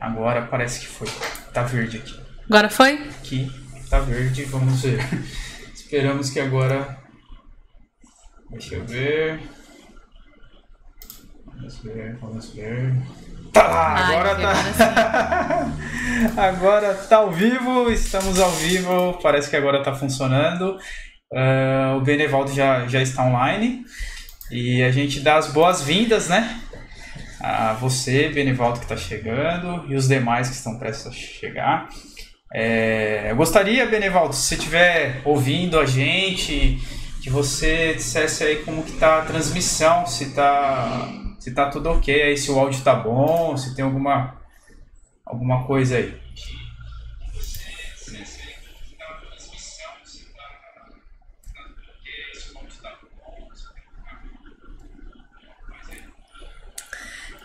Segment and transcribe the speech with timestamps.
[0.00, 1.08] Agora parece que foi.
[1.52, 2.18] Tá verde aqui.
[2.48, 2.94] Agora foi?
[2.94, 5.00] Aqui tá verde, vamos ver.
[5.74, 6.96] Esperamos que agora.
[8.48, 9.40] Deixa eu ver.
[11.44, 12.94] Vamos ver, vamos ver.
[13.52, 15.66] Tá, Ai, agora tá.
[16.48, 20.78] agora tá ao vivo, estamos ao vivo, parece que agora tá funcionando.
[21.32, 23.84] Uh, o Benevaldo já, já está online
[24.52, 26.60] e a gente dá as boas-vindas, né?
[27.40, 31.88] A você, Benevaldo, que está chegando e os demais que estão prestes a chegar.
[32.52, 36.78] É, eu gostaria, Benevaldo, se você estiver ouvindo a gente,
[37.22, 41.08] que você dissesse aí como que tá a transmissão, se tá,
[41.38, 44.36] se tá tudo ok, aí se o áudio tá bom, se tem alguma,
[45.24, 46.14] alguma coisa aí.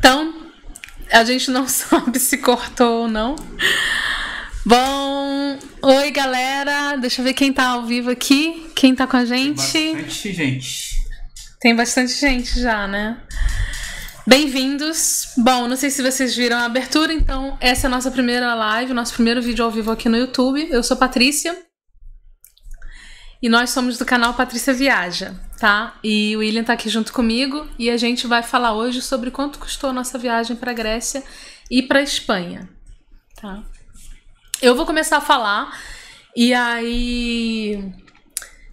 [0.05, 0.35] Então,
[1.11, 3.35] a gente não sabe se cortou ou não.
[4.63, 9.25] Bom, oi galera, deixa eu ver quem tá ao vivo aqui, quem tá com a
[9.25, 9.71] gente.
[9.71, 10.95] Tem bastante gente.
[11.59, 13.17] Tem bastante gente já, né?
[14.27, 15.29] Bem-vindos.
[15.39, 18.93] Bom, não sei se vocês viram a abertura, então essa é a nossa primeira live,
[18.93, 20.67] nosso primeiro vídeo ao vivo aqui no YouTube.
[20.69, 21.57] Eu sou Patrícia.
[23.45, 25.93] E nós somos do canal Patrícia Viaja, tá?
[26.03, 29.59] E o William tá aqui junto comigo e a gente vai falar hoje sobre quanto
[29.59, 31.23] custou a nossa viagem para Grécia
[31.69, 32.67] e para Espanha,
[33.39, 33.61] tá?
[34.59, 35.79] Eu vou começar a falar
[36.35, 37.93] e aí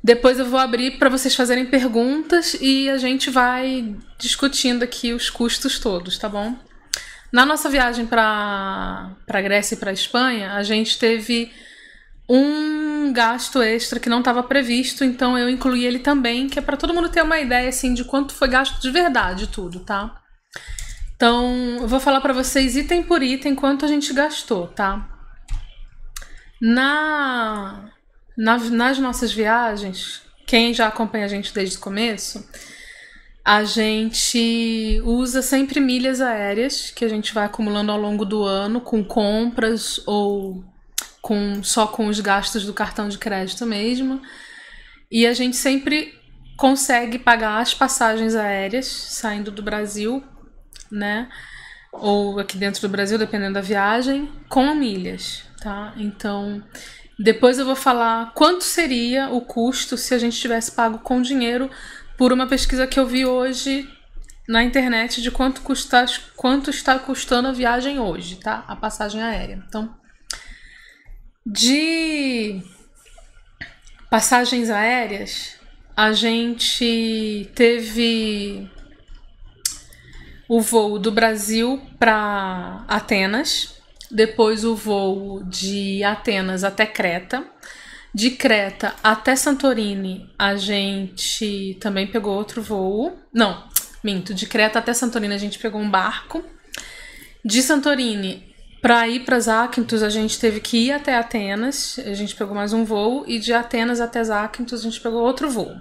[0.03, 5.28] depois eu vou abrir para vocês fazerem perguntas e a gente vai discutindo aqui os
[5.28, 6.56] custos todos, tá bom?
[7.31, 11.53] Na nossa viagem para Grécia e para Espanha, a gente teve
[12.28, 16.77] um gasto extra que não estava previsto, então eu incluí ele também, que é para
[16.77, 20.23] todo mundo ter uma ideia assim de quanto foi gasto de verdade tudo, tá?
[21.15, 25.09] Então, eu vou falar para vocês item por item quanto a gente gastou, tá?
[26.61, 27.91] Na,
[28.37, 32.44] na, nas nossas viagens, quem já acompanha a gente desde o começo,
[33.44, 38.81] a gente usa sempre milhas aéreas que a gente vai acumulando ao longo do ano
[38.81, 40.65] com compras ou
[41.22, 44.21] com só com os gastos do cartão de crédito mesmo.
[45.10, 46.12] E a gente sempre
[46.59, 50.22] consegue pagar as passagens aéreas saindo do Brasil,
[50.91, 51.31] né?
[51.91, 55.94] Ou aqui dentro do Brasil, dependendo da viagem, com milhas tá?
[55.97, 56.62] Então,
[57.19, 61.71] depois eu vou falar quanto seria o custo se a gente tivesse pago com dinheiro
[62.19, 63.89] por uma pesquisa que eu vi hoje
[64.49, 66.04] na internet de quanto custa,
[66.37, 68.65] quanto está custando a viagem hoje, tá?
[68.66, 69.62] A passagem aérea.
[69.66, 69.94] Então,
[71.44, 72.62] de
[74.10, 75.56] passagens aéreas,
[75.97, 78.70] a gente teve
[80.48, 83.80] o voo do Brasil para Atenas,
[84.10, 87.44] depois o voo de Atenas até Creta.
[88.14, 93.19] De Creta até Santorini, a gente também pegou outro voo.
[93.32, 93.66] Não,
[94.04, 94.34] minto.
[94.34, 96.44] De Creta até Santorini, a gente pegou um barco.
[97.42, 98.52] De Santorini
[98.82, 102.00] para ir para Zakynthos, a gente teve que ir até Atenas.
[102.04, 103.25] A gente pegou mais um voo.
[103.28, 105.81] E de Atenas até Zakynthos, a gente pegou outro voo.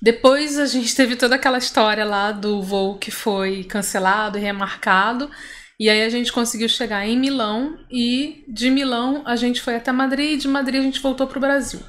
[0.00, 5.30] Depois a gente teve toda aquela história lá do voo que foi cancelado e remarcado.
[5.78, 9.92] E aí a gente conseguiu chegar em Milão e de Milão a gente foi até
[9.92, 11.80] Madrid e de Madrid a gente voltou para o Brasil.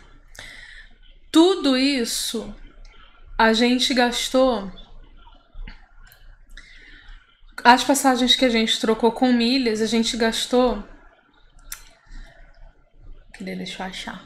[1.31, 2.53] Tudo isso
[3.37, 4.69] a gente gastou.
[7.65, 10.83] As passagens que a gente trocou com milhas, a gente gastou.
[13.33, 13.55] Cadê?
[13.55, 14.23] Deixa eu achar.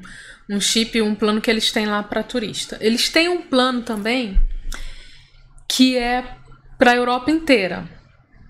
[0.50, 2.78] um chip, um plano que eles têm lá para turista.
[2.82, 4.40] Eles têm um plano também
[5.68, 6.38] que é
[6.78, 7.88] para a Europa inteira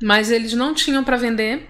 [0.03, 1.69] mas eles não tinham para vender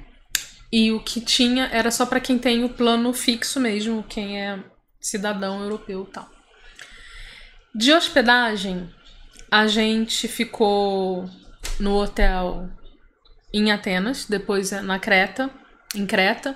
[0.71, 4.59] e o que tinha era só para quem tem o plano fixo mesmo, quem é
[4.99, 6.27] cidadão europeu e tal.
[7.75, 8.91] De hospedagem,
[9.51, 11.29] a gente ficou
[11.79, 12.67] no hotel
[13.53, 15.51] em Atenas, depois na Creta,
[15.93, 16.55] em Creta.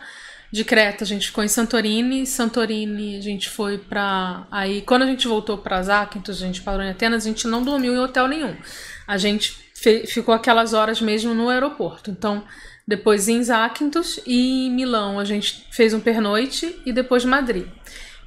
[0.52, 5.06] De Creta a gente ficou em Santorini, Santorini a gente foi para aí quando a
[5.06, 8.28] gente voltou para Zakynthos, a gente parou em Atenas, a gente não dormiu em hotel
[8.28, 8.56] nenhum.
[9.06, 9.58] A gente
[10.08, 12.10] ficou aquelas horas mesmo no aeroporto.
[12.10, 12.44] Então,
[12.88, 17.68] depois em Zakynthos e em Milão a gente fez um pernoite e depois Madrid.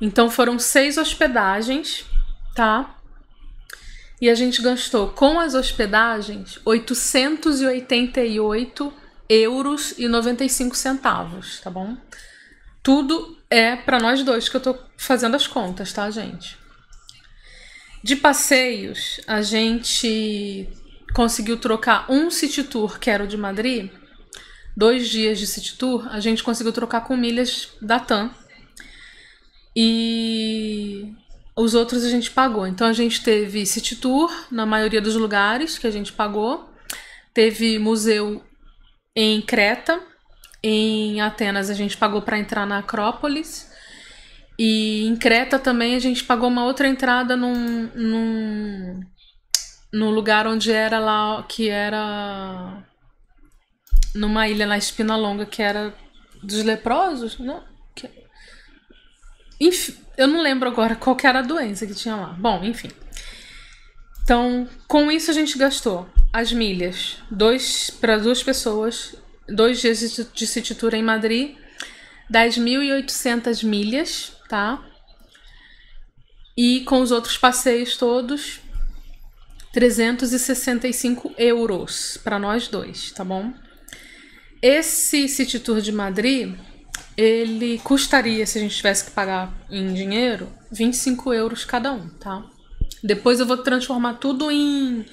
[0.00, 2.04] Então foram seis hospedagens,
[2.54, 2.96] tá?
[4.20, 8.92] E a gente gastou com as hospedagens 888
[9.30, 11.96] euros e 95 centavos, tá bom?
[12.82, 16.58] Tudo é para nós dois que eu tô fazendo as contas, tá, gente?
[18.02, 20.68] De passeios, a gente
[21.14, 23.90] conseguiu trocar um City Tour, que era o de Madrid,
[24.76, 28.30] dois dias de City Tour, a gente conseguiu trocar com milhas da TAM.
[29.76, 31.12] E
[31.54, 32.66] os outros a gente pagou.
[32.66, 36.68] Então a gente teve City Tour na maioria dos lugares que a gente pagou.
[37.32, 38.42] Teve museu
[39.14, 40.00] em Creta.
[40.62, 43.70] Em Atenas a gente pagou para entrar na Acrópolis.
[44.58, 49.00] E em Creta também a gente pagou uma outra entrada num, num
[49.92, 52.84] no lugar onde era lá, que era
[54.14, 55.94] numa ilha na Espina Longa, que era
[56.42, 57.64] dos leprosos, não?
[57.94, 58.08] Que...
[59.60, 62.34] Enfim, eu não lembro agora qual era a doença que tinha lá.
[62.38, 62.90] Bom, enfim.
[64.30, 69.16] Então, com isso a gente gastou as milhas, dois para duas pessoas,
[69.48, 71.56] dois dias de, de city tour em Madrid,
[72.32, 74.80] 10.800 milhas, tá?
[76.56, 78.60] E com os outros passeios todos,
[79.72, 83.52] 365 euros para nós dois, tá bom?
[84.62, 86.54] Esse City Tour de Madrid,
[87.16, 92.48] ele custaria, se a gente tivesse que pagar em dinheiro, 25 euros cada um, tá?
[93.02, 95.04] Depois eu vou transformar tudo em,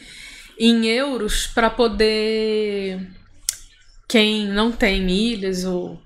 [0.59, 3.07] em euros para poder.
[4.07, 6.01] Quem não tem milhas ou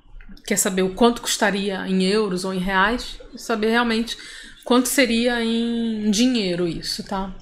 [0.46, 4.18] quer saber o quanto custaria em euros ou em reais, saber realmente
[4.64, 7.34] quanto seria em dinheiro isso, tá?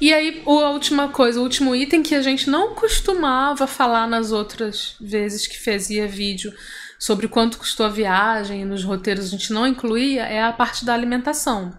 [0.00, 4.32] E aí, a última coisa, o último item que a gente não costumava falar nas
[4.32, 6.52] outras vezes que fazia vídeo
[6.98, 10.92] sobre quanto custou a viagem, nos roteiros a gente não incluía, é a parte da
[10.92, 11.72] alimentação.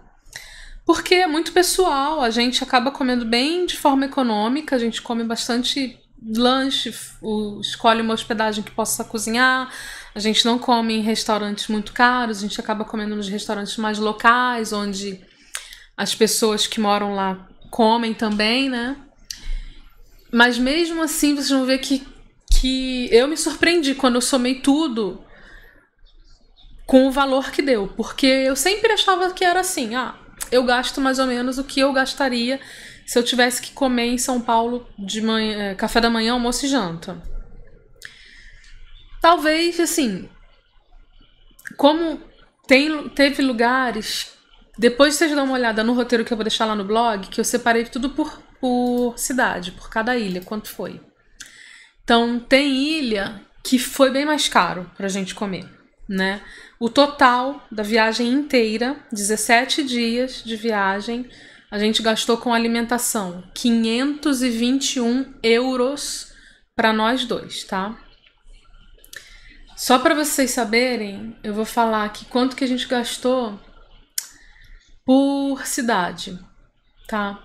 [0.86, 5.24] Porque é muito pessoal, a gente acaba comendo bem de forma econômica, a gente come
[5.24, 9.68] bastante lanche, o, escolhe uma hospedagem que possa cozinhar,
[10.14, 13.98] a gente não come em restaurantes muito caros, a gente acaba comendo nos restaurantes mais
[13.98, 15.20] locais, onde
[15.96, 18.96] as pessoas que moram lá comem também, né?
[20.32, 22.06] Mas mesmo assim, vocês vão ver que,
[22.60, 25.24] que eu me surpreendi quando eu somei tudo
[26.86, 27.88] com o valor que deu.
[27.96, 30.14] Porque eu sempre achava que era assim: ah,
[30.50, 32.60] eu gasto mais ou menos o que eu gastaria
[33.06, 36.66] se eu tivesse que comer em São Paulo de manhã, eh, café da manhã, almoço
[36.66, 37.22] e janta.
[39.20, 40.28] Talvez, assim,
[41.76, 42.20] como
[42.66, 44.32] tem, teve lugares.
[44.76, 47.40] Depois vocês dão uma olhada no roteiro que eu vou deixar lá no blog, que
[47.40, 51.00] eu separei tudo por, por cidade, por cada ilha, quanto foi.
[52.02, 55.68] Então, tem ilha que foi bem mais caro pra gente comer,
[56.08, 56.40] né?
[56.78, 61.28] O total da viagem inteira, 17 dias de viagem,
[61.70, 66.32] a gente gastou com alimentação 521 euros
[66.74, 67.98] para nós dois, tá?
[69.74, 73.58] Só para vocês saberem, eu vou falar aqui quanto que a gente gastou
[75.04, 76.38] por cidade,
[77.08, 77.42] tá?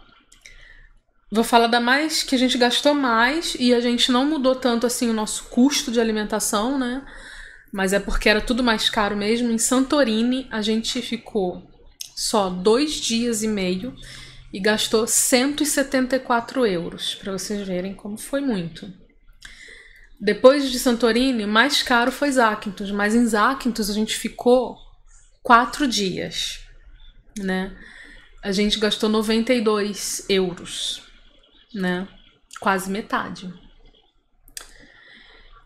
[1.32, 4.86] Vou falar da mais que a gente gastou mais e a gente não mudou tanto
[4.86, 7.06] assim o nosso custo de alimentação, né?
[7.72, 9.52] Mas é porque era tudo mais caro mesmo.
[9.52, 11.70] Em Santorini a gente ficou
[12.16, 13.96] só dois dias e meio
[14.54, 18.92] e gastou 174 euros, para vocês verem como foi muito.
[20.20, 24.78] Depois de Santorini, mais caro foi Zakynthos, mas em Zakynthos a gente ficou
[25.42, 26.60] quatro dias,
[27.40, 27.76] né?
[28.44, 31.02] A gente gastou 92 euros,
[31.74, 32.08] né?
[32.60, 33.52] Quase metade.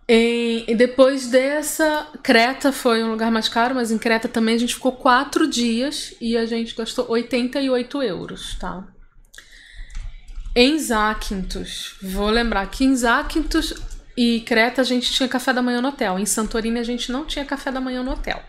[0.08, 4.60] E, e, depois dessa, Creta foi um lugar mais caro, mas em Creta também a
[4.60, 8.88] gente ficou quatro dias e a gente gastou 88 euros, tá?
[10.56, 13.74] Em Zakynthos, vou lembrar que em Zakynthos
[14.16, 16.20] e Creta a gente tinha café da manhã no hotel.
[16.20, 18.42] Em Santorini a gente não tinha café da manhã no hotel.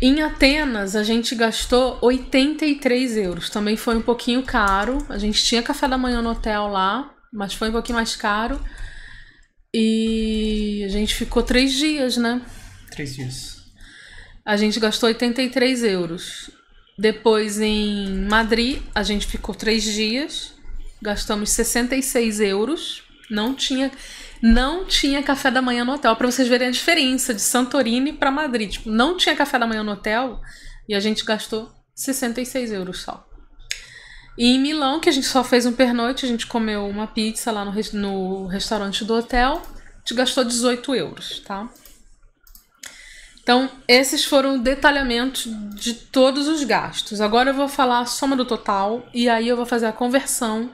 [0.00, 3.50] Em Atenas a gente gastou 83 euros.
[3.50, 4.98] Também foi um pouquinho caro.
[5.08, 8.60] A gente tinha café da manhã no hotel lá, mas foi um pouquinho mais caro.
[9.74, 12.40] E a gente ficou três dias, né?
[12.90, 13.58] Três dias.
[14.44, 16.50] A gente gastou 83 euros.
[16.98, 20.54] Depois em Madrid, a gente ficou três dias.
[21.02, 23.02] Gastamos 66 euros.
[23.30, 23.92] Não tinha,
[24.42, 26.16] não tinha café da manhã no hotel.
[26.16, 28.70] Para vocês verem a diferença de Santorini para Madrid.
[28.70, 30.40] Tipo, não tinha café da manhã no hotel
[30.88, 33.27] e a gente gastou 66 euros só.
[34.38, 37.50] E em Milão, que a gente só fez um pernoite, a gente comeu uma pizza
[37.50, 41.68] lá no, no restaurante do hotel, a gente gastou 18 euros, tá?
[43.42, 47.20] Então, esses foram detalhamentos de todos os gastos.
[47.20, 50.70] Agora eu vou falar a soma do total e aí eu vou fazer a conversão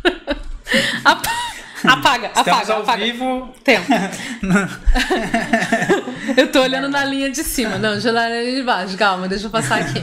[1.05, 1.50] Apaga.
[1.87, 3.03] Apaga, Estamos apaga, ao apaga.
[3.03, 3.53] vivo.
[3.63, 3.87] Tempo.
[6.37, 7.77] eu tô olhando na linha de cima.
[7.77, 8.97] Não, já na linha de baixo.
[8.97, 10.01] Calma, deixa eu passar aqui.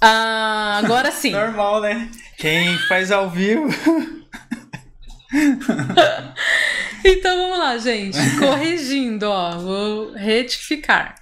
[0.00, 1.32] Ah, agora sim.
[1.32, 2.08] Normal, né?
[2.36, 3.68] Quem faz ao vivo.
[7.04, 8.18] Então vamos lá, gente.
[8.38, 9.56] Corrigindo, ó.
[9.56, 11.14] Vou retificar.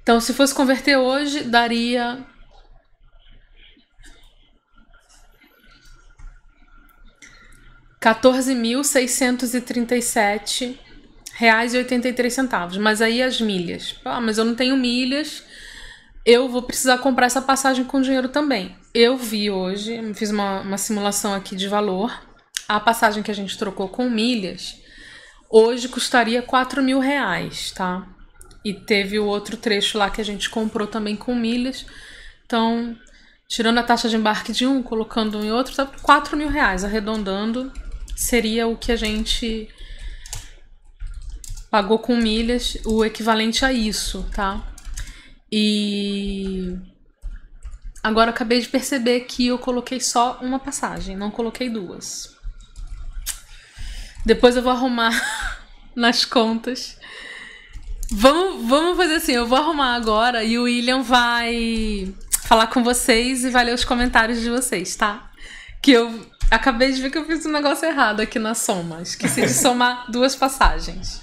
[0.03, 2.25] Então, se fosse converter hoje, daria
[10.03, 10.81] sete
[11.35, 12.77] reais e oitenta e três centavos.
[12.79, 13.95] Mas aí as milhas.
[14.05, 15.45] Ah, mas eu não tenho milhas.
[16.25, 18.77] Eu vou precisar comprar essa passagem com dinheiro também.
[18.93, 22.13] Eu vi hoje, fiz uma, uma simulação aqui de valor.
[22.69, 24.77] A passagem que a gente trocou com milhas
[25.51, 28.07] hoje custaria quatro mil reais, tá?
[28.65, 31.87] E teve o outro trecho lá que a gente comprou também com milhas.
[32.45, 32.97] Então,
[33.49, 36.85] tirando a taxa de embarque de um, colocando um em outro, tá 4 mil reais,
[36.85, 37.73] arredondando,
[38.15, 39.69] seria o que a gente
[41.71, 44.70] pagou com milhas, o equivalente a isso, tá?
[45.53, 46.79] E
[48.03, 52.37] agora acabei de perceber que eu coloquei só uma passagem, não coloquei duas.
[54.25, 55.13] Depois eu vou arrumar
[55.97, 56.99] nas contas
[58.13, 63.45] Vamos, vamos fazer assim, eu vou arrumar agora e o William vai falar com vocês
[63.45, 65.31] e vai ler os comentários de vocês, tá?
[65.81, 69.01] Que eu acabei de ver que eu fiz um negócio errado aqui na soma.
[69.01, 71.23] Esqueci de somar duas passagens.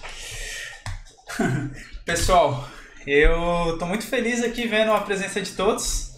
[2.06, 2.70] Pessoal,
[3.08, 6.12] eu tô muito feliz aqui vendo a presença de todos.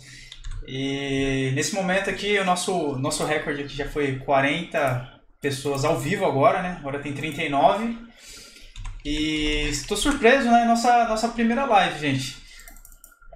[0.68, 6.26] E nesse momento aqui, o nosso, nosso recorde aqui já foi 40 pessoas ao vivo
[6.26, 6.78] agora, né?
[6.80, 7.96] Agora tem 39.
[9.06, 10.66] E estou surpreso, né?
[10.66, 12.38] Nossa, nossa primeira live, gente.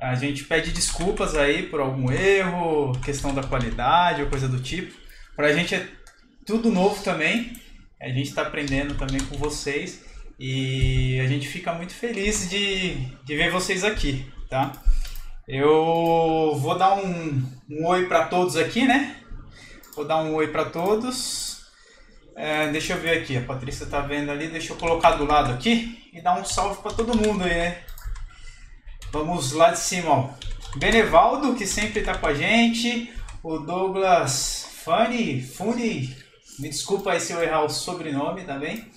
[0.01, 4.93] A gente pede desculpas aí por algum erro, questão da qualidade ou coisa do tipo.
[5.35, 5.87] Pra gente é
[6.45, 7.53] tudo novo também.
[8.01, 10.03] A gente está aprendendo também com vocês.
[10.39, 14.71] E a gente fica muito feliz de, de ver vocês aqui, tá?
[15.47, 19.17] Eu vou dar um, um oi para todos aqui, né?
[19.95, 21.67] Vou dar um oi para todos.
[22.35, 25.51] É, deixa eu ver aqui, a Patrícia tá vendo ali, deixa eu colocar do lado
[25.51, 27.77] aqui e dar um salve para todo mundo aí, né?
[29.11, 30.29] Vamos lá de cima, ó.
[30.75, 33.13] Benevaldo, que sempre tá com a gente,
[33.43, 36.17] o Douglas Funny, Funny,
[36.57, 38.89] me desculpa aí se eu errar o sobrenome também,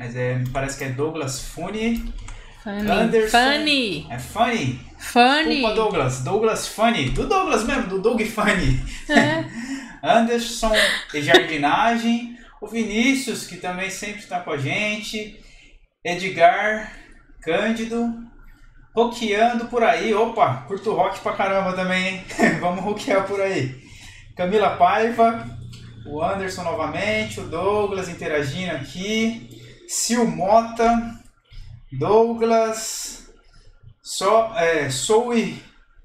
[0.00, 2.10] mas é, me parece que é Douglas Funny.
[2.64, 2.90] Funny.
[2.90, 3.38] Anderson.
[3.38, 4.06] Funny.
[4.08, 4.80] É Funny?
[4.98, 5.44] Funny.
[5.44, 6.24] Desculpa, Douglas.
[6.24, 7.10] Douglas Funny.
[7.10, 8.82] Do Douglas mesmo, do Doug Funny.
[9.10, 9.44] É.
[10.02, 10.72] Anderson
[11.12, 12.38] e Jardinagem.
[12.62, 15.38] O Vinícius, que também sempre está com a gente.
[16.02, 16.96] Edgar,
[17.42, 18.10] Cândido,
[18.94, 20.14] roqueando por aí.
[20.14, 22.24] Opa, curto rock pra caramba também, hein?
[22.58, 23.78] Vamos roquear por aí.
[24.34, 25.46] Camila Paiva,
[26.06, 29.59] o Anderson novamente, o Douglas interagindo aqui.
[29.90, 31.20] Sil Mota,
[31.90, 33.34] Douglas,
[34.00, 35.60] so, é, Soui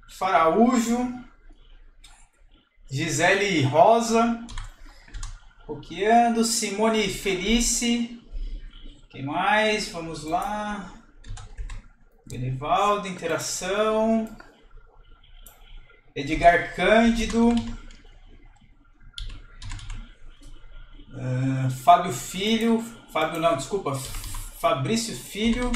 [0.09, 1.23] Faraújo,
[2.89, 4.43] Gisele Rosa,
[5.67, 8.19] Roqueando, Simone Felice.
[9.07, 9.89] Quem mais?
[9.89, 10.91] Vamos lá.
[12.25, 14.35] Benivaldo, interação.
[16.15, 17.49] Edgar Cândido.
[21.13, 22.94] Uh, Fábio Filho.
[23.15, 23.97] Fábio não, desculpa.
[24.59, 25.71] Fabrício Filho.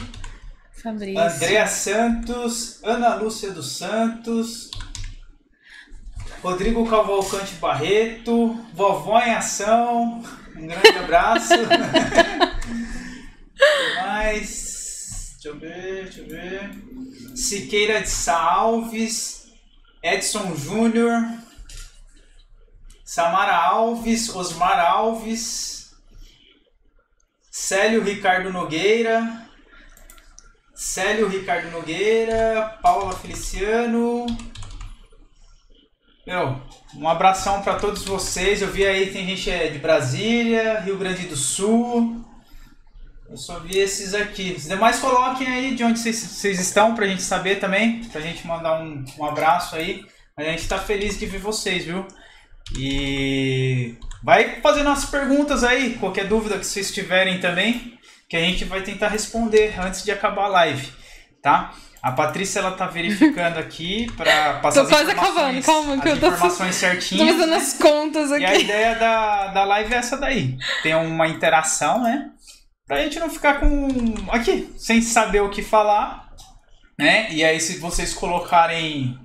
[0.84, 1.18] Fabrício.
[1.18, 2.84] Andréa Santos.
[2.84, 4.70] Ana Lúcia dos Santos.
[6.44, 10.22] Rodrigo Cavalcante Barreto, Vovó em Ação,
[10.54, 11.54] um grande abraço.
[14.04, 15.36] mais?
[15.36, 16.72] Deixa eu ver, deixa eu ver.
[17.38, 19.48] Siqueira de Salves,
[20.04, 21.24] Edson Júnior,
[23.06, 25.79] Samara Alves, Osmar Alves,
[27.62, 29.46] Célio Ricardo Nogueira,
[30.74, 34.26] Célio Ricardo Nogueira, Paula Feliciano,
[36.26, 36.60] meu,
[36.96, 38.62] um abração para todos vocês.
[38.62, 42.24] Eu vi aí, tem gente é, de Brasília, Rio Grande do Sul.
[43.30, 44.54] Eu só vi esses aqui.
[44.58, 48.06] Os demais coloquem aí de onde vocês estão pra gente saber também.
[48.06, 50.06] Pra gente mandar um, um abraço aí.
[50.38, 52.08] A gente tá feliz de ver vocês, viu?
[52.78, 58.66] E vai fazendo as perguntas aí, qualquer dúvida que vocês tiverem também, que a gente
[58.66, 60.92] vai tentar responder antes de acabar a live,
[61.42, 61.74] tá?
[62.02, 66.28] A Patrícia ela tá verificando aqui para passar tô quase acabando, calma, que eu tô
[66.28, 67.28] informações certinhas.
[67.28, 68.44] Tô fazendo as contas aqui.
[68.44, 70.58] E a ideia da, da live é essa daí.
[70.82, 72.30] Tem uma interação, né?
[72.88, 76.30] Pra gente não ficar com aqui sem saber o que falar,
[76.98, 77.32] né?
[77.32, 79.20] E aí se vocês colocarem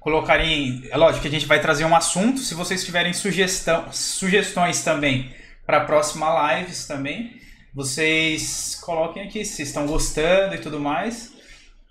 [0.00, 4.82] colocarem, é lógico que a gente vai trazer um assunto, se vocês tiverem sugestão, sugestões
[4.82, 5.32] também
[5.66, 7.38] para próxima lives também,
[7.72, 11.32] vocês coloquem aqui se estão gostando e tudo mais.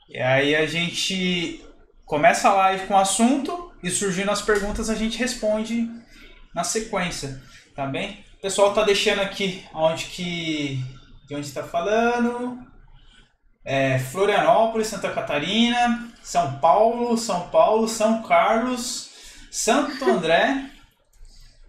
[0.10, 1.63] E aí a gente
[2.06, 5.88] começa a live com o assunto e surgindo as perguntas a gente responde
[6.54, 7.41] na sequência,
[7.76, 8.26] tá bem?
[8.38, 10.84] O pessoal tá deixando aqui onde que
[11.28, 12.58] de onde está falando.
[13.69, 19.12] É, Florianópolis, Santa Catarina, São Paulo, São Paulo, São Carlos,
[19.51, 20.71] Santo André,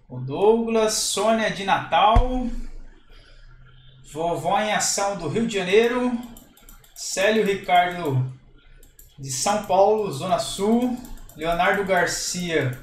[0.08, 2.46] o Douglas, Sônia de Natal,
[4.10, 6.18] Vovó em Ação do Rio de Janeiro,
[6.94, 8.32] Célio Ricardo
[9.18, 10.98] de São Paulo, Zona Sul,
[11.36, 12.80] Leonardo Garcia,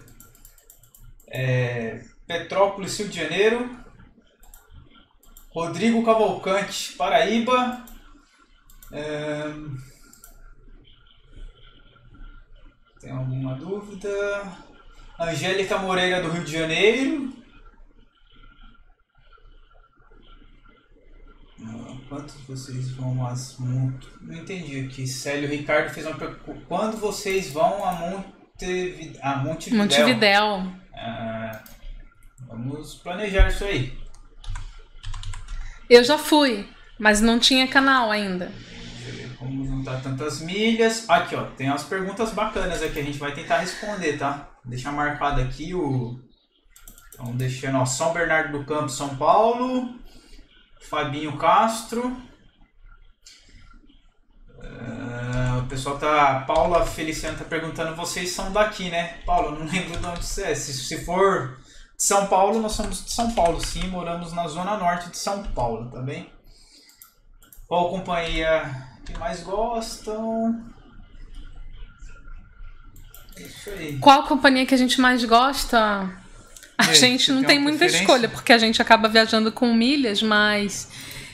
[1.27, 3.79] é, Petrópolis, Rio de Janeiro,
[5.49, 7.83] Rodrigo Cavalcante, Paraíba,
[8.91, 9.53] é,
[12.99, 14.09] tem alguma dúvida?
[15.19, 17.37] Angélica Moreira do Rio de Janeiro.
[22.09, 24.07] Quantos vocês vão às Monte...
[24.21, 25.05] Não entendi aqui.
[25.05, 26.61] Célio Ricardo fez uma pergunta.
[26.65, 29.21] Quando vocês vão a Montevidéu?
[29.21, 29.77] A Montevidéu.
[29.77, 30.73] Montevidéu.
[30.93, 31.63] Ah,
[32.47, 33.97] vamos planejar isso aí.
[35.89, 38.53] Eu já fui, mas não tinha canal ainda.
[39.47, 41.09] Como juntar tantas milhas.
[41.09, 41.45] Aqui, ó.
[41.51, 42.99] Tem umas perguntas bacanas aqui.
[42.99, 44.49] A gente vai tentar responder, tá?
[44.65, 46.19] Deixar marcado aqui o.
[47.13, 47.85] Então, deixando, ó.
[47.85, 49.95] São Bernardo do Campo, São Paulo.
[50.89, 52.09] Fabinho Castro.
[54.57, 56.41] Uh, o pessoal tá.
[56.41, 59.19] Paula Feliciano tá perguntando, vocês são daqui, né?
[59.25, 60.55] Paula, não lembro de onde você é.
[60.55, 61.57] Se, se for
[61.95, 65.41] de São Paulo, nós somos de São Paulo, sim, moramos na zona norte de São
[65.43, 66.29] Paulo, tá bem?
[67.65, 70.61] Qual companhia que mais gostam?
[73.37, 73.97] Isso aí.
[73.99, 76.09] Qual companhia que a gente mais gosta?
[76.77, 80.87] A gente não tem tem muita escolha, porque a gente acaba viajando com milhas, mas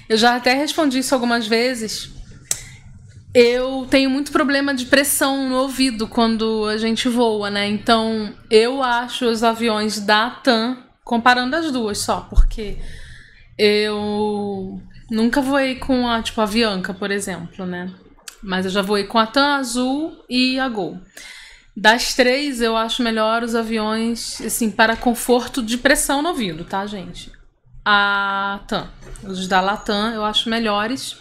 [0.07, 2.09] eu já até respondi isso algumas vezes.
[3.33, 7.67] Eu tenho muito problema de pressão no ouvido quando a gente voa, né?
[7.67, 12.77] Então, eu acho os aviões da TAM, comparando as duas só, porque
[13.57, 17.91] eu nunca voei com a, tipo, a Avianca, por exemplo, né?
[18.41, 20.99] Mas eu já voei com a TAM Azul e a Gol.
[21.75, 26.85] Das três, eu acho melhor os aviões, assim, para conforto de pressão no ouvido, tá,
[26.85, 27.31] gente?
[27.83, 28.87] A TAM.
[29.23, 31.17] Os da Latam eu acho melhores.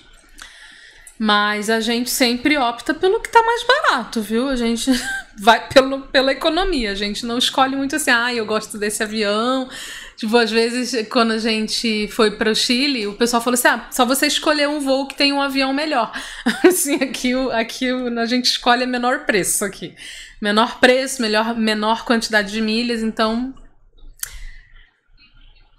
[1.19, 4.49] Mas a gente sempre opta pelo que tá mais barato, viu?
[4.49, 4.91] A gente
[5.39, 6.91] vai pelo, pela economia.
[6.91, 9.69] A gente não escolhe muito assim, ah, eu gosto desse avião.
[10.17, 13.89] Tipo, às vezes, quando a gente foi para o Chile, o pessoal falou assim: ah,
[13.91, 16.13] só você escolher um voo que tem um avião melhor.
[16.67, 19.95] Assim, aqui, aqui a gente escolhe a menor preço aqui.
[20.41, 23.55] Menor preço, melhor, menor quantidade de milhas, então.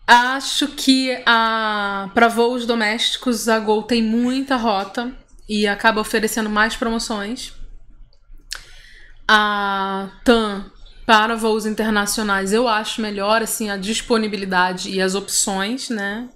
[0.05, 5.15] Acho que a para voos domésticos a Gol tem muita rota
[5.47, 7.53] e acaba oferecendo mais promoções.
[9.27, 10.72] A TAM
[11.05, 16.29] para voos internacionais eu acho melhor assim a disponibilidade e as opções, né?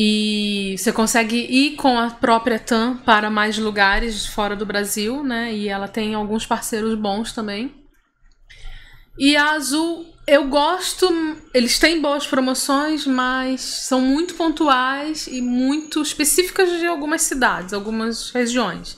[0.00, 5.52] E você consegue ir com a própria TAM para mais lugares fora do Brasil, né?
[5.52, 7.74] E ela tem alguns parceiros bons também.
[9.18, 11.08] E a Azul, eu gosto.
[11.52, 18.30] Eles têm boas promoções, mas são muito pontuais e muito específicas de algumas cidades, algumas
[18.30, 18.96] regiões.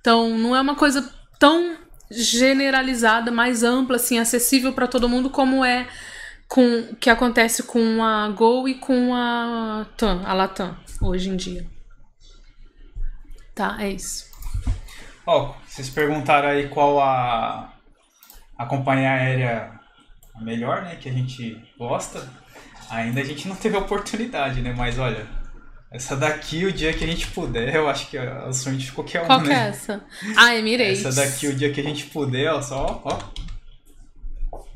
[0.00, 1.08] Então, não é uma coisa
[1.38, 1.76] tão
[2.10, 5.86] generalizada, mais ampla, assim, acessível para todo mundo, como é
[6.48, 11.64] com que acontece com a Gol e com a TAM, a Latam, hoje em dia.
[13.54, 14.28] Tá, é isso.
[15.24, 17.72] Ó, vocês perguntaram aí qual a,
[18.58, 19.80] a companhia aérea
[20.40, 20.96] melhor, né?
[20.96, 22.28] Que a gente gosta.
[22.90, 24.74] Ainda a gente não teve oportunidade, né?
[24.76, 25.28] Mas olha,
[25.92, 28.92] essa daqui, o dia que a gente puder, eu acho que é o sonho de
[28.92, 29.66] qualquer um, Qual que né?
[29.66, 30.04] é essa?
[30.36, 31.04] Ah, Emirates.
[31.04, 33.18] Essa daqui, o dia que a gente puder, ó, só, ó.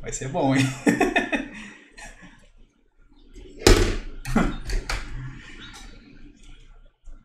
[0.00, 0.66] Vai ser bom, hein?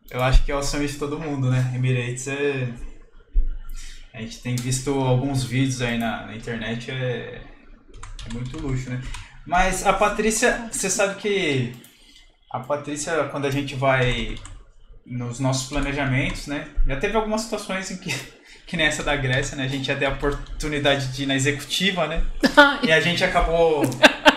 [0.08, 1.72] Eu acho que é o sonho de todo mundo, né?
[1.74, 2.68] Emirates é.
[4.14, 7.42] A gente tem visto alguns vídeos aí na, na internet, é,
[8.26, 9.00] é muito luxo, né?
[9.46, 11.72] Mas a Patrícia, você sabe que
[12.50, 14.34] a Patrícia, quando a gente vai
[15.06, 16.68] nos nossos planejamentos, né?
[16.86, 18.14] Já teve algumas situações em que,
[18.66, 19.64] que nessa da Grécia, né?
[19.64, 22.24] A gente ia ter a oportunidade de ir na executiva, né?
[22.82, 23.82] E a gente acabou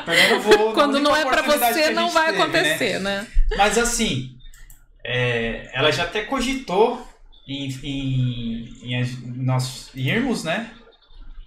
[0.05, 0.73] perdendo o voo.
[0.73, 2.43] Quando não é oportunidade que você, não vai teve, né?
[2.43, 3.27] acontecer, né?
[3.57, 4.37] Mas assim,
[5.03, 7.07] é, ela já até cogitou
[7.47, 9.05] em, em, em
[9.37, 10.71] nós irmos, né?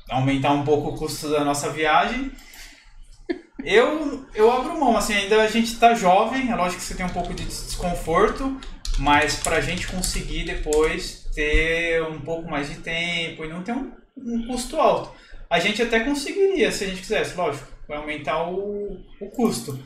[0.09, 2.33] Aumentar um pouco o custo da nossa viagem.
[3.65, 7.07] Eu, eu abro mão, assim, ainda a gente tá jovem, é lógico que você tem
[7.07, 8.61] um pouco de desconforto,
[8.99, 13.93] mas pra gente conseguir depois ter um pouco mais de tempo e não ter um,
[14.17, 15.13] um custo alto.
[15.49, 19.79] A gente até conseguiria, se a gente quisesse, lógico, vai aumentar o, o custo.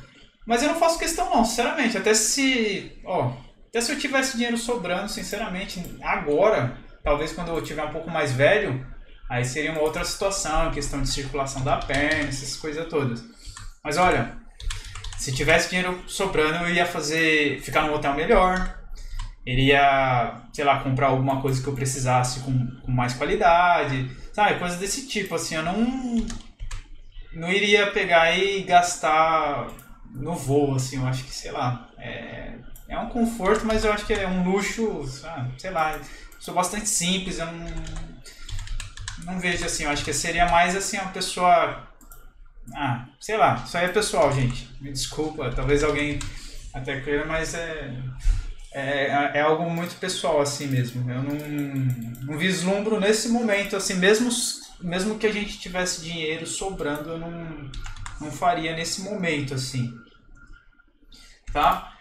[0.47, 3.33] Mas eu não faço questão não, sinceramente, até se, ó,
[3.69, 8.33] Até se eu tivesse dinheiro sobrando, sinceramente, agora, talvez quando eu tiver um pouco mais
[8.33, 8.85] velho,
[9.29, 13.23] aí seria uma outra situação, questão de circulação da perna, essas coisas todas.
[13.83, 14.37] Mas olha,
[15.21, 17.61] se tivesse dinheiro sobrando, eu ia fazer.
[17.61, 18.79] ficar num hotel melhor.
[19.45, 24.11] Iria, sei lá, comprar alguma coisa que eu precisasse com, com mais qualidade.
[24.33, 26.27] Sabe, coisas desse tipo, assim, eu não.
[27.33, 29.69] Não iria pegar e gastar
[30.11, 31.89] no voo, assim, eu acho que, sei lá.
[31.99, 32.55] É,
[32.89, 35.05] é um conforto, mas eu acho que é um luxo,
[35.59, 35.99] sei lá.
[36.39, 37.67] Sou bastante simples, eu não.
[39.25, 41.90] Não vejo assim, eu acho que seria mais assim uma pessoa
[42.75, 44.69] ah, sei lá, isso aí é pessoal, gente.
[44.81, 46.19] Me desculpa, talvez alguém
[46.73, 47.93] até queira, mas é,
[48.73, 51.11] é, é algo muito pessoal assim mesmo.
[51.11, 51.35] Eu não,
[52.23, 54.31] não vislumbro nesse momento, assim, mesmo,
[54.81, 57.71] mesmo que a gente tivesse dinheiro sobrando, eu não,
[58.21, 59.93] não faria nesse momento, assim.
[61.53, 61.97] Tá?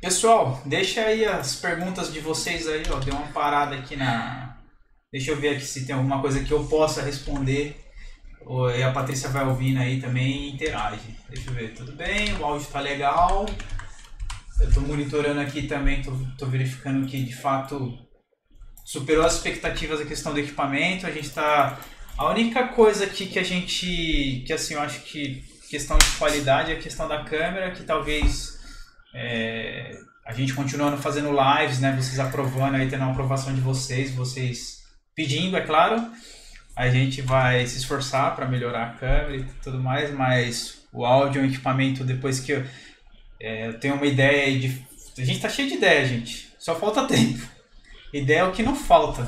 [0.00, 2.98] Pessoal, deixa aí as perguntas de vocês aí, ó.
[2.98, 4.56] Deu uma parada aqui na.
[5.12, 7.85] Deixa eu ver aqui se tem alguma coisa que eu possa responder
[8.70, 11.16] e a Patrícia vai ouvindo aí também e interage.
[11.28, 13.44] Deixa eu ver, tudo bem, o áudio tá legal.
[14.60, 17.98] Eu tô monitorando aqui também, tô, tô verificando que de fato
[18.84, 21.06] superou as expectativas a questão do equipamento.
[21.06, 21.78] A gente tá.
[22.16, 24.44] A única coisa aqui que a gente.
[24.46, 28.60] que assim, eu acho que questão de qualidade é a questão da câmera, que talvez.
[29.12, 31.94] É, a gente continuando fazendo lives, né?
[32.00, 36.00] Vocês aprovando aí, tendo a aprovação de vocês, vocês pedindo, é claro
[36.76, 41.40] a gente vai se esforçar para melhorar a câmera e tudo mais, mas o áudio
[41.40, 42.64] é um equipamento depois que eu,
[43.40, 44.84] é, eu tenho uma ideia de.
[45.18, 46.52] A gente tá cheio de ideia, gente.
[46.58, 47.40] Só falta tempo.
[48.12, 49.26] Ideia é o que não falta.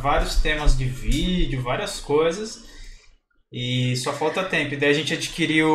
[0.00, 2.64] Vários temas de vídeo, várias coisas.
[3.52, 4.74] E só falta tempo.
[4.74, 5.68] E daí a gente adquiriu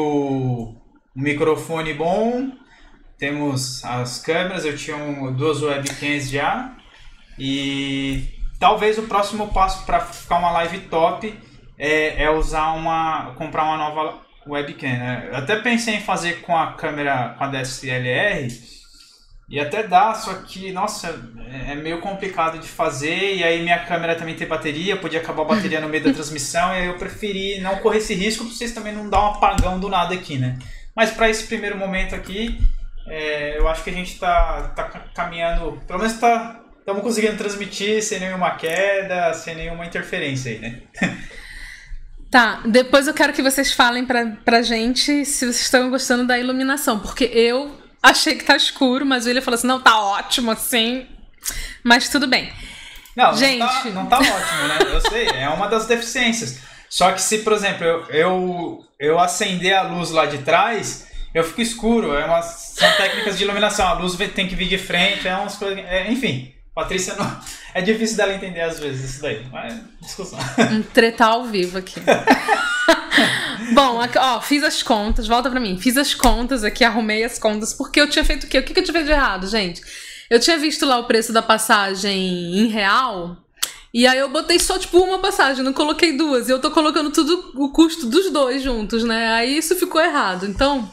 [1.15, 2.51] um microfone bom.
[3.17, 6.77] Temos as câmeras, eu tinha um, duas webcams já.
[7.37, 11.33] E Talvez o próximo passo para ficar uma live top
[11.77, 13.33] é, é, usar uma.
[13.35, 14.89] comprar uma nova webcam.
[14.89, 15.29] Né?
[15.31, 18.49] Eu até pensei em fazer com a câmera com a DSLR
[19.49, 21.07] e até dá, só que, nossa,
[21.49, 23.37] é, é meio complicado de fazer.
[23.37, 26.73] E aí minha câmera também tem bateria, podia acabar a bateria no meio da transmissão.
[26.73, 29.79] E aí eu preferi não correr esse risco para vocês também não dar um apagão
[29.79, 30.59] do nada aqui, né?
[30.93, 32.59] Mas para esse primeiro momento aqui,
[33.07, 34.83] é, eu acho que a gente está tá
[35.15, 40.81] caminhando, pelo menos está estamos conseguindo transmitir sem nenhuma queda, sem nenhuma interferência aí, né?
[42.31, 46.37] Tá, depois eu quero que vocês falem pra, pra gente se vocês estão gostando da
[46.37, 50.51] iluminação, porque eu achei que tá escuro, mas o William falou assim: não, tá ótimo
[50.51, 51.07] assim.
[51.83, 52.53] Mas tudo bem.
[53.15, 53.57] Não, gente...
[53.57, 54.77] não, tá, não tá ótimo, né?
[54.93, 56.59] Eu sei, é uma das deficiências.
[56.87, 61.43] Só que se, por exemplo, eu, eu, eu acender a luz lá de trás, eu
[61.43, 62.13] fico escuro.
[62.13, 63.87] É uma, são técnicas de iluminação.
[63.87, 65.79] A luz tem que vir de frente, é umas coisas.
[65.79, 66.53] É, enfim.
[66.79, 67.39] Patrícia não.
[67.71, 70.39] É difícil dela entender às vezes isso daí, mas discussão.
[70.71, 72.01] Um tretar ao vivo aqui.
[73.73, 75.77] Bom, ó, fiz as contas, volta pra mim.
[75.77, 78.57] Fiz as contas aqui, arrumei as contas, porque eu tinha feito o quê?
[78.57, 79.83] O que, que eu tinha feito de errado, gente?
[80.31, 83.37] Eu tinha visto lá o preço da passagem em real.
[83.93, 86.49] E aí eu botei só, tipo, uma passagem, não coloquei duas.
[86.49, 89.31] E eu tô colocando tudo, o custo dos dois juntos, né?
[89.33, 90.47] Aí isso ficou errado.
[90.47, 90.91] Então.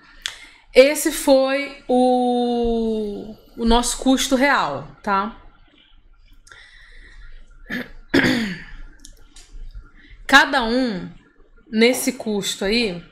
[0.75, 5.41] esse foi o, o nosso custo real, tá?
[10.26, 11.08] Cada um
[11.70, 13.02] nesse custo aí,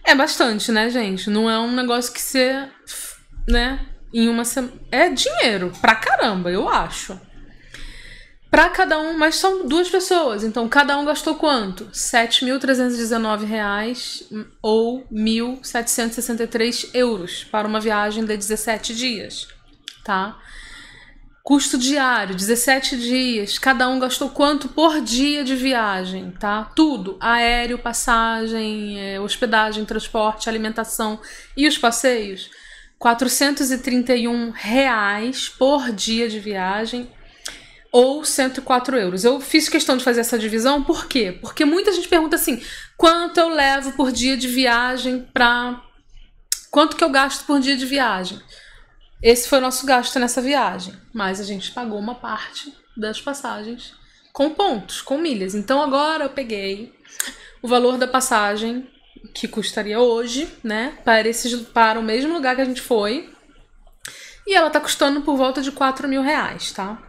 [0.04, 1.30] É bastante, né, gente?
[1.30, 2.68] Não é um negócio que você,
[3.48, 4.74] né, em uma semana.
[4.90, 7.18] É dinheiro pra caramba, eu acho.
[8.56, 11.84] Para cada um, mas são duas pessoas, então cada um gastou quanto?
[11.84, 19.46] R$ 7.319 ou 1.763 euros para uma viagem de 17 dias,
[20.02, 20.38] tá?
[21.42, 23.58] Custo diário, 17 dias.
[23.58, 26.64] Cada um gastou quanto por dia de viagem, tá?
[26.74, 31.20] Tudo: aéreo, passagem, é, hospedagem, transporte, alimentação
[31.54, 32.48] e os passeios.
[32.98, 37.14] 431 reais por dia de viagem
[37.96, 39.24] ou 104 euros.
[39.24, 41.32] Eu fiz questão de fazer essa divisão, por quê?
[41.40, 42.62] Porque muita gente pergunta assim:
[42.94, 45.82] quanto eu levo por dia de viagem para.
[46.70, 48.38] Quanto que eu gasto por dia de viagem?
[49.22, 53.94] Esse foi o nosso gasto nessa viagem, mas a gente pagou uma parte das passagens
[54.30, 55.54] com pontos, com milhas.
[55.54, 56.92] Então agora eu peguei
[57.62, 58.86] o valor da passagem
[59.32, 63.32] que custaria hoje, né, para, esse, para o mesmo lugar que a gente foi.
[64.46, 67.06] E ela tá custando por volta de 4 mil reais, tá?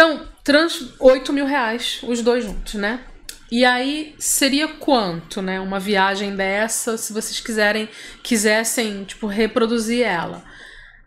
[0.00, 3.04] Então, trans 8 mil reais os dois juntos, né?
[3.52, 5.60] E aí seria quanto, né?
[5.60, 7.86] Uma viagem dessa, se vocês quiserem,
[8.22, 10.42] quisessem, tipo, reproduzir ela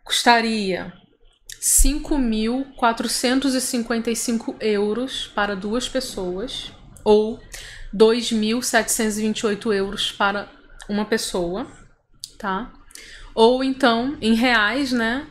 [0.04, 0.94] custaria
[1.60, 6.72] 5.455 euros para duas pessoas
[7.04, 7.42] ou
[7.96, 10.48] 2.728 euros para
[10.88, 11.66] uma pessoa,
[12.38, 12.72] tá?
[13.34, 15.26] Ou então, em reais, né?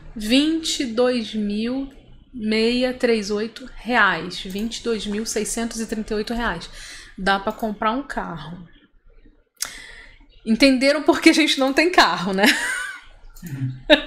[2.35, 6.69] 22.638 reais, 22.638 reais.
[7.17, 8.67] Dá para comprar um carro.
[10.45, 12.45] Entenderam por que a gente não tem carro, né?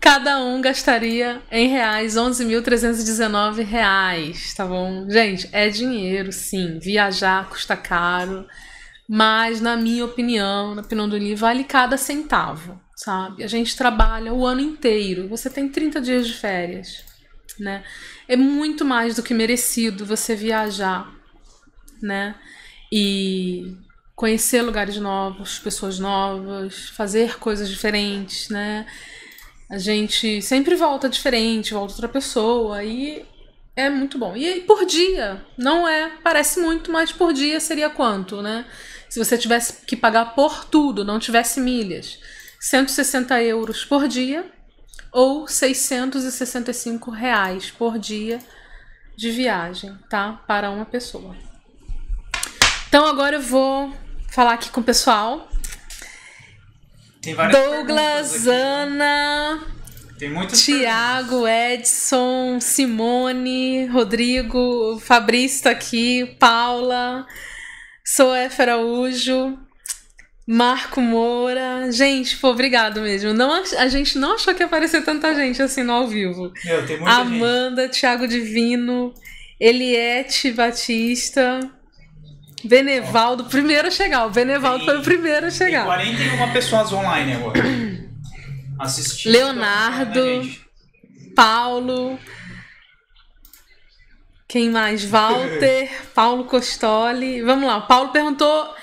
[0.00, 5.08] Cada um gastaria em reais 11.319 reais, tá bom?
[5.10, 6.78] Gente, é dinheiro, sim.
[6.78, 8.46] Viajar custa caro,
[9.08, 13.42] mas na minha opinião, na opinião do Li, vale cada centavo, sabe?
[13.42, 15.28] A gente trabalha o ano inteiro.
[15.28, 17.04] Você tem 30 dias de férias,
[17.58, 17.84] né?
[18.26, 21.12] É muito mais do que merecido você viajar,
[22.00, 22.34] né?
[22.92, 23.76] E
[24.14, 28.86] conhecer lugares novos, pessoas novas, fazer coisas diferentes, né?
[29.70, 33.24] A gente sempre volta diferente, volta outra pessoa e
[33.76, 34.36] é muito bom.
[34.36, 38.64] E por dia, não é, parece muito, mas por dia seria quanto, né?
[39.08, 42.18] Se você tivesse que pagar por tudo, não tivesse milhas,
[42.60, 44.44] 160 euros por dia
[45.12, 48.38] ou 665 reais por dia
[49.16, 50.40] de viagem, tá?
[50.46, 51.34] Para uma pessoa.
[52.88, 53.92] Então agora eu vou
[54.28, 55.48] falar aqui com o pessoal.
[57.50, 59.60] Douglas, Ana,
[60.52, 67.26] Tiago, Edson, Simone, Rodrigo, Fabrício tá aqui, Paula,
[68.04, 69.58] Soef Araújo,
[70.50, 71.92] Marco Moura.
[71.92, 73.34] Gente, pô, obrigado mesmo.
[73.34, 76.50] Não, a gente não achou que ia aparecer tanta gente assim no ao vivo.
[76.64, 78.00] Meu, tem muita Amanda, gente.
[78.00, 79.12] Thiago Divino,
[79.60, 81.60] Eliette Batista.
[82.64, 84.26] Benevaldo, primeiro a chegar.
[84.26, 85.84] O Benevaldo Tem- foi o primeiro a Tem chegar.
[85.84, 87.60] 41 pessoas online agora.
[88.80, 89.32] Assistindo.
[89.32, 90.24] Leonardo.
[90.44, 90.56] né?
[91.36, 92.18] Paulo.
[94.48, 95.04] Quem mais?
[95.04, 97.42] Walter, Paulo Costoli.
[97.42, 98.74] Vamos lá, o Paulo perguntou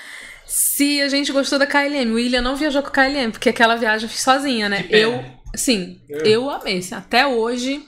[0.46, 2.10] se a gente gostou da KLM.
[2.12, 4.86] O William não viajou com a KLM, porque aquela viagem eu fiz sozinha, né?
[4.90, 6.78] Eu, sim, Eu- eu amei.
[6.78, 7.82] assim, Até hoje,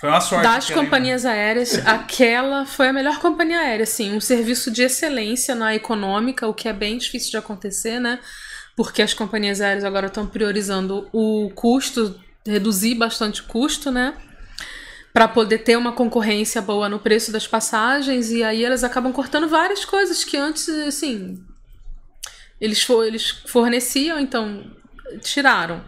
[0.00, 0.42] Foi uma sorte.
[0.42, 5.74] das companhias aéreas, aquela foi a melhor companhia aérea, assim, um serviço de excelência na
[5.74, 8.18] econômica, o que é bem difícil de acontecer, né?
[8.76, 14.14] Porque as companhias aéreas agora estão priorizando o custo, reduzir bastante o custo, né?
[15.12, 19.46] Para poder ter uma concorrência boa no preço das passagens, e aí elas acabam cortando
[19.48, 21.38] várias coisas que antes, assim,
[22.62, 24.64] eles, for, eles forneciam, então
[25.20, 25.82] tiraram.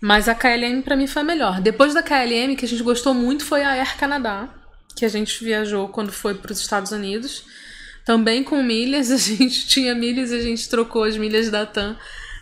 [0.00, 1.60] Mas a KLM pra mim foi a melhor.
[1.60, 4.48] Depois da KLM, que a gente gostou muito foi a Air Canada,
[4.96, 7.44] que a gente viajou quando foi para os Estados Unidos.
[8.04, 11.96] Também com milhas, a gente tinha milhas e a gente trocou as milhas da TAM.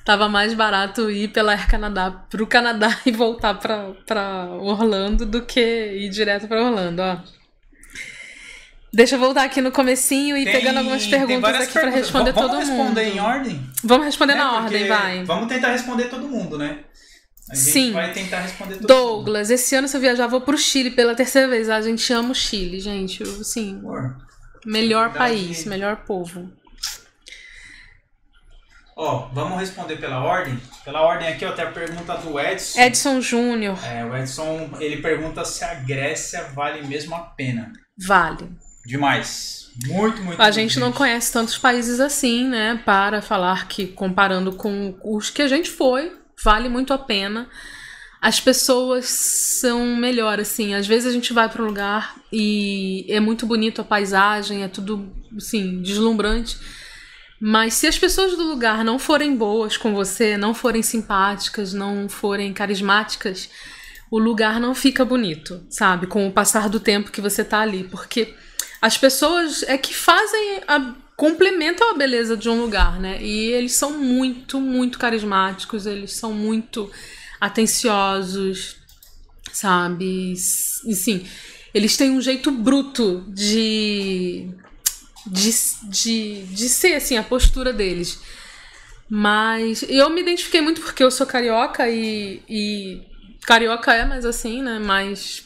[0.07, 5.61] Tava mais barato ir pela Air Canadá pro Canadá e voltar pra Orlando do que
[5.61, 7.36] ir direto pra Orlando, ó.
[8.97, 12.01] Deixa eu voltar aqui no comecinho e Tem- pegando algumas perguntas aqui perguntas.
[12.01, 12.99] responder Vamos todo responder mundo.
[13.15, 13.71] em ordem?
[13.85, 14.39] Vamos responder né?
[14.39, 15.23] na ordem, vai.
[15.25, 16.79] Vamos tentar responder todo mundo, né?
[17.51, 17.93] A gente Sim.
[17.93, 18.89] vai tentar responder todo mundo.
[18.89, 21.68] Douglas, esse ano se eu viajar, vou pro Chile pela terceira vez.
[21.68, 23.23] A gente ama o Chile, gente.
[23.23, 24.16] Amor,
[24.64, 26.51] melhor país, melhor povo.
[28.97, 30.59] Ó, vamos responder pela ordem?
[30.87, 32.81] Pela ordem aqui, ó, tem a pergunta do Edson.
[32.81, 37.70] Edson Júnior, É, o Edson, ele pergunta se a Grécia vale mesmo a pena.
[37.99, 38.49] vale.
[38.87, 39.70] Demais.
[39.87, 40.41] Muito, muito.
[40.41, 42.80] A gente não conhece tantos países assim, né?
[42.84, 46.12] Para falar que, comparando com os que a gente foi,
[46.43, 47.49] vale muito a pena.
[48.20, 50.74] as pessoas são melhor, assim.
[50.74, 54.68] Às vezes a gente vai para um lugar e é muito bonito a paisagem, é
[54.68, 56.59] tudo, assim, deslumbrante.
[57.41, 62.09] Mas se as pessoas do lugar não forem boas com você, não forem simpáticas, não
[62.09, 63.51] forem carismáticas,
[64.11, 66.07] o lugar não fica bonito, sabe?
[66.07, 67.84] Com o passar do tempo que você tá ali.
[67.84, 68.34] Porque
[68.81, 73.22] as pessoas é que fazem a, complementam a beleza de um lugar, né?
[73.22, 76.91] E eles são muito, muito carismáticos, eles são muito
[77.41, 78.77] atenciosos,
[79.53, 80.33] sabe?
[80.33, 80.37] E
[80.95, 81.27] sim,
[81.72, 84.49] eles têm um jeito bruto de,
[85.27, 85.51] de,
[85.85, 88.20] de, de ser, assim, a postura deles.
[89.09, 93.03] Mas eu me identifiquei muito porque eu sou carioca e, e
[93.47, 94.79] carioca é mais assim, né?
[94.79, 95.45] Mais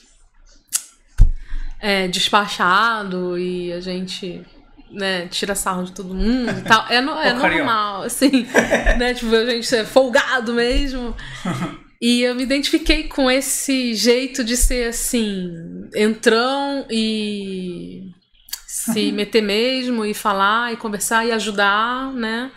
[1.81, 4.45] é, despachado e a gente
[4.91, 6.87] né, tira sarro de todo mundo e tal.
[6.89, 8.47] É, no, é normal, assim,
[8.99, 9.15] né?
[9.15, 11.17] Tipo, a gente é folgado mesmo.
[12.03, 15.53] E eu me identifiquei com esse jeito de ser assim,
[15.95, 18.11] entrão e
[18.67, 22.51] se meter mesmo e falar e conversar e ajudar, né?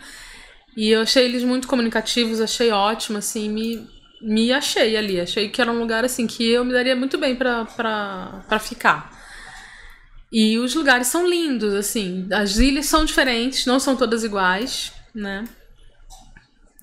[0.74, 3.86] E eu achei eles muito comunicativos, achei ótimo, assim, me,
[4.22, 5.20] me achei ali.
[5.20, 9.13] Achei que era um lugar assim que eu me daria muito bem para ficar.
[10.36, 12.26] E os lugares são lindos, assim.
[12.32, 15.44] As ilhas são diferentes, não são todas iguais, né?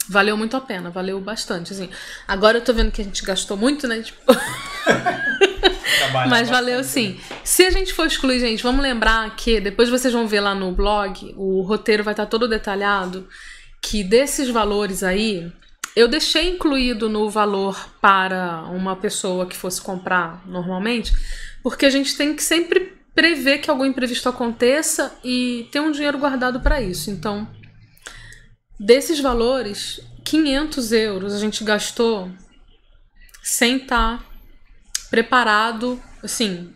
[0.07, 1.89] Valeu muito a pena, valeu bastante, assim.
[2.25, 4.03] Agora eu tô vendo que a gente gastou muito, né?
[4.03, 4.21] Tipo...
[6.29, 7.19] Mas valeu sim.
[7.43, 10.71] Se a gente for excluir, gente, vamos lembrar que depois vocês vão ver lá no
[10.71, 13.27] blog, o roteiro vai estar todo detalhado,
[13.81, 15.51] que desses valores aí,
[15.93, 21.11] eu deixei incluído no valor para uma pessoa que fosse comprar normalmente,
[21.61, 26.17] porque a gente tem que sempre prever que algum imprevisto aconteça e ter um dinheiro
[26.17, 27.09] guardado para isso.
[27.11, 27.47] Então,
[28.79, 32.31] desses valores, 500 euros a gente gastou
[33.43, 34.25] sem estar tá
[35.09, 36.73] preparado, assim,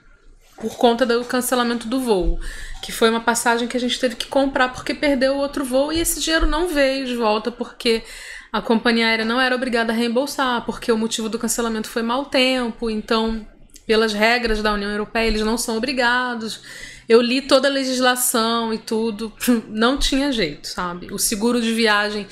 [0.58, 2.40] por conta do cancelamento do voo,
[2.82, 5.92] que foi uma passagem que a gente teve que comprar porque perdeu o outro voo
[5.92, 8.04] e esse dinheiro não veio de volta porque
[8.52, 12.26] a companhia aérea não era obrigada a reembolsar, porque o motivo do cancelamento foi mau
[12.26, 13.46] tempo, então
[13.86, 16.62] pelas regras da União Europeia, eles não são obrigados.
[17.08, 19.32] Eu li toda a legislação e tudo,
[19.70, 21.14] não tinha jeito, sabe?
[21.14, 22.28] O seguro de viagem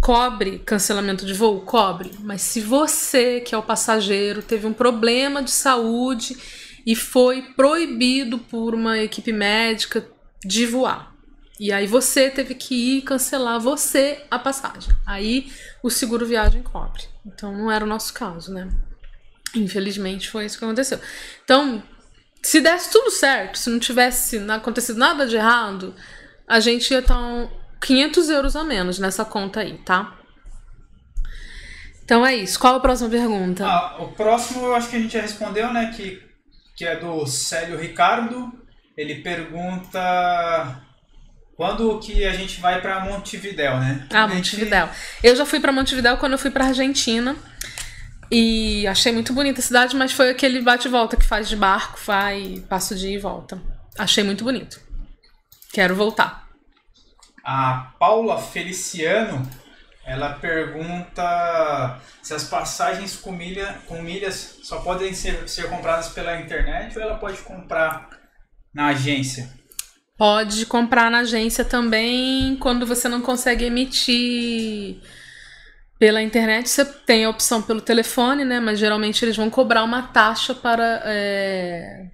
[0.00, 1.60] cobre cancelamento de voo?
[1.60, 2.12] Cobre.
[2.20, 6.36] Mas se você, que é o passageiro, teve um problema de saúde
[6.86, 10.06] e foi proibido por uma equipe médica
[10.44, 11.14] de voar.
[11.58, 14.94] E aí você teve que ir cancelar você a passagem.
[15.06, 15.50] Aí
[15.82, 17.02] o seguro viagem cobre.
[17.24, 18.68] Então não era o nosso caso, né?
[19.56, 21.00] Infelizmente foi isso que aconteceu.
[21.44, 21.82] Então,
[22.42, 25.94] se desse tudo certo, se não tivesse acontecido nada de errado,
[26.46, 27.48] a gente ia estar um
[27.80, 30.16] 500 euros a menos nessa conta aí, tá?
[32.04, 32.58] Então é isso.
[32.58, 33.66] Qual a próxima pergunta?
[33.66, 35.92] Ah, o próximo eu acho que a gente já respondeu, né?
[35.94, 36.22] Que,
[36.76, 38.52] que é do Célio Ricardo.
[38.96, 40.82] Ele pergunta
[41.56, 44.06] quando que a gente vai para Montevidéu, né?
[44.10, 44.88] Ah, Montevidéu.
[45.20, 47.34] Eu já fui para Montevidéu quando eu fui para Argentina.
[48.30, 52.64] E achei muito bonita a cidade, mas foi aquele bate-volta que faz de barco, vai,
[52.68, 53.60] passo de e volta.
[53.98, 54.80] Achei muito bonito.
[55.72, 56.48] Quero voltar.
[57.44, 59.48] A Paula Feliciano,
[60.04, 66.40] ela pergunta se as passagens com, milha, com milhas só podem ser, ser compradas pela
[66.40, 68.08] internet ou ela pode comprar
[68.74, 69.48] na agência?
[70.18, 75.00] Pode comprar na agência também quando você não consegue emitir
[75.98, 78.60] pela internet você tem a opção pelo telefone, né?
[78.60, 81.02] Mas geralmente eles vão cobrar uma taxa para.
[81.04, 82.10] É...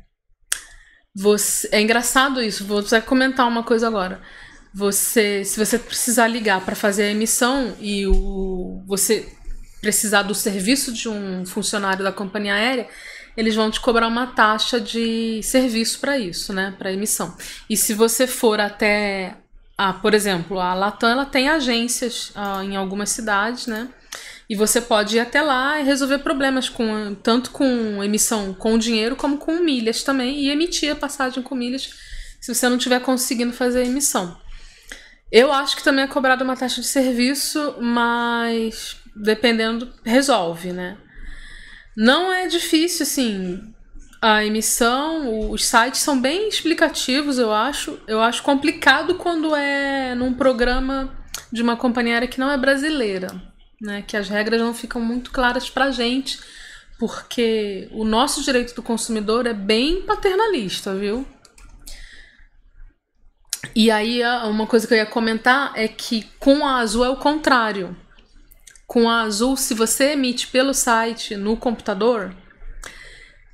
[1.15, 1.69] Você...
[1.73, 4.21] é engraçado isso, vou comentar uma coisa agora.
[4.75, 9.31] Você, se você precisar ligar para fazer a emissão e o, você
[9.83, 12.89] precisar do serviço de um funcionário da companhia aérea,
[13.37, 16.75] eles vão te cobrar uma taxa de serviço para isso, né?
[16.79, 17.37] Para emissão.
[17.69, 19.42] E se você for até
[19.85, 23.89] ah, por exemplo, a Latam ela tem agências ah, em algumas cidades, né?
[24.49, 29.17] E você pode ir até lá e resolver problemas com tanto com emissão com dinheiro
[29.17, 31.91] como com milhas também e emitir a passagem com milhas
[32.41, 34.39] se você não estiver conseguindo fazer a emissão.
[35.33, 40.97] Eu acho que também é cobrada uma taxa de serviço, mas dependendo resolve, né?
[41.97, 43.72] Não é difícil assim
[44.23, 47.99] a emissão, os sites são bem explicativos, eu acho.
[48.07, 51.13] Eu acho complicado quando é num programa
[51.53, 53.29] de uma companhia aérea que não é brasileira,
[53.81, 54.03] né?
[54.07, 56.39] Que as regras não ficam muito claras pra gente,
[57.01, 61.27] porque o nosso direito do consumidor é bem paternalista, viu?
[63.75, 67.17] E aí, uma coisa que eu ia comentar é que com a Azul é o
[67.17, 67.97] contrário.
[68.87, 72.37] com a Azul, se você emite pelo site no computador,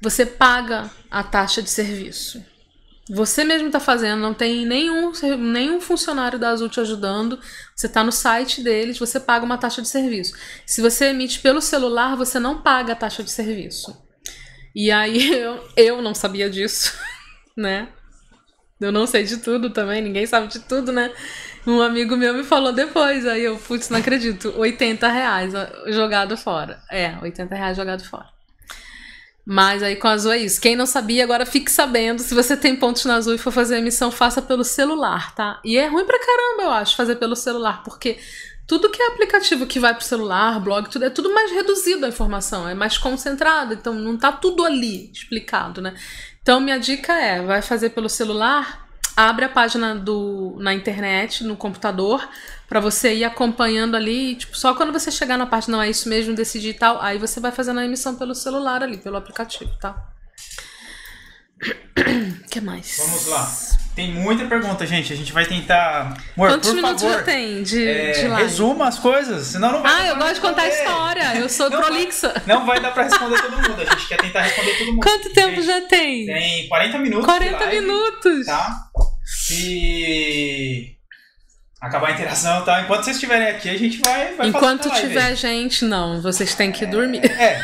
[0.01, 2.45] você paga a taxa de serviço.
[3.11, 7.41] Você mesmo está fazendo, não tem nenhum, nenhum funcionário da Azul te ajudando.
[7.75, 10.35] Você está no site deles, você paga uma taxa de serviço.
[10.67, 13.97] Se você emite pelo celular, você não paga a taxa de serviço.
[14.75, 16.93] E aí eu, eu não sabia disso,
[17.57, 17.89] né?
[18.79, 21.13] Eu não sei de tudo também, ninguém sabe de tudo, né?
[21.67, 25.53] Um amigo meu me falou depois, aí eu, putz, não acredito, 80 reais
[25.89, 26.81] jogado fora.
[26.91, 28.38] É, 80 reais jogado fora.
[29.51, 30.61] Mas aí com a Azul é isso.
[30.61, 32.21] Quem não sabia, agora fique sabendo.
[32.21, 35.59] Se você tem pontos na Azul e for fazer a emissão, faça pelo celular, tá?
[35.65, 38.19] E é ruim pra caramba, eu acho, fazer pelo celular, porque
[38.67, 42.11] tudo que é aplicativo que vai pro celular, blog, tudo é tudo mais reduzido a
[42.11, 45.95] informação, é mais concentrado, então não tá tudo ali explicado, né?
[46.43, 48.87] Então minha dica é, vai fazer pelo celular,
[49.19, 52.29] abre a página do na internet, no computador,
[52.69, 56.09] para você ir acompanhando ali, tipo, só quando você chegar na parte não é isso
[56.09, 60.13] mesmo, decidir tal, aí você vai fazendo a emissão pelo celular ali, pelo aplicativo, tá?
[62.49, 62.97] Que mais?
[62.99, 63.78] Vamos lá.
[63.99, 65.13] Tem muita pergunta, gente.
[65.13, 66.17] A gente vai tentar.
[66.37, 68.43] Amor, Quantos minutos favor, já tem de, é, de live?
[68.45, 71.35] Resuma as coisas, senão não vai Ah, eu gosto de contar história.
[71.35, 72.29] Eu sou não prolixa.
[72.29, 73.83] Vai, não vai dar pra responder todo mundo.
[73.83, 75.03] A gente quer tentar responder todo mundo.
[75.03, 76.27] Quanto tempo gente, já tem?
[76.27, 77.27] Tem 40 minutos.
[77.27, 78.47] 40 live, minutos.
[78.47, 78.85] Tá?
[79.51, 80.95] E
[81.81, 82.81] acabar a interação, tá?
[82.83, 86.87] Enquanto vocês estiverem aqui, a gente vai, vai Enquanto tiver gente, não, vocês têm que
[86.87, 87.25] dormir.
[87.33, 87.61] É,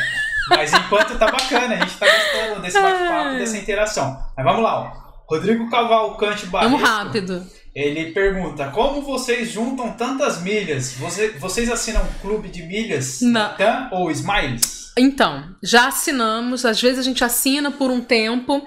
[0.49, 4.21] mas enquanto tá bacana, a gente tá gostando desse bate-papo, dessa interação.
[4.35, 5.04] Mas vamos lá, ó.
[5.27, 6.71] Rodrigo Cavalcante Barreto.
[6.71, 7.45] Vamos rápido.
[7.73, 10.93] Ele pergunta: Como vocês juntam tantas milhas?
[10.93, 13.21] Você, vocês assinam um clube de milhas?
[13.21, 14.93] Natan ou Smiles?
[14.97, 16.63] Então, já assinamos.
[16.65, 18.65] Às vezes a gente assina por um tempo.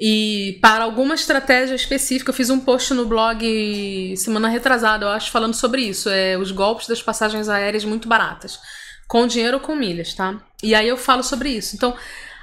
[0.00, 5.30] E para alguma estratégia específica, eu fiz um post no blog semana retrasada, eu acho,
[5.30, 6.08] falando sobre isso.
[6.08, 8.58] É os golpes das passagens aéreas muito baratas.
[9.06, 10.42] Com dinheiro ou com milhas, tá?
[10.60, 11.76] E aí eu falo sobre isso.
[11.76, 11.94] Então,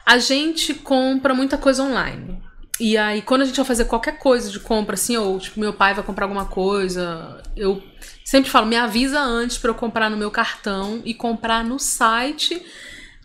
[0.05, 2.41] a gente compra muita coisa online.
[2.79, 5.73] E aí, quando a gente vai fazer qualquer coisa de compra, assim, ou tipo, meu
[5.73, 7.83] pai vai comprar alguma coisa, eu
[8.23, 12.65] sempre falo, me avisa antes para eu comprar no meu cartão e comprar no site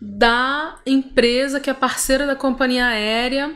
[0.01, 3.55] da empresa que é parceira da companhia aérea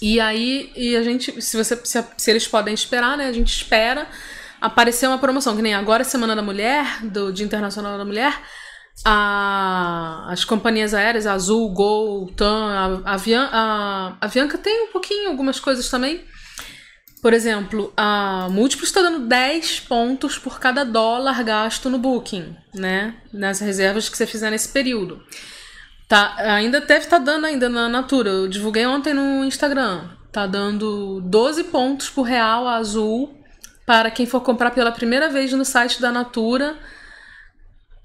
[0.00, 3.26] e aí, e a gente, se, você, se, se, eles podem esperar, né?
[3.26, 4.06] A gente espera
[4.60, 8.38] aparecer uma promoção, que nem agora, Semana da Mulher, do Dia Internacional da Mulher,
[9.04, 15.28] a, as companhias aéreas, a Azul, Gol, TAM, a, a, a Avianca tem um pouquinho,
[15.28, 16.24] algumas coisas também.
[17.20, 23.16] Por exemplo, a Múltiplo está dando 10 pontos por cada dólar gasto no Booking, né?
[23.32, 25.20] Nas reservas que você fizer nesse período.
[26.08, 28.30] Tá, ainda deve estar tá dando ainda na Natura.
[28.30, 30.08] Eu divulguei ontem no Instagram.
[30.30, 33.36] Tá dando 12 pontos por real azul
[33.84, 36.76] para quem for comprar pela primeira vez no site da Natura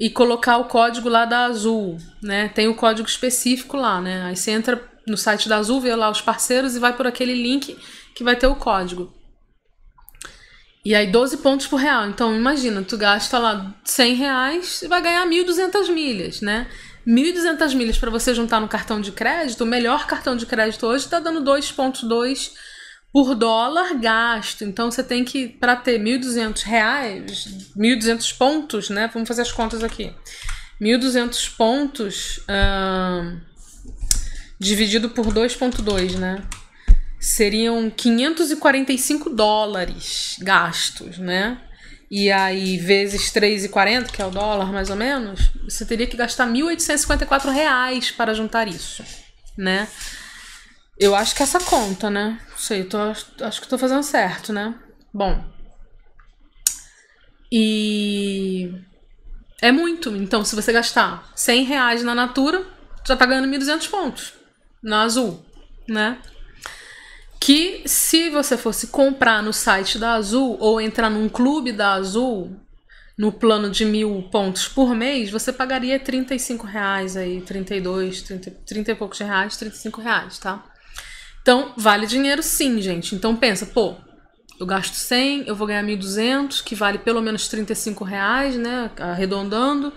[0.02, 2.50] e colocar o código lá da Azul, né?
[2.50, 4.24] Tem o código específico lá, né?
[4.24, 7.36] Aí você entra no site da Azul, vê lá os parceiros e vai por aquele
[7.36, 7.78] link
[8.16, 9.14] que vai ter o código.
[10.84, 12.08] E aí 12 pontos por real.
[12.08, 16.68] Então imagina, tu gasta lá 100 reais e vai ganhar 1.200 milhas, né?
[17.06, 21.06] 1.200 milhas para você juntar no cartão de crédito, o melhor cartão de crédito hoje
[21.06, 22.54] está dando 2,2
[23.12, 24.64] por dólar gasto.
[24.64, 27.48] Então você tem que, para ter 1.200 reais,
[27.78, 29.10] 1.200 pontos, né?
[29.14, 30.14] Vamos fazer as contas aqui.
[30.82, 32.46] 1.200 pontos
[34.60, 36.44] dividido por 2,2, né?
[37.20, 41.60] Seriam 545 dólares gastos, né?
[42.12, 46.46] e aí vezes 3,40, que é o dólar mais ou menos, você teria que gastar
[46.46, 49.02] 1.854 reais para juntar isso,
[49.58, 49.88] né?
[51.02, 52.40] Eu acho que essa conta, né?
[52.52, 53.26] Não sei, tô, acho
[53.60, 54.76] que estou fazendo certo, né?
[55.12, 55.44] Bom.
[57.52, 58.72] E
[59.60, 60.16] é muito.
[60.16, 62.64] Então, se você gastar 100 reais na Natura,
[63.04, 64.34] já tá ganhando 1.200 pontos
[64.84, 65.44] na Azul,
[65.88, 66.20] né?
[67.42, 72.56] que se você fosse comprar no site da Azul ou entrar num clube da Azul
[73.18, 78.92] no plano de mil pontos por mês, você pagaria 35 reais aí, 32, 30, 30
[78.92, 80.71] e poucos reais, 35 reais, tá?
[81.42, 83.16] Então, vale dinheiro sim, gente.
[83.16, 83.96] Então pensa, pô,
[84.60, 88.92] eu gasto 100, eu vou ganhar 1.200, que vale pelo menos 35 reais, né?
[89.00, 89.92] Arredondando.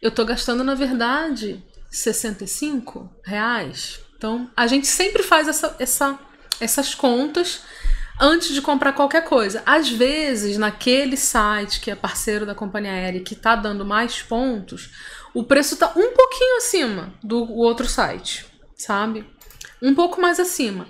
[0.00, 4.00] Eu tô gastando, na verdade, 65 reais.
[4.16, 6.18] Então, a gente sempre faz essa, essa
[6.60, 7.62] essas contas
[8.20, 9.62] antes de comprar qualquer coisa.
[9.66, 14.90] Às vezes, naquele site que é parceiro da companhia aérea que está dando mais pontos,
[15.34, 19.26] o preço está um pouquinho acima do outro site, sabe?
[19.82, 20.86] Um pouco mais acima.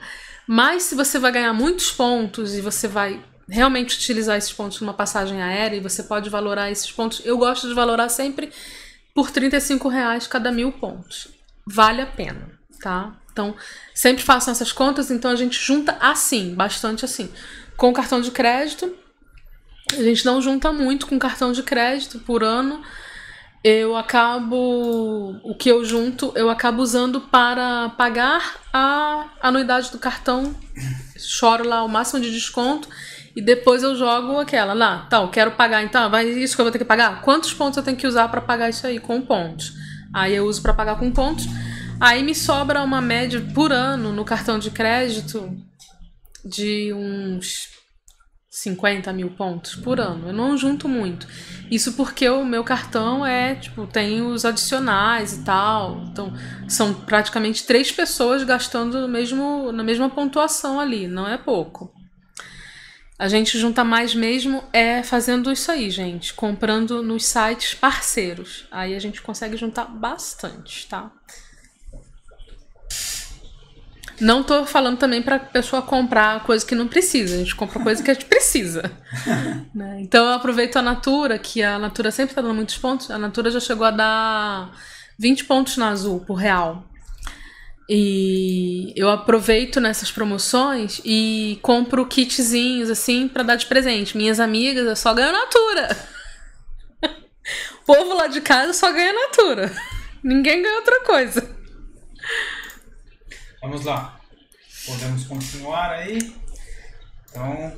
[0.47, 4.95] Mas se você vai ganhar muitos pontos e você vai realmente utilizar esses pontos numa
[4.95, 7.23] passagem aérea e você pode valorar esses pontos.
[7.25, 8.53] Eu gosto de valorar sempre
[9.15, 11.29] por 35 reais cada mil pontos.
[11.67, 13.17] Vale a pena, tá?
[13.33, 13.55] Então,
[13.95, 17.31] sempre façam essas contas, então a gente junta assim, bastante assim.
[17.77, 18.95] Com cartão de crédito,
[19.93, 22.83] a gente não junta muito com cartão de crédito por ano.
[23.63, 25.37] Eu acabo.
[25.43, 30.55] O que eu junto, eu acabo usando para pagar a anuidade do cartão.
[31.19, 32.89] Choro lá o máximo de desconto.
[33.35, 35.07] E depois eu jogo aquela lá.
[35.11, 36.09] Tá, eu quero pagar então.
[36.11, 37.21] Vai isso que eu vou ter que pagar?
[37.23, 39.75] Quantos pontos eu tenho que usar para pagar isso aí com pontos?
[40.15, 41.47] Aí eu uso para pagar com pontos.
[42.01, 45.55] Aí me sobra uma média por ano no cartão de crédito
[46.45, 47.76] de uns
[48.57, 50.29] 50 mil pontos por ano.
[50.29, 51.29] Eu não junto muito.
[51.71, 56.03] Isso porque o meu cartão é, tipo, tem os adicionais e tal.
[56.05, 56.33] Então,
[56.67, 61.07] são praticamente três pessoas gastando no mesmo, na mesma pontuação ali.
[61.07, 61.93] Não é pouco.
[63.19, 66.33] A gente junta mais mesmo é fazendo isso aí, gente.
[66.33, 68.67] Comprando nos sites parceiros.
[68.71, 71.13] Aí a gente consegue juntar bastante, tá?
[74.21, 77.35] Não tô falando também pra pessoa comprar coisa que não precisa.
[77.35, 78.91] A gente compra coisa que a gente precisa.
[79.75, 79.99] né?
[80.01, 83.11] Então eu aproveito a Natura, que a Natura sempre tá dando muitos pontos.
[83.11, 84.71] A Natura já chegou a dar
[85.19, 86.85] 20 pontos na Azul por real.
[87.89, 94.17] E eu aproveito nessas promoções e compro kitzinhos assim para dar de presente.
[94.17, 95.97] Minhas amigas, eu só ganho Natura.
[97.81, 99.73] o povo lá de casa só ganha Natura.
[100.25, 101.56] Ninguém ganha outra coisa.
[103.63, 104.19] Vamos lá.
[104.87, 106.35] Podemos continuar aí.
[107.31, 107.73] Então.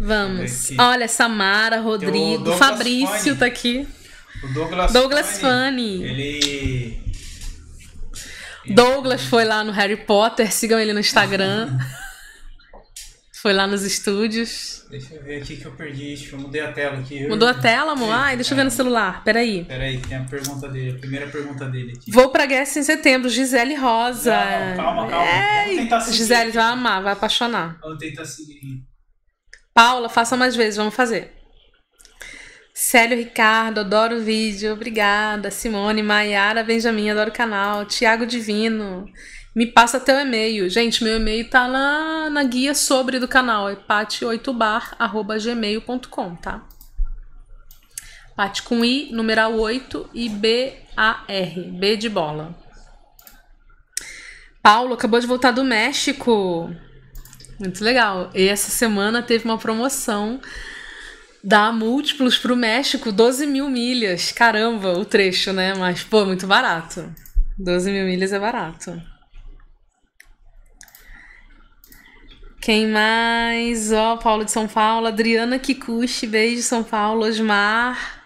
[0.00, 0.70] Vamos.
[0.78, 3.36] Olha, Samara, Rodrigo, Fabrício Fanny.
[3.36, 3.88] tá aqui.
[4.42, 6.02] O Douglas, Douglas Funny.
[6.02, 7.06] Ele.
[8.66, 11.78] Douglas foi lá no Harry Potter, sigam ele no Instagram.
[13.46, 14.84] Foi lá nos estúdios.
[14.90, 16.16] Deixa eu ver aqui que eu perdi.
[16.16, 17.28] Que eu mudei a tela aqui.
[17.28, 18.12] Mudou a tela, amor?
[18.12, 19.22] Ai, deixa eu ver no celular.
[19.22, 19.64] Peraí.
[19.64, 22.10] Peraí, tem a pergunta dele, a primeira pergunta dele aqui.
[22.10, 24.34] Vou pra Guess em setembro, Gisele Rosa.
[24.34, 25.24] Não, calma, calma.
[25.24, 25.62] É...
[25.62, 26.16] Vamos tentar seguir.
[26.16, 27.78] Gisele vai amar, vai apaixonar.
[27.80, 28.82] Vamos tentar seguir.
[29.72, 31.32] Paula, faça mais vezes, vamos fazer.
[32.74, 35.52] Célio Ricardo, adoro o vídeo, obrigada.
[35.52, 37.84] Simone, Maiara, Benjamin, adoro o canal.
[37.86, 39.06] Tiago Divino,
[39.56, 40.68] me passa teu e-mail.
[40.68, 46.62] Gente, meu e-mail tá na, na guia sobre do canal, é pati8bar.gmail.com, tá?
[48.36, 52.54] Pati com I, numeral 8 e B-A-R, B de bola.
[54.62, 56.70] Paulo acabou de voltar do México.
[57.58, 58.30] Muito legal.
[58.34, 60.38] E essa semana teve uma promoção
[61.42, 64.32] da múltiplos pro México, 12 mil milhas.
[64.32, 65.72] Caramba, o trecho, né?
[65.74, 67.10] Mas, pô, muito barato.
[67.56, 69.15] 12 mil milhas é barato.
[72.66, 73.92] Quem mais?
[73.92, 78.24] Ó, oh, Paulo de São Paulo, Adriana Kikuchi, beijo São Paulo, Osmar.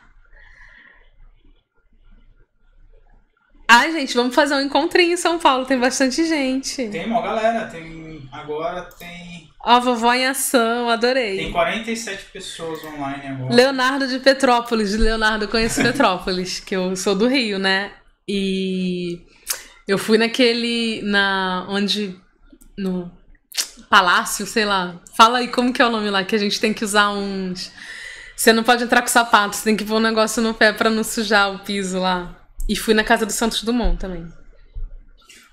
[3.69, 6.89] Ai, gente, vamos fazer um encontrinho em São Paulo, tem bastante gente.
[6.89, 8.27] Tem uma galera, tem.
[8.33, 9.51] Agora tem.
[9.63, 11.37] Ó, oh, vovó em ação, adorei.
[11.37, 13.55] Tem 47 pessoas online agora.
[13.55, 17.93] Leonardo de Petrópolis, Leonardo, eu conheço Petrópolis, que eu sou do Rio, né?
[18.27, 19.21] E
[19.87, 21.03] eu fui naquele.
[21.03, 21.67] na.
[21.69, 22.19] onde.
[22.79, 23.20] no
[23.91, 24.95] palácio, sei lá.
[25.17, 27.73] Fala aí como que é o nome lá, que a gente tem que usar uns.
[28.37, 30.89] Você não pode entrar com sapato, você tem que pôr um negócio no pé para
[30.89, 32.37] não sujar o piso lá.
[32.69, 34.27] E fui na casa do Santos Dumont também.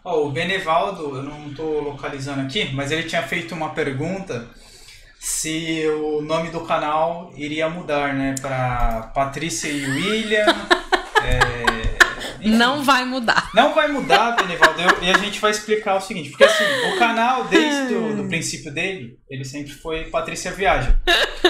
[0.04, 4.48] Oh, o Benevaldo, eu não estou localizando aqui, mas ele tinha feito uma pergunta
[5.20, 8.36] se o nome do canal iria mudar, né?
[8.40, 10.46] Para Patrícia e William.
[11.26, 12.07] é,
[12.40, 13.50] enfim, não vai mudar.
[13.54, 14.82] Não vai mudar, Benivaldo.
[15.02, 16.30] e a gente vai explicar o seguinte.
[16.30, 16.64] Porque assim,
[16.94, 21.00] o canal, desde o do princípio dele, ele sempre foi Patrícia Viaja.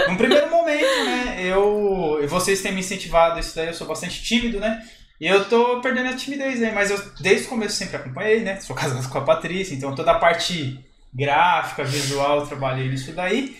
[0.08, 2.20] Num primeiro momento, né, eu...
[2.28, 4.82] Vocês têm me incentivado isso daí, eu sou bastante tímido, né?
[5.20, 8.60] E eu tô perdendo a timidez aí, mas eu desde o começo sempre acompanhei, né?
[8.60, 10.80] Sou casado com a Patrícia, então toda a parte
[11.14, 13.58] gráfica, visual, eu trabalhei nisso daí.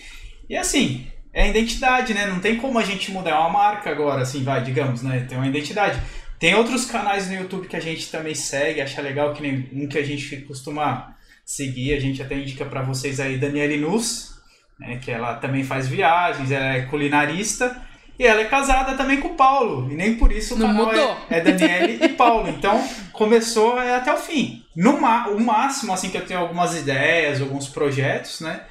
[0.48, 2.26] E assim, é a identidade, né?
[2.26, 5.26] Não tem como a gente mudar é uma marca agora, assim, vai, digamos, né?
[5.28, 6.00] Tem uma identidade.
[6.38, 9.88] Tem outros canais no YouTube que a gente também segue, acha legal, que nem um
[9.88, 14.38] que a gente costuma seguir, a gente até indica para vocês aí, Daniele Nus,
[14.78, 17.82] né, que ela também faz viagens, ela é culinarista,
[18.18, 20.86] e ela é casada também com o Paulo, e nem por isso o Não canal
[20.86, 21.16] mudou.
[21.30, 22.48] é, é Daniele e Paulo.
[22.48, 24.64] Então, começou é, até o fim.
[24.74, 28.62] No o máximo, assim, que eu tenho algumas ideias, alguns projetos, né?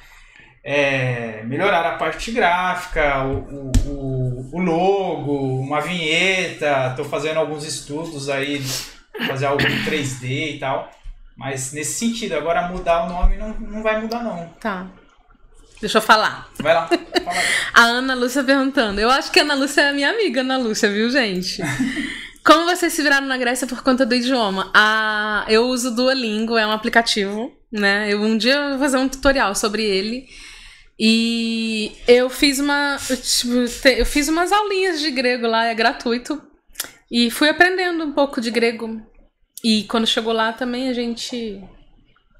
[0.70, 6.88] É, melhorar a parte gráfica, o, o, o logo, uma vinheta.
[6.90, 8.62] Estou fazendo alguns estudos aí,
[9.26, 10.90] fazer algo em 3D e tal.
[11.34, 14.46] Mas nesse sentido, agora mudar o nome não, não vai mudar não.
[14.60, 14.86] Tá.
[15.80, 16.50] Deixa eu falar.
[16.58, 16.86] Vai lá.
[16.86, 17.40] Fala
[17.72, 19.00] A Ana Lúcia perguntando.
[19.00, 21.62] Eu acho que a Ana Lúcia é minha amiga, Ana Lúcia, viu, gente?
[22.44, 24.70] Como vocês se viraram na Grécia por conta do idioma?
[24.74, 28.12] Ah, eu uso o Duolingo, é um aplicativo, né?
[28.12, 30.28] Eu, um dia eu vou fazer um tutorial sobre ele.
[30.98, 32.96] E eu fiz uma.
[32.98, 36.42] Tipo, eu fiz umas aulinhas de grego lá, é gratuito.
[37.10, 39.00] E fui aprendendo um pouco de grego.
[39.62, 41.62] E quando chegou lá também a gente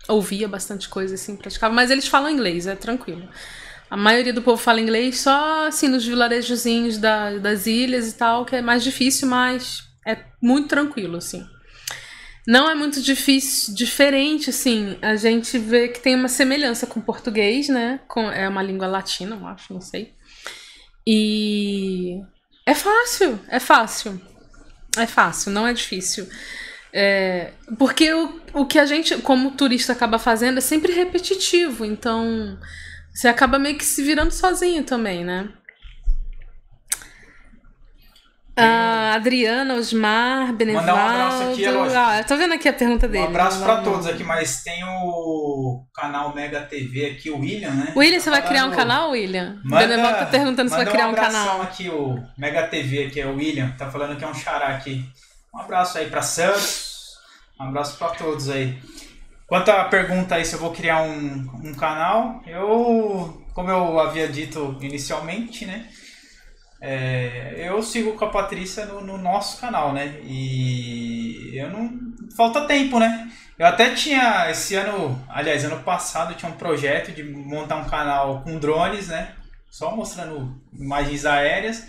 [0.09, 1.73] ouvia bastante coisa, assim, praticava.
[1.73, 3.29] Mas eles falam inglês, é tranquilo.
[3.91, 8.45] A maioria do povo fala inglês só, assim, nos vilarejozinhos da, das ilhas e tal,
[8.45, 11.47] que é mais difícil, mas é muito tranquilo, assim.
[12.49, 14.97] Não é muito difícil, diferente, assim.
[15.03, 18.01] A gente vê que tem uma semelhança com português, né?
[18.09, 20.15] Com, é uma língua latina, eu acho, não sei.
[21.07, 22.19] E
[22.65, 24.19] é fácil, é fácil.
[24.97, 26.27] É fácil, não é difícil.
[26.91, 31.85] É, porque o, o que a gente, como turista, acaba fazendo é sempre repetitivo.
[31.85, 32.59] Então,
[33.13, 35.51] você acaba meio que se virando sozinho também, né?
[38.61, 40.87] A Adriana, Osmar, Benevaldo.
[40.89, 41.97] Mandar um abraço aqui, é lógico.
[41.99, 43.25] ah, tô vendo aqui a pergunta dele.
[43.25, 43.91] Um abraço pra Vamos.
[43.91, 47.93] todos aqui, mas tem o canal Mega TV aqui, o William, né?
[47.97, 49.61] William, você vai Tá criar um canal, William?
[49.65, 51.63] Manda, Benevaldo tá perguntando se vai manda criar um um canal.
[51.63, 55.05] aqui, o Mega TV aqui, é o William, tá falando que é um xará aqui.
[55.55, 57.15] Um abraço aí pra Santos,
[57.61, 58.77] um abraço pra todos aí.
[59.47, 64.29] Quanto à pergunta aí se eu vou criar um, um canal, eu, como eu havia
[64.29, 65.87] dito inicialmente, né?
[66.81, 70.15] É, eu sigo com a Patrícia no, no nosso canal, né?
[70.25, 71.91] E eu não.
[72.37, 73.29] Falta tempo, né?
[73.59, 78.43] Eu até tinha esse ano, aliás, ano passado, tinha um projeto de montar um canal
[78.43, 79.33] com drones, né?
[79.71, 81.85] Só mostrando imagens aéreas.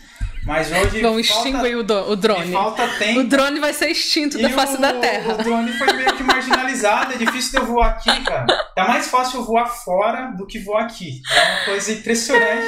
[0.46, 1.02] Mas hoje.
[1.04, 2.52] Vão extinguir o, do- o drone.
[2.52, 3.20] falta tempo.
[3.20, 5.34] O drone vai ser extinto da face o- da Terra.
[5.36, 8.48] O drone foi meio que marginalizado, é difícil de eu voar aqui, cara.
[8.74, 11.22] Tá mais fácil eu voar fora do que voar aqui.
[11.32, 12.66] É uma coisa impressionante.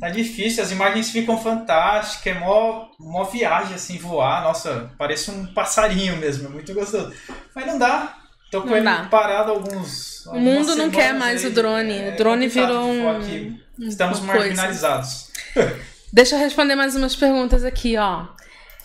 [0.00, 4.42] Tá difícil, as imagens ficam fantásticas, é mó, mó viagem assim voar.
[4.42, 7.12] Nossa, parece um passarinho mesmo, é muito gostoso.
[7.54, 8.16] Mas não dá.
[8.50, 9.04] Tô com Não ele dá.
[9.10, 10.26] parado alguns.
[10.26, 12.10] O mundo não quer mais o drone.
[12.10, 13.58] O drone virou um.
[13.80, 15.28] Estamos marginalizados.
[16.12, 18.26] Deixa eu responder mais umas perguntas aqui, ó.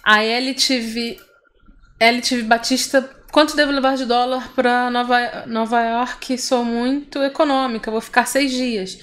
[0.03, 1.19] A LTV,
[1.99, 6.37] LTV Batista, quanto devo levar de dólar para Nova, Nova York?
[6.39, 8.97] Sou muito econômica, vou ficar seis dias.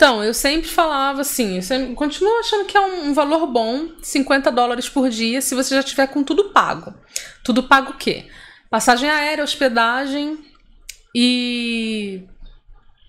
[0.00, 3.90] Então, eu sempre falava assim, eu sempre, continuo achando que é um, um valor bom,
[4.00, 6.94] 50 dólares por dia, se você já tiver com tudo pago.
[7.44, 8.24] Tudo pago o quê?
[8.70, 10.38] Passagem aérea, hospedagem
[11.14, 12.22] e.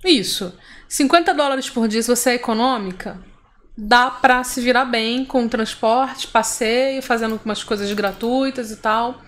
[0.04, 0.54] Isso.
[0.90, 3.18] 50 dólares por dia, se você é econômica,
[3.78, 9.22] dá pra se virar bem com transporte, passeio, fazendo umas coisas gratuitas e tal.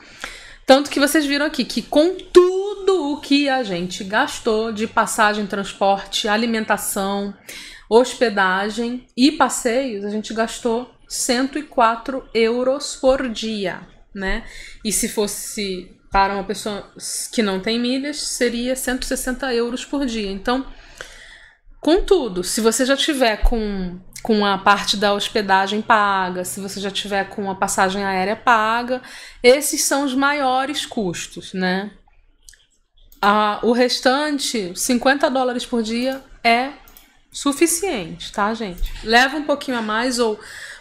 [0.66, 5.46] Tanto que vocês viram aqui que com tudo o que a gente gastou de passagem,
[5.46, 7.34] transporte, alimentação,
[7.90, 13.82] hospedagem e passeios, a gente gastou 104 euros por dia,
[14.14, 14.44] né?
[14.84, 16.92] E se fosse para uma pessoa
[17.32, 20.32] que não tem milhas, seria 160 euros por dia.
[20.32, 20.66] Então,
[21.84, 26.90] Contudo, se você já tiver com, com a parte da hospedagem paga, se você já
[26.90, 29.02] tiver com a passagem aérea paga,
[29.44, 31.92] esses são os maiores custos, né?
[33.26, 36.72] Ah, o restante, 50 dólares por dia, é
[37.32, 38.92] suficiente, tá, gente?
[39.02, 40.38] Leva um pouquinho a mais ou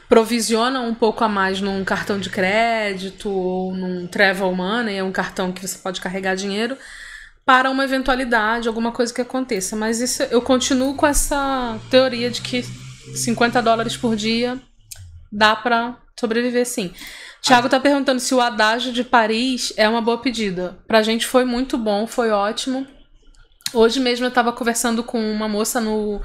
[0.09, 5.13] provisiona um pouco a mais num cartão de crédito ou num Travel Money, é um
[5.13, 6.77] cartão que você pode carregar dinheiro
[7.47, 9.77] para uma eventualidade, alguma coisa que aconteça.
[9.77, 12.65] Mas isso eu continuo com essa teoria de que
[13.15, 14.61] 50 dólares por dia
[15.31, 16.93] dá para sobreviver sim.
[17.43, 20.79] Tiago tá perguntando se o adágio de Paris é uma boa pedida.
[20.87, 22.87] Pra gente foi muito bom, foi ótimo.
[23.75, 26.21] Hoje mesmo eu tava conversando com uma moça no,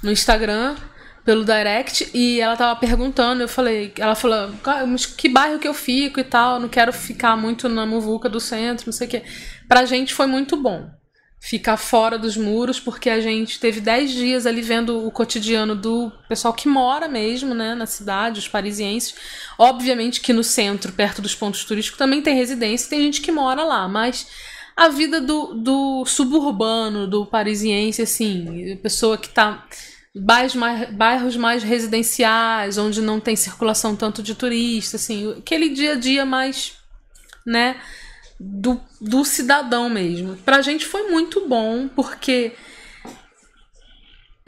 [0.00, 0.76] no Instagram,
[1.24, 5.66] pelo direct, e ela tava perguntando, eu falei, ela falou, "Ah, mas que bairro que
[5.66, 9.10] eu fico e tal, não quero ficar muito na muvuca do centro, não sei o
[9.10, 9.22] quê.
[9.66, 10.88] Pra gente foi muito bom
[11.40, 16.12] ficar fora dos muros, porque a gente teve 10 dias ali vendo o cotidiano do
[16.28, 19.14] pessoal que mora mesmo, né, na cidade, os parisienses.
[19.58, 23.64] Obviamente que no centro, perto dos pontos turísticos, também tem residência, tem gente que mora
[23.64, 24.26] lá, mas
[24.76, 29.66] a vida do, do suburbano, do parisiense, assim, pessoa que tá
[30.14, 35.92] bairros mais, bairros mais residenciais, onde não tem circulação tanto de turista, assim, aquele dia
[35.92, 36.74] a dia mais,
[37.46, 37.80] né,
[38.40, 40.34] do, do cidadão mesmo.
[40.36, 42.54] Pra gente foi muito bom, porque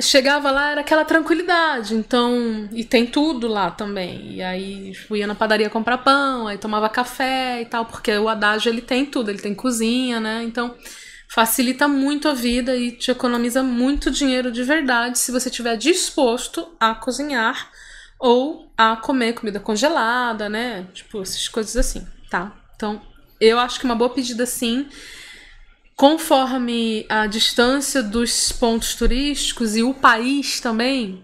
[0.00, 4.36] chegava lá era aquela tranquilidade, então, e tem tudo lá também.
[4.36, 8.30] E aí tipo, ia na padaria comprar pão, aí tomava café e tal, porque o
[8.30, 10.42] Adágio ele tem tudo, ele tem cozinha, né?
[10.42, 10.74] Então,
[11.28, 16.74] facilita muito a vida e te economiza muito dinheiro de verdade se você estiver disposto
[16.80, 17.70] a cozinhar
[18.18, 20.86] ou a comer comida congelada, né?
[20.94, 22.52] Tipo, essas coisas assim, tá?
[22.74, 23.11] Então,
[23.42, 24.86] eu acho que uma boa pedida sim.
[25.96, 31.22] Conforme a distância dos pontos turísticos e o país também,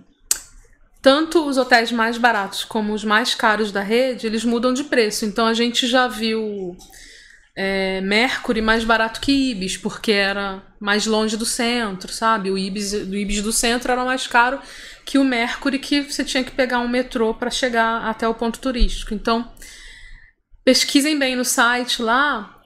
[1.01, 5.25] tanto os hotéis mais baratos como os mais caros da rede, eles mudam de preço.
[5.25, 6.77] Então a gente já viu
[7.57, 12.51] é, Mercury mais barato que Ibis, porque era mais longe do centro, sabe?
[12.51, 14.61] O Ibis, o Ibis do centro era mais caro
[15.05, 18.59] que o Mercury, que você tinha que pegar um metrô para chegar até o ponto
[18.59, 19.15] turístico.
[19.15, 19.51] Então,
[20.69, 22.61] pesquisem bem no site lá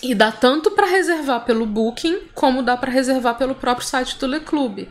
[0.00, 4.28] e dá tanto para reservar pelo Booking como dá para reservar pelo próprio site do
[4.28, 4.86] Le Club,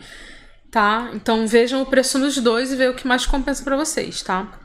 [0.70, 1.10] tá?
[1.14, 4.60] Então vejam o preço nos dois e vejam o que mais compensa para vocês, tá?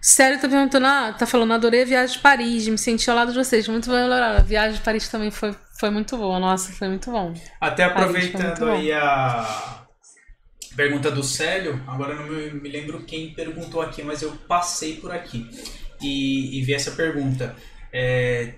[0.00, 3.30] Sério, tá perguntando, ah, tá falando, adorei a viagem de Paris, me senti ao lado
[3.30, 6.88] de vocês, muito bem, A viagem de Paris também foi, foi muito boa, nossa, foi
[6.88, 7.32] muito bom.
[7.60, 9.84] Até aproveitando aí a
[10.74, 15.12] pergunta do Célio, agora não me, me, lembro quem perguntou aqui, mas eu passei por
[15.12, 15.48] aqui
[16.02, 17.56] e, e vi essa pergunta.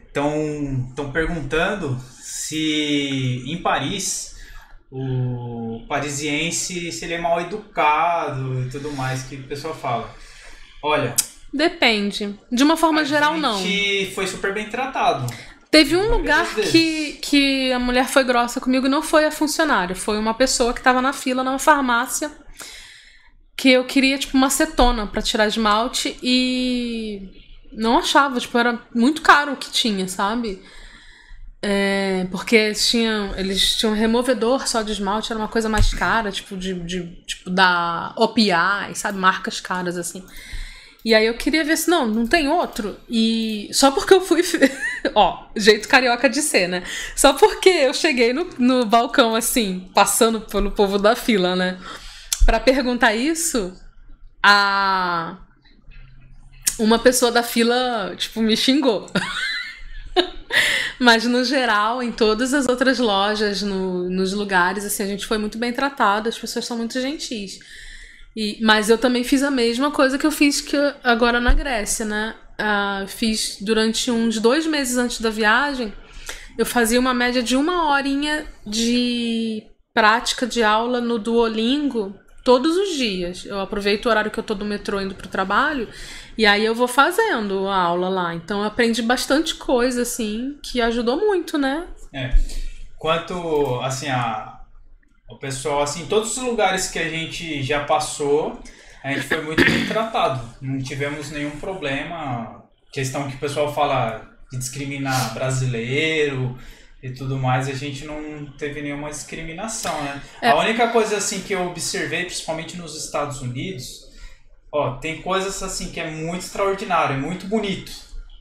[0.07, 4.35] Estão é, perguntando se em Paris
[4.91, 10.15] o parisiense se ele é mal educado e tudo mais que o pessoal fala.
[10.83, 11.15] Olha,
[11.55, 12.37] Depende.
[12.51, 13.63] De uma forma geral, não.
[14.13, 15.33] foi super bem tratado.
[15.71, 20.19] Teve um lugar que, que a mulher foi grossa comigo, não foi a funcionária, foi
[20.19, 22.31] uma pessoa que estava na fila numa farmácia
[23.57, 27.29] que eu queria, tipo, uma acetona para tirar esmalte e
[27.73, 30.63] não achava, tipo, era muito caro o que tinha, sabe?
[31.63, 36.31] É, porque eles tinham, eles tinham removedor só de esmalte, era uma coisa mais cara,
[36.31, 39.19] tipo, de, de tipo da OPI, sabe?
[39.19, 40.23] Marcas caras, assim.
[41.05, 42.97] E aí eu queria ver se não, não tem outro.
[43.09, 44.43] E só porque eu fui.
[45.15, 46.83] Ó, jeito carioca de ser, né?
[47.15, 51.79] Só porque eu cheguei no, no balcão, assim, passando pelo povo da fila, né?
[52.45, 53.75] Pra perguntar isso,
[54.43, 55.39] a.
[56.79, 59.07] Uma pessoa da fila, tipo, me xingou.
[60.99, 65.39] Mas no geral, em todas as outras lojas, no, nos lugares, assim, a gente foi
[65.39, 67.59] muito bem tratado, as pessoas são muito gentis.
[68.37, 72.05] E, mas eu também fiz a mesma coisa que eu fiz que agora na Grécia,
[72.05, 72.35] né?
[72.61, 75.93] Uh, fiz durante uns dois meses antes da viagem,
[76.57, 82.15] eu fazia uma média de uma horinha de prática de aula no Duolingo
[82.45, 83.47] todos os dias.
[83.47, 85.89] Eu aproveito o horário que eu tô do metrô indo pro trabalho
[86.37, 88.35] e aí eu vou fazendo a aula lá.
[88.35, 91.89] Então eu aprendi bastante coisa, assim, que ajudou muito, né?
[92.13, 92.35] É.
[92.99, 94.61] Quanto, assim, a,
[95.29, 98.61] o pessoal, assim, todos os lugares que a gente já passou,
[99.03, 100.41] a gente foi muito bem tratado.
[100.61, 102.63] Não tivemos nenhum problema.
[102.93, 106.57] Questão que o pessoal fala de discriminar brasileiro
[107.05, 110.23] e tudo mais, a gente não teve nenhuma discriminação, né?
[110.41, 110.49] É.
[110.49, 114.09] A única coisa, assim, que eu observei, principalmente nos Estados Unidos,
[114.73, 117.93] ó, tem coisas, assim, que é muito extraordinário, é muito bonito.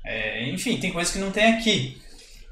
[0.06, 2.02] É, enfim, tem coisas que não tem aqui.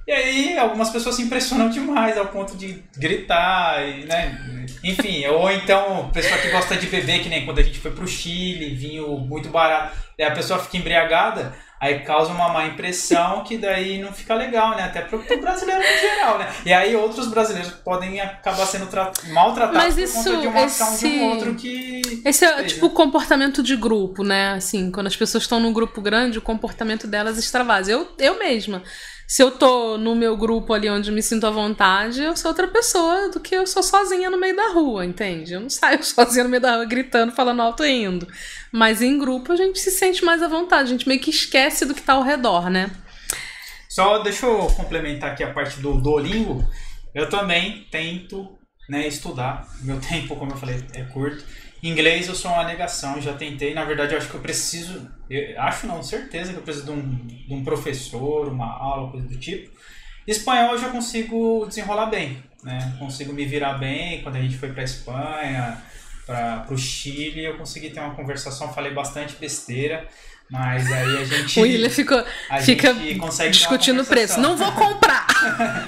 [0.05, 4.65] E aí algumas pessoas se impressionam demais ao ponto de gritar, e, né?
[4.83, 8.05] Enfim, ou então pessoa que gosta de beber, que nem quando a gente foi pro
[8.05, 13.57] Chile, vinho muito barato, e a pessoa fica embriagada, aí causa uma má impressão que
[13.57, 14.83] daí não fica legal, né?
[14.83, 16.47] Até pro, pro brasileiro em geral, né?
[16.63, 18.87] E aí outros brasileiros podem acabar sendo
[19.33, 22.21] maltratados Mas isso, por conta de uma ação esse, de um outro que...
[22.23, 22.67] Esse é seja.
[22.67, 24.51] tipo o comportamento de grupo, né?
[24.51, 27.91] Assim, quando as pessoas estão num grupo grande, o comportamento delas extravasa.
[27.91, 28.83] Eu, eu mesma
[29.31, 32.67] se eu tô no meu grupo ali onde me sinto à vontade, eu sou outra
[32.67, 35.53] pessoa do que eu sou sozinha no meio da rua, entende?
[35.53, 38.27] Eu não saio sozinha no meio da rua gritando, falando alto e indo.
[38.73, 41.85] Mas em grupo a gente se sente mais à vontade, a gente meio que esquece
[41.85, 42.91] do que tá ao redor, né?
[43.87, 46.67] Só deixa eu complementar aqui a parte do Duolingo.
[47.15, 48.59] Eu também tento
[48.89, 49.65] né, estudar.
[49.79, 51.41] Meu tempo, como eu falei, é curto.
[51.83, 53.73] Inglês eu sou uma negação, já tentei.
[53.73, 55.09] Na verdade, eu acho que eu preciso.
[55.29, 59.27] Eu acho não, certeza que eu preciso de um, de um professor, uma aula, coisa
[59.27, 59.71] do tipo.
[60.27, 62.95] Espanhol eu já consigo desenrolar bem, né?
[62.99, 64.21] Consigo me virar bem.
[64.21, 65.81] Quando a gente foi para Espanha,
[66.25, 70.07] para o Chile, eu consegui ter uma conversação, falei bastante besteira.
[70.49, 71.57] Mas aí a gente.
[71.59, 72.23] O William ficou,
[72.63, 72.93] fica
[73.49, 74.39] discutindo o preço.
[74.39, 75.25] Não vou comprar!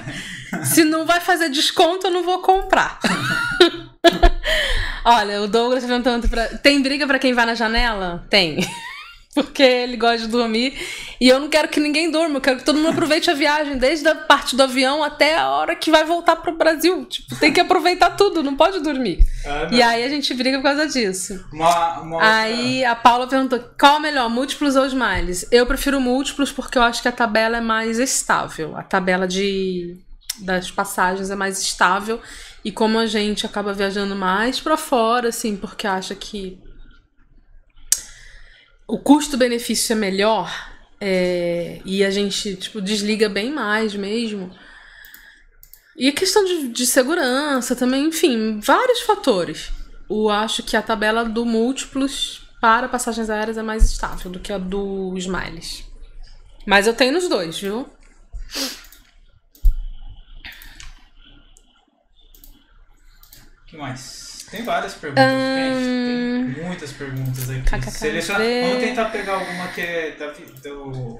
[0.64, 2.98] Se não vai fazer desconto, eu não vou comprar.
[5.04, 6.46] Olha, o Douglas tá perguntando pra...
[6.58, 8.26] Tem briga para quem vai na janela?
[8.30, 8.58] Tem.
[9.34, 10.78] Porque ele gosta de dormir.
[11.20, 12.36] E eu não quero que ninguém durma.
[12.36, 15.48] Eu quero que todo mundo aproveite a viagem, desde a parte do avião até a
[15.48, 17.04] hora que vai voltar pro Brasil.
[17.04, 19.26] Tipo, tem que aproveitar tudo, não pode dormir.
[19.44, 21.44] É, e aí a gente briga por causa disso.
[21.52, 25.44] Uma, uma aí a Paula perguntou: qual é melhor, múltiplos ou smiles?
[25.50, 28.76] Eu prefiro múltiplos porque eu acho que a tabela é mais estável.
[28.76, 29.96] A tabela de
[30.40, 32.20] das passagens é mais estável.
[32.64, 36.58] E como a gente acaba viajando mais para fora, assim, porque acha que
[38.86, 44.50] o custo-benefício é melhor é, e a gente tipo, desliga bem mais mesmo.
[45.96, 49.70] E a questão de, de segurança também, enfim, vários fatores.
[50.08, 54.52] Eu acho que a tabela do múltiplos para passagens aéreas é mais estável do que
[54.52, 55.84] a do Smiles.
[56.66, 57.86] Mas eu tenho nos dois, viu?
[63.74, 64.46] Que mais?
[64.50, 65.24] Tem várias perguntas.
[65.24, 66.52] Hum...
[66.54, 67.90] Tem muitas perguntas aqui.
[67.90, 68.44] Seleciona...
[68.44, 71.18] Vamos tentar pegar alguma que é da, do.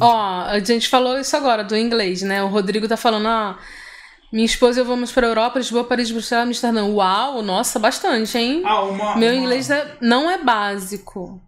[0.00, 2.42] Ó, a gente falou isso agora, do inglês, né?
[2.42, 3.58] O Rodrigo tá falando, ah,
[4.32, 6.84] minha esposa e eu vamos pra Europa, Lisboa, Paris, Bruxelas, Amsterdã.
[6.84, 8.62] Uau, nossa, bastante, hein?
[8.64, 9.40] Ah, uma, Meu uma...
[9.40, 11.40] inglês é, não é básico.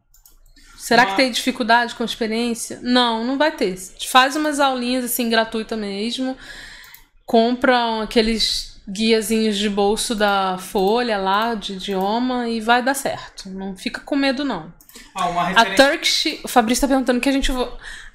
[0.79, 1.11] Será uma...
[1.11, 2.79] que tem dificuldade com a experiência?
[2.83, 3.77] Não, não vai ter.
[4.09, 6.37] Faz umas aulinhas assim, gratuita mesmo.
[7.27, 13.49] Compra aqueles guiazinhos de bolso da Folha lá, de idioma, e vai dar certo.
[13.49, 14.73] Não fica com medo, não.
[15.15, 15.73] Ah, uma referência...
[15.73, 16.41] A Turkish.
[16.45, 17.69] O Fabrício tá perguntando o que a gente vo...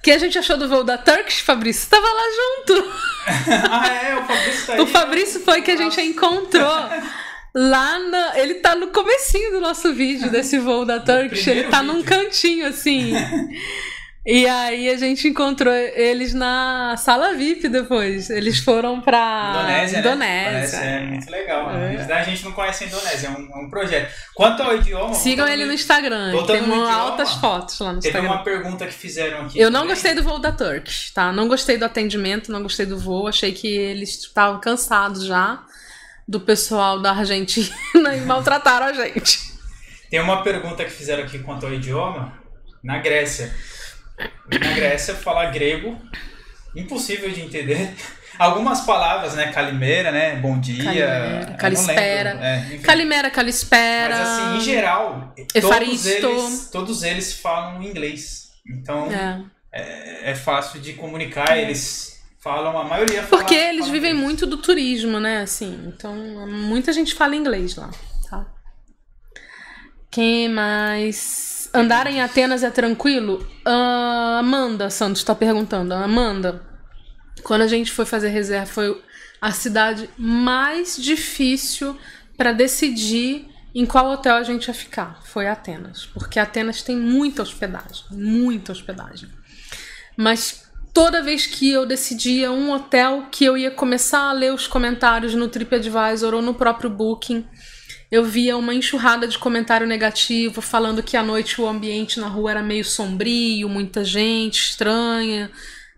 [0.04, 1.90] que a gente achou do voo da Turkish, Fabrício?
[1.90, 2.94] Tava lá junto.
[3.72, 4.80] ah, é, o Fabrício tá aí.
[4.82, 6.76] O Fabrício foi que a gente encontrou.
[7.58, 8.38] Lá na.
[8.38, 11.48] Ele tá no comecinho do nosso vídeo desse voo da Turkish.
[11.48, 11.94] Ele tá vídeo.
[11.94, 13.14] num cantinho, assim.
[14.26, 18.32] E aí a gente encontrou eles na sala VIP depois.
[18.32, 20.00] Eles foram pra Indonésia.
[20.00, 20.80] Indonésia.
[20.80, 20.98] Né?
[20.98, 21.70] é muito legal.
[21.70, 21.96] É.
[22.12, 24.12] A gente não conhece a Indonésia, é um, é um projeto.
[24.34, 25.14] Quanto ao idioma.
[25.14, 26.44] Sigam ele no Instagram.
[26.48, 28.34] Tem uma altas fotos lá no Teve Instagram.
[28.34, 29.60] uma pergunta que fizeram aqui.
[29.60, 31.32] Eu não gostei do voo da Turkish, tá?
[31.32, 33.28] Não gostei do atendimento, não gostei do voo.
[33.28, 35.64] Achei que eles estavam cansados já
[36.28, 37.70] do pessoal da Argentina
[38.18, 39.54] e maltrataram a gente.
[40.10, 42.34] Tem uma pergunta que fizeram aqui quanto ao idioma.
[42.84, 43.54] Na Grécia.
[44.18, 46.00] Na Grécia, falar grego,
[46.76, 47.94] impossível de entender.
[48.38, 49.52] Algumas palavras, né?
[49.52, 50.36] Calimera, né?
[50.36, 50.84] Bom dia.
[50.84, 52.30] Calimera, calispera.
[52.42, 54.18] É, calimera, calispera.
[54.18, 58.52] Mas assim, em geral, todos eles, todos eles falam inglês.
[58.68, 59.42] Então, é,
[59.72, 61.58] é, é fácil de comunicar.
[61.58, 64.24] Eles falam, a maioria fala, Porque eles vivem inglês.
[64.24, 65.42] muito do turismo, né?
[65.42, 66.14] Assim, então,
[66.48, 67.90] muita gente fala inglês lá,
[68.30, 68.46] tá?
[70.12, 71.55] Quem mais?
[71.76, 73.46] Andar em Atenas é tranquilo?
[73.68, 75.94] Uh, Amanda Santos está perguntando.
[75.94, 76.62] Amanda,
[77.44, 79.02] quando a gente foi fazer reserva, foi
[79.42, 81.98] a cidade mais difícil
[82.38, 85.22] para decidir em qual hotel a gente ia ficar.
[85.26, 86.06] Foi Atenas.
[86.06, 88.06] Porque Atenas tem muita hospedagem.
[88.10, 89.30] Muita hospedagem.
[90.16, 90.64] Mas
[90.94, 95.36] toda vez que eu decidia um hotel que eu ia começar a ler os comentários
[95.36, 97.46] no TripAdvisor ou no próprio Booking
[98.12, 102.52] eu via uma enxurrada de comentário negativo falando que à noite o ambiente na rua
[102.52, 105.52] era meio sombrio, muita gente estranha,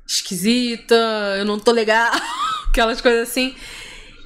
[0.07, 0.95] esquisita,
[1.37, 2.11] eu não tô legal,
[2.69, 3.55] aquelas coisas assim.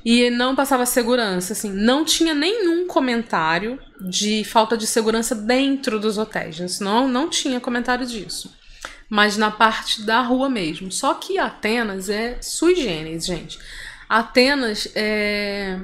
[0.04, 3.80] E não passava segurança, assim, não tinha nenhum comentário
[4.10, 8.52] de falta de segurança dentro dos hotéis, não, não tinha comentário disso.
[9.08, 10.90] Mas na parte da rua mesmo.
[10.90, 13.60] Só que Atenas é sui generis, gente.
[14.08, 15.78] Atenas é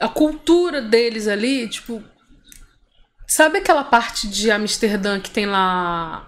[0.00, 2.02] a cultura deles ali, tipo.
[3.26, 6.26] Sabe aquela parte de Amsterdã que tem lá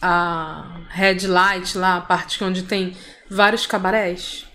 [0.00, 2.96] a Red Light, lá, a parte onde tem
[3.28, 4.46] vários cabarés?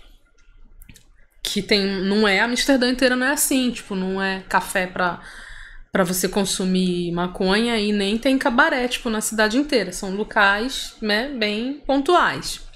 [1.42, 1.86] Que tem.
[2.02, 3.70] Não é Amsterdã inteira, não é assim.
[3.70, 5.20] Tipo, não é café pra,
[5.92, 9.92] pra você consumir maconha e nem tem cabaré, tipo, na cidade inteira.
[9.92, 12.69] São locais, né, bem pontuais.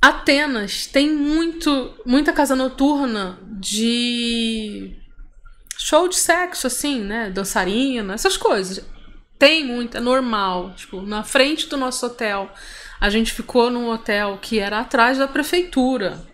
[0.00, 4.96] Atenas tem muito, muita casa noturna de
[5.76, 7.28] show de sexo, assim, né?
[7.28, 8.82] Dançarina, essas coisas.
[9.38, 10.72] Tem muito, é normal.
[10.74, 12.50] Tipo, na frente do nosso hotel,
[12.98, 16.26] a gente ficou num hotel que era atrás da prefeitura.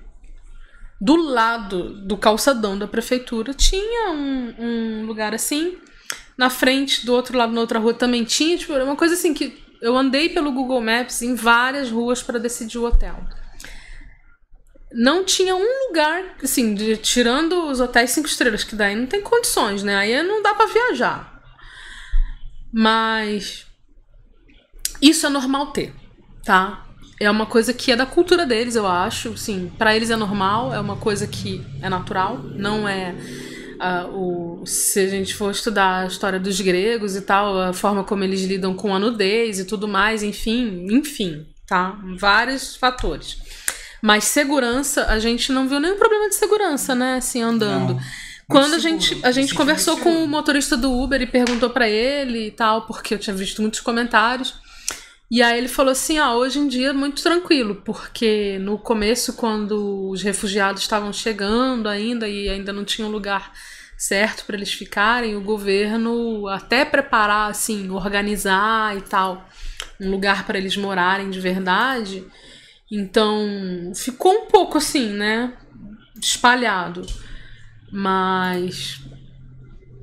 [1.01, 5.77] Do lado do calçadão da prefeitura tinha um, um lugar assim.
[6.39, 8.57] Na frente, do outro lado, na outra rua, também tinha.
[8.57, 12.79] Tipo, uma coisa assim que eu andei pelo Google Maps em várias ruas para decidir
[12.79, 13.27] o hotel
[14.93, 19.21] não tinha um lugar, assim, de, tirando os hotéis cinco estrelas, que daí não tem
[19.21, 19.97] condições, né?
[19.97, 21.43] Aí não dá para viajar.
[22.73, 23.67] Mas
[25.01, 25.95] isso é normal ter,
[26.45, 26.87] tá?
[27.19, 29.37] É uma coisa que é da cultura deles, eu acho.
[29.37, 33.15] Sim, para eles é normal, é uma coisa que é natural, não é
[33.77, 38.05] uh, o se a gente for estudar a história dos gregos e tal, a forma
[38.05, 41.99] como eles lidam com a nudez e tudo mais, enfim, enfim, tá?
[42.19, 43.39] Vários fatores.
[44.07, 47.17] Mas segurança, a gente não viu nenhum problema de segurança, né?
[47.17, 47.95] Assim, andando.
[47.95, 48.01] Não.
[48.47, 52.47] Quando a gente, a gente conversou com o motorista do Uber e perguntou para ele
[52.47, 54.55] e tal, porque eu tinha visto muitos comentários.
[55.29, 59.33] E aí ele falou assim: ah, hoje em dia é muito tranquilo, porque no começo,
[59.33, 63.51] quando os refugiados estavam chegando ainda e ainda não tinha um lugar
[63.99, 69.49] certo para eles ficarem, o governo até preparar, assim, organizar e tal,
[70.01, 72.25] um lugar para eles morarem de verdade.
[72.91, 75.53] Então ficou um pouco assim, né?
[76.21, 77.07] Espalhado.
[77.91, 79.01] Mas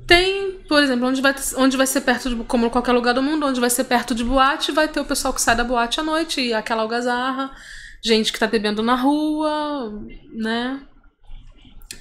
[0.06, 3.46] tem, por exemplo, onde vai, onde vai ser perto de, como qualquer lugar do mundo,
[3.46, 6.04] onde vai ser perto de boate, vai ter o pessoal que sai da boate à
[6.04, 7.52] noite e aquela algazarra,
[8.04, 10.04] gente que tá bebendo na rua,
[10.34, 10.82] né?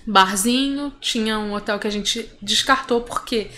[0.07, 3.51] Barzinho, tinha um hotel que a gente descartou porque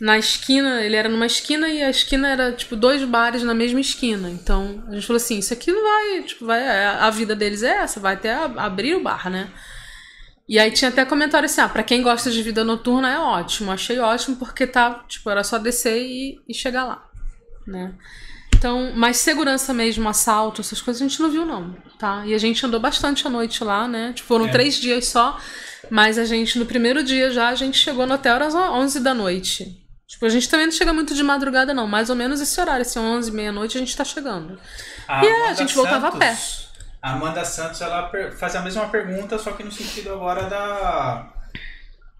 [0.00, 3.80] na esquina, ele era numa esquina e a esquina era tipo dois bares na mesma
[3.80, 4.30] esquina.
[4.30, 7.78] Então a gente falou assim: isso aqui não vai, tipo, vai, a vida deles é
[7.78, 9.50] essa, vai até abrir o bar, né?
[10.48, 13.70] E aí tinha até comentário assim, ah, pra quem gosta de vida noturna é ótimo.
[13.70, 17.06] Achei ótimo porque tá, tipo, era só descer e, e chegar lá,
[17.66, 17.92] né?
[18.56, 22.24] Então, mas segurança mesmo, assalto, essas coisas a gente não viu não, tá?
[22.24, 24.12] E a gente andou bastante à noite lá, né?
[24.14, 24.50] Tipo, foram é.
[24.50, 25.38] três dias só,
[25.90, 29.12] mas a gente, no primeiro dia já, a gente chegou no hotel às 11 da
[29.12, 29.87] noite.
[30.08, 32.80] Tipo, a gente também não chega muito de madrugada não, mais ou menos esse horário,
[32.80, 34.58] assim, 11, meia-noite a gente tá chegando.
[35.06, 36.34] A e é, a gente voltava a pé.
[37.02, 41.30] A Amanda Santos, ela faz a mesma pergunta, só que no sentido agora da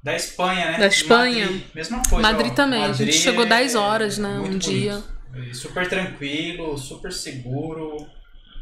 [0.03, 0.78] da Espanha, né?
[0.78, 1.47] Da Espanha.
[1.47, 2.22] Madrid, mesma coisa.
[2.22, 2.55] Madrid ó.
[2.55, 2.80] também.
[2.80, 4.39] Madrid a gente chegou 10 é horas, né?
[4.39, 4.70] Um bonito.
[4.70, 5.03] dia.
[5.55, 8.07] Super tranquilo, super seguro.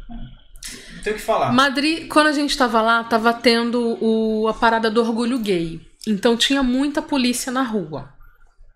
[0.09, 1.51] Não tem o que falar.
[1.51, 5.81] Madrid, quando a gente tava lá, tava tendo o, a parada do orgulho gay.
[6.07, 8.09] Então tinha muita polícia na rua,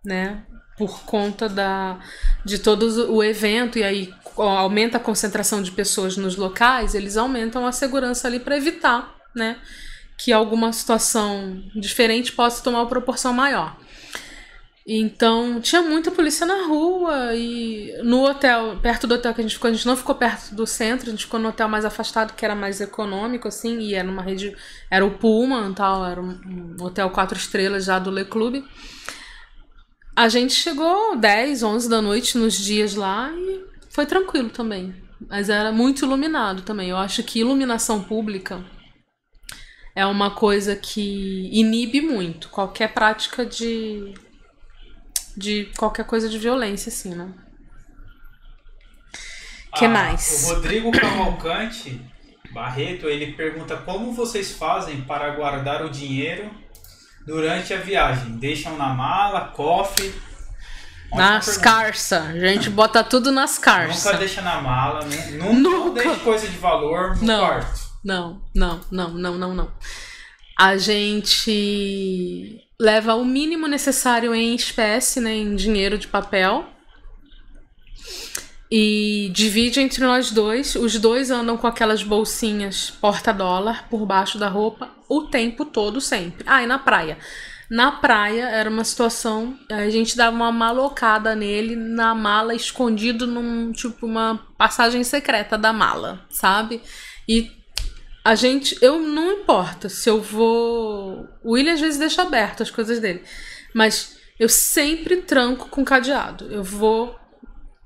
[0.03, 0.43] né?
[0.77, 1.99] Por conta da,
[2.43, 7.65] de todo o evento, e aí aumenta a concentração de pessoas nos locais, eles aumentam
[7.65, 9.57] a segurança ali para evitar, né?
[10.17, 13.77] Que alguma situação diferente possa tomar uma proporção maior.
[14.85, 19.53] Então, tinha muita polícia na rua e no hotel, perto do hotel que a gente
[19.53, 22.33] ficou, a gente não ficou perto do centro, a gente ficou no hotel mais afastado,
[22.33, 24.55] que era mais econômico, assim, e era uma rede,
[24.89, 28.63] era o Pullman tal, era um, hotel quatro estrelas já do Le Club.
[30.15, 34.93] A gente chegou 10, 11 da noite nos dias lá e foi tranquilo também.
[35.29, 36.89] Mas era muito iluminado também.
[36.89, 38.63] Eu acho que iluminação pública
[39.95, 44.13] é uma coisa que inibe muito qualquer prática de
[45.35, 47.33] de qualquer coisa de violência, assim, né?
[49.75, 50.49] que ah, mais?
[50.49, 52.01] O Rodrigo Cavalcante
[52.51, 56.51] Barreto, ele pergunta como vocês fazem para guardar o dinheiro
[57.25, 58.37] durante a viagem?
[58.37, 60.13] Deixam na mala, cofre?
[61.13, 62.21] nas carça.
[62.21, 64.05] A gente bota tudo nas carças.
[64.05, 66.03] Nunca deixa na mala, nunca, nunca.
[66.03, 67.81] deixa coisa de valor no não, quarto.
[68.03, 69.71] Não, não, não, não, não, não.
[70.57, 76.65] A gente leva o mínimo necessário em espécie, né, em dinheiro de papel.
[78.71, 80.75] E divide entre nós dois.
[80.75, 86.45] Os dois andam com aquelas bolsinhas porta-dólar por baixo da roupa o tempo todo, sempre.
[86.47, 87.17] Ah, e na praia.
[87.69, 93.71] Na praia era uma situação, a gente dava uma malocada nele na mala, escondido num
[93.71, 96.81] tipo uma passagem secreta da mala, sabe?
[97.29, 97.49] E
[98.25, 101.29] a gente, eu não importa se eu vou.
[101.41, 103.23] O William às vezes deixa aberto as coisas dele,
[103.73, 106.51] mas eu sempre tranco com cadeado.
[106.51, 107.17] Eu vou.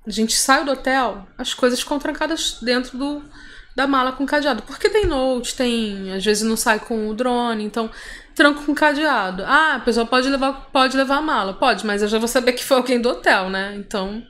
[0.05, 3.23] A gente sai do hotel, as coisas ficam trancadas dentro do,
[3.75, 4.61] da mala com cadeado.
[4.63, 6.13] Porque tem note, tem.
[6.13, 7.89] Às vezes não sai com o drone, então
[8.35, 9.43] tranco com cadeado.
[9.45, 11.53] Ah, a pessoa pode levar, pode levar a mala.
[11.53, 13.75] Pode, mas eu já vou saber que foi alguém do hotel, né?
[13.75, 14.23] Então.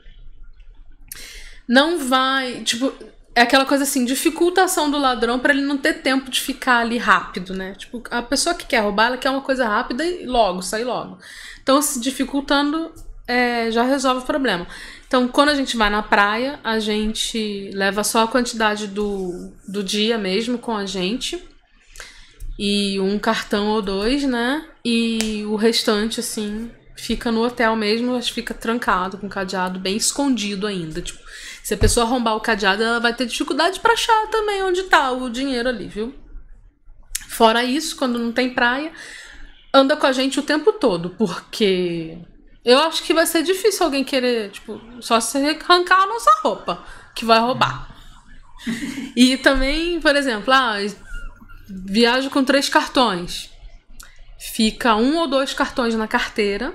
[1.68, 2.62] Não vai.
[2.62, 2.92] Tipo,
[3.34, 6.96] é aquela coisa assim, dificultação do ladrão para ele não ter tempo de ficar ali
[6.96, 7.74] rápido, né?
[7.74, 11.18] Tipo, a pessoa que quer roubar, ela quer uma coisa rápida e logo, sair logo.
[11.62, 12.90] Então, se dificultando,
[13.28, 14.66] é, já resolve o problema.
[15.16, 19.82] Então, quando a gente vai na praia, a gente leva só a quantidade do, do
[19.82, 21.42] dia mesmo com a gente.
[22.58, 24.68] E um cartão ou dois, né?
[24.84, 30.66] E o restante, assim, fica no hotel mesmo, mas fica trancado, com cadeado, bem escondido
[30.66, 31.00] ainda.
[31.00, 31.18] Tipo,
[31.62, 35.12] se a pessoa arrombar o cadeado, ela vai ter dificuldade para achar também onde tá
[35.12, 36.14] o dinheiro ali, viu?
[37.26, 38.92] Fora isso, quando não tem praia,
[39.72, 42.18] anda com a gente o tempo todo, porque
[42.66, 46.84] eu acho que vai ser difícil alguém querer, tipo, só se arrancar a nossa roupa,
[47.14, 47.96] que vai roubar.
[49.14, 50.74] E também, por exemplo, ah,
[51.68, 53.48] viajo com três cartões.
[54.36, 56.74] Fica um ou dois cartões na carteira.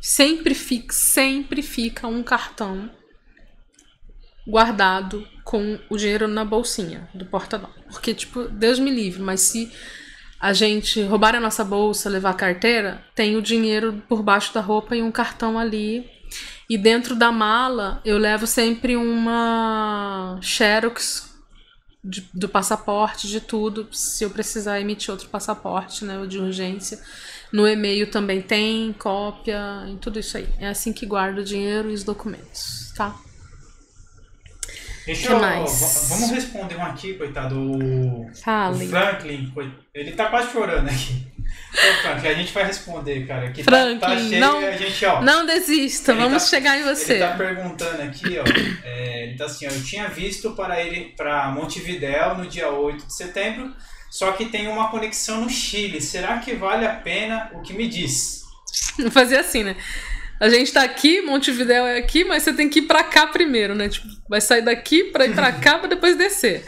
[0.00, 2.90] Sempre fica, sempre fica um cartão
[4.44, 7.76] guardado com o dinheiro na bolsinha do porta-dólar.
[7.92, 9.70] Porque, tipo, Deus me livre, mas se
[10.40, 14.60] a gente roubar a nossa bolsa, levar a carteira, tem o dinheiro por baixo da
[14.60, 16.10] roupa e um cartão ali.
[16.68, 21.28] E dentro da mala eu levo sempre uma Xerox
[22.02, 26.98] de, do passaporte, de tudo, se eu precisar emitir outro passaporte, né, de urgência.
[27.52, 30.48] No e-mail também tem cópia, em tudo isso aí.
[30.58, 33.14] É assim que guardo o dinheiro e os documentos, tá?
[35.06, 37.58] Deixa eu, vamos responder um aqui, coitado.
[37.58, 38.84] O, Fale.
[38.84, 39.52] o Franklin,
[39.94, 41.26] ele tá quase chorando aqui.
[41.72, 43.50] Ô, Franklin, a gente vai responder, cara.
[43.50, 45.22] Que Franklin, tá, tá cheio não, a gente, ó.
[45.22, 47.14] Não desista, vamos tá, chegar em você.
[47.14, 48.44] Ele tá perguntando aqui, ó.
[48.84, 49.70] É, ele tá assim, ó.
[49.70, 53.74] Eu tinha visto para ele para Montevidéu no dia 8 de setembro,
[54.10, 56.00] só que tem uma conexão no Chile.
[56.00, 58.42] Será que vale a pena o que me diz?
[59.10, 59.76] Fazer assim, né?
[60.40, 63.74] A gente tá aqui, Montevidéu é aqui, mas você tem que ir pra cá primeiro,
[63.74, 63.90] né?
[63.90, 66.66] Tipo, vai sair daqui pra ir pra cá pra depois descer.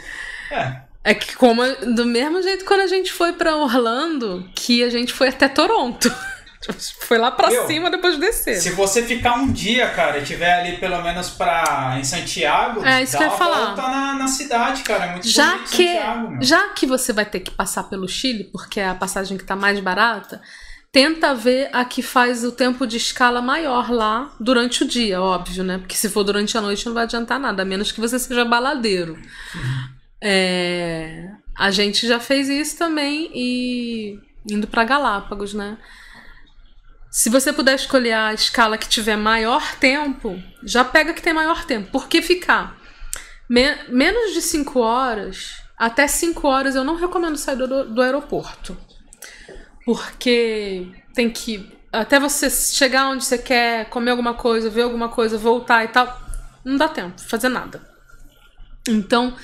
[0.51, 0.83] É.
[1.03, 1.61] É que como
[1.95, 6.09] do mesmo jeito quando a gente foi para Orlando, que a gente foi até Toronto.
[6.63, 8.55] Tipo, foi lá para cima depois de descer.
[8.55, 13.03] Se você ficar um dia, cara, e tiver ali pelo menos pra, em Santiago, é,
[13.03, 13.65] isso dá que eu falar.
[13.65, 15.07] volta na, na cidade, cara.
[15.07, 16.37] É muito já bonito que, Santiago.
[16.39, 19.57] Já que você vai ter que passar pelo Chile, porque é a passagem que tá
[19.57, 20.41] mais barata,
[20.93, 25.63] tenta ver a que faz o tempo de escala maior lá durante o dia, óbvio,
[25.63, 25.79] né?
[25.79, 28.45] Porque se for durante a noite não vai adiantar nada, a menos que você seja
[28.45, 29.19] baladeiro.
[30.21, 35.79] É, a gente já fez isso também e indo para Galápagos, né?
[37.09, 41.65] Se você puder escolher a escala que tiver maior tempo, já pega que tem maior
[41.65, 41.89] tempo.
[41.91, 42.79] Porque ficar
[43.49, 48.77] me menos de 5 horas, até 5 horas eu não recomendo sair do, do aeroporto.
[49.85, 51.71] Porque tem que.
[51.91, 56.19] Até você chegar onde você quer, comer alguma coisa, ver alguma coisa, voltar e tal,
[56.65, 57.87] não dá tempo, fazer nada.
[58.87, 59.35] Então,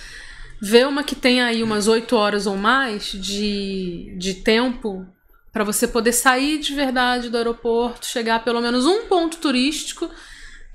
[0.59, 5.05] vê uma que tem aí umas 8 horas ou mais de, de tempo
[5.51, 10.09] para você poder sair de verdade do aeroporto, chegar a pelo menos um ponto turístico,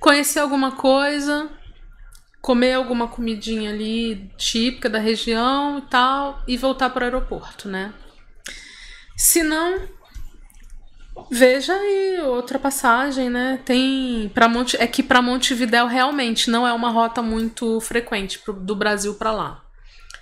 [0.01, 1.49] conhecer alguma coisa,
[2.41, 7.93] comer alguma comidinha ali típica da região e tal, e voltar para o aeroporto, né?
[9.16, 9.81] Se não,
[11.31, 13.61] veja aí outra passagem, né?
[13.65, 18.53] Tem para Monte, é que para Montevidéu realmente não é uma rota muito frequente pro,
[18.53, 19.65] do Brasil para lá.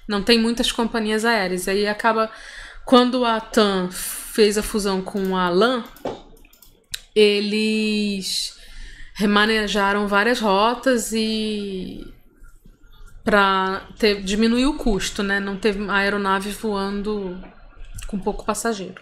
[0.07, 1.69] Não tem muitas companhias aéreas.
[1.69, 2.31] Aí acaba
[2.85, 5.85] quando a TAM fez a fusão com a LAN,
[7.15, 8.59] eles
[9.15, 12.13] remanejaram várias rotas e
[13.25, 13.87] para
[14.25, 15.39] diminuir o custo, né?
[15.39, 17.41] Não teve aeronave voando
[18.13, 19.01] com pouco passageiro.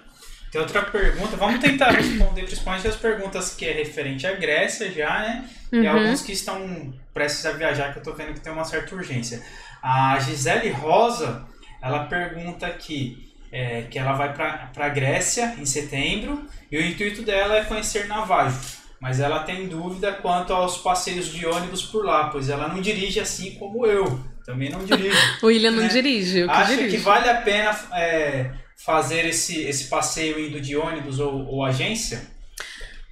[0.53, 5.21] Tem outra pergunta, vamos tentar responder principalmente as perguntas que é referente à Grécia já,
[5.21, 5.49] né?
[5.73, 5.83] Uhum.
[5.83, 8.95] E alguns que estão prestes a viajar, que eu tô vendo que tem uma certa
[8.95, 9.43] urgência.
[9.83, 11.45] A Gisele Rosa,
[11.83, 17.23] ela pergunta aqui é, que ela vai para a Grécia em setembro e o intuito
[17.23, 18.59] dela é conhecer Navajo.
[19.01, 23.19] Mas ela tem dúvida quanto aos passeios de ônibus por lá, pois ela não dirige
[23.19, 24.21] assim como eu.
[24.45, 25.17] Também não dirijo.
[25.43, 25.83] o William né?
[25.83, 26.97] não dirige, eu que Acha dirige.
[26.97, 28.51] que vale a pena é,
[28.85, 32.23] fazer esse, esse passeio indo de ônibus ou, ou agência?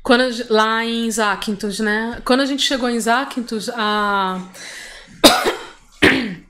[0.02, 2.22] Quando, lá em Zakynthos, né?
[2.24, 4.40] Quando a gente chegou em Zakynthos, a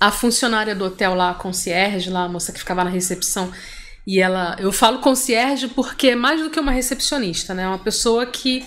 [0.00, 3.52] a funcionária do hotel lá, a concierge lá, a moça que ficava na recepção,
[4.06, 7.64] e ela, eu falo concierge porque é mais do que uma recepcionista, né?
[7.64, 8.66] É uma pessoa que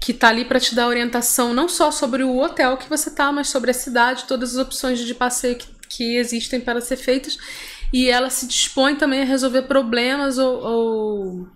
[0.00, 3.32] que tá ali para te dar orientação não só sobre o hotel que você tá,
[3.32, 7.36] mas sobre a cidade, todas as opções de passeio que, que existem para ser feitas.
[7.92, 11.48] E ela se dispõe também a resolver problemas ou, ou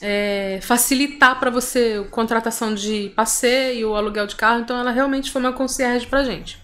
[0.00, 4.60] é, facilitar para você a contratação de passeio ou aluguel de carro.
[4.60, 6.58] Então ela realmente foi uma concierge pra gente.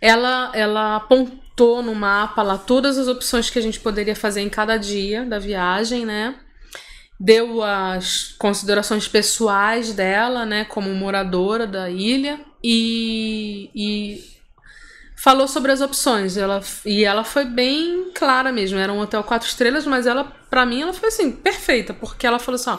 [0.00, 4.48] Ela, ela apontou no mapa lá todas as opções que a gente poderia fazer em
[4.48, 6.36] cada dia da viagem, né?
[7.18, 14.39] Deu as considerações pessoais dela, né, como moradora da ilha e, e
[15.20, 16.36] falou sobre as opções.
[16.36, 18.78] Ela, e ela foi bem clara mesmo.
[18.78, 22.38] Era um hotel quatro estrelas, mas ela, para mim, ela foi assim, perfeita, porque ela
[22.38, 22.78] falou assim: ó,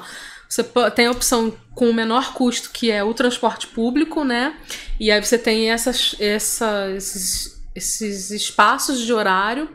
[0.50, 0.64] você
[0.96, 4.58] tem a opção com o menor custo, que é o transporte público, né?
[5.00, 9.70] E aí você tem essas, essa, esses, esses espaços de horário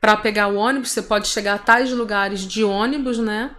[0.00, 0.90] para pegar o ônibus.
[0.90, 3.50] Você pode chegar a tais lugares de ônibus, né?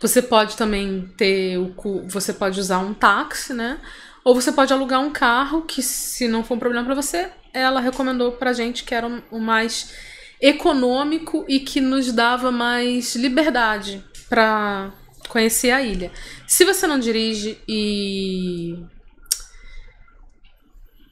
[0.00, 1.74] Você pode também ter o
[2.06, 3.80] você pode usar um táxi, né?
[4.26, 7.78] Ou você pode alugar um carro, que se não for um problema para você, ela
[7.78, 9.94] recomendou pra gente que era o mais
[10.40, 14.92] econômico e que nos dava mais liberdade para
[15.28, 16.10] conhecer a ilha.
[16.44, 18.76] Se você não dirige e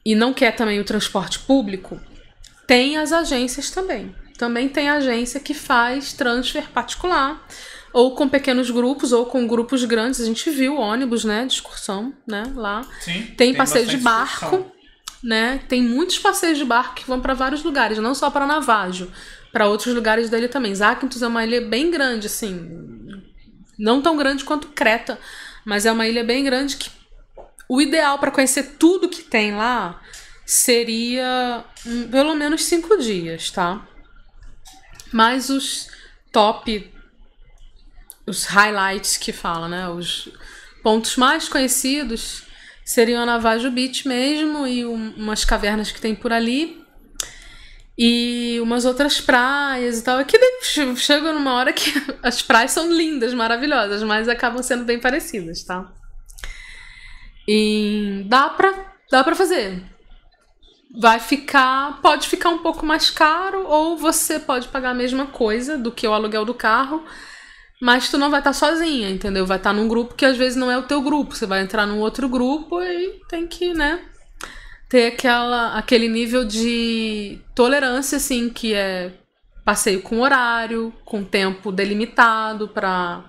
[0.05, 1.97] e não quer também o transporte público,
[2.67, 4.13] tem as agências também.
[4.37, 7.47] Também tem agência que faz transfer particular
[7.95, 10.19] ou com pequenos grupos, ou com grupos grandes.
[10.19, 12.85] A gente viu ônibus, né, de excursão, né, lá.
[12.99, 14.71] Sim, Tem, passeio de barco, excursão.
[15.23, 15.61] né?
[15.69, 19.09] Tem muitos passeios de barco que vão para vários lugares, não só para Navajo,
[19.49, 20.75] para outros lugares dele também.
[20.75, 22.69] Zakynthos é uma ilha bem grande, assim,
[23.79, 25.17] não tão grande quanto Creta,
[25.63, 26.91] mas é uma ilha bem grande que
[27.69, 30.01] o ideal para conhecer tudo que tem lá
[30.45, 33.87] seria hum, pelo menos cinco dias, tá?
[35.13, 35.87] Mas os
[36.29, 36.93] top,
[38.27, 39.87] os highlights que fala, né?
[39.89, 40.29] Os
[40.83, 42.43] pontos mais conhecidos
[42.83, 46.83] seriam a Navajo Beach mesmo e um- umas cavernas que tem por ali.
[47.97, 50.17] E umas outras praias e tal.
[50.19, 51.91] Aqui che- chega numa hora que
[52.21, 55.91] as praias são lindas, maravilhosas, mas acabam sendo bem parecidas, tá?
[57.47, 59.81] E dá pra, dá pra fazer.
[60.99, 62.01] Vai ficar.
[62.01, 66.07] Pode ficar um pouco mais caro, ou você pode pagar a mesma coisa do que
[66.07, 67.03] o aluguel do carro,
[67.81, 69.45] mas tu não vai estar sozinha, entendeu?
[69.45, 71.35] Vai estar num grupo que às vezes não é o teu grupo.
[71.35, 74.01] Você vai entrar num outro grupo e tem que, né?
[74.89, 79.11] Ter aquela, aquele nível de tolerância, assim, que é
[79.65, 83.23] passeio com horário, com tempo delimitado para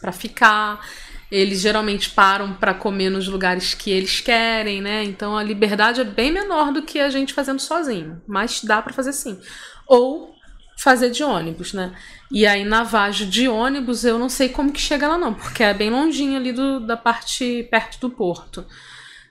[0.00, 0.86] para ficar.
[1.30, 5.04] Eles geralmente param para comer nos lugares que eles querem, né?
[5.04, 8.94] Então a liberdade é bem menor do que a gente fazendo sozinho, mas dá para
[8.94, 9.38] fazer sim.
[9.86, 10.34] Ou
[10.78, 11.92] fazer de ônibus, né?
[12.30, 15.72] E aí Navajo de ônibus eu não sei como que chega lá não, porque é
[15.72, 18.66] bem longinho ali do, da parte perto do porto.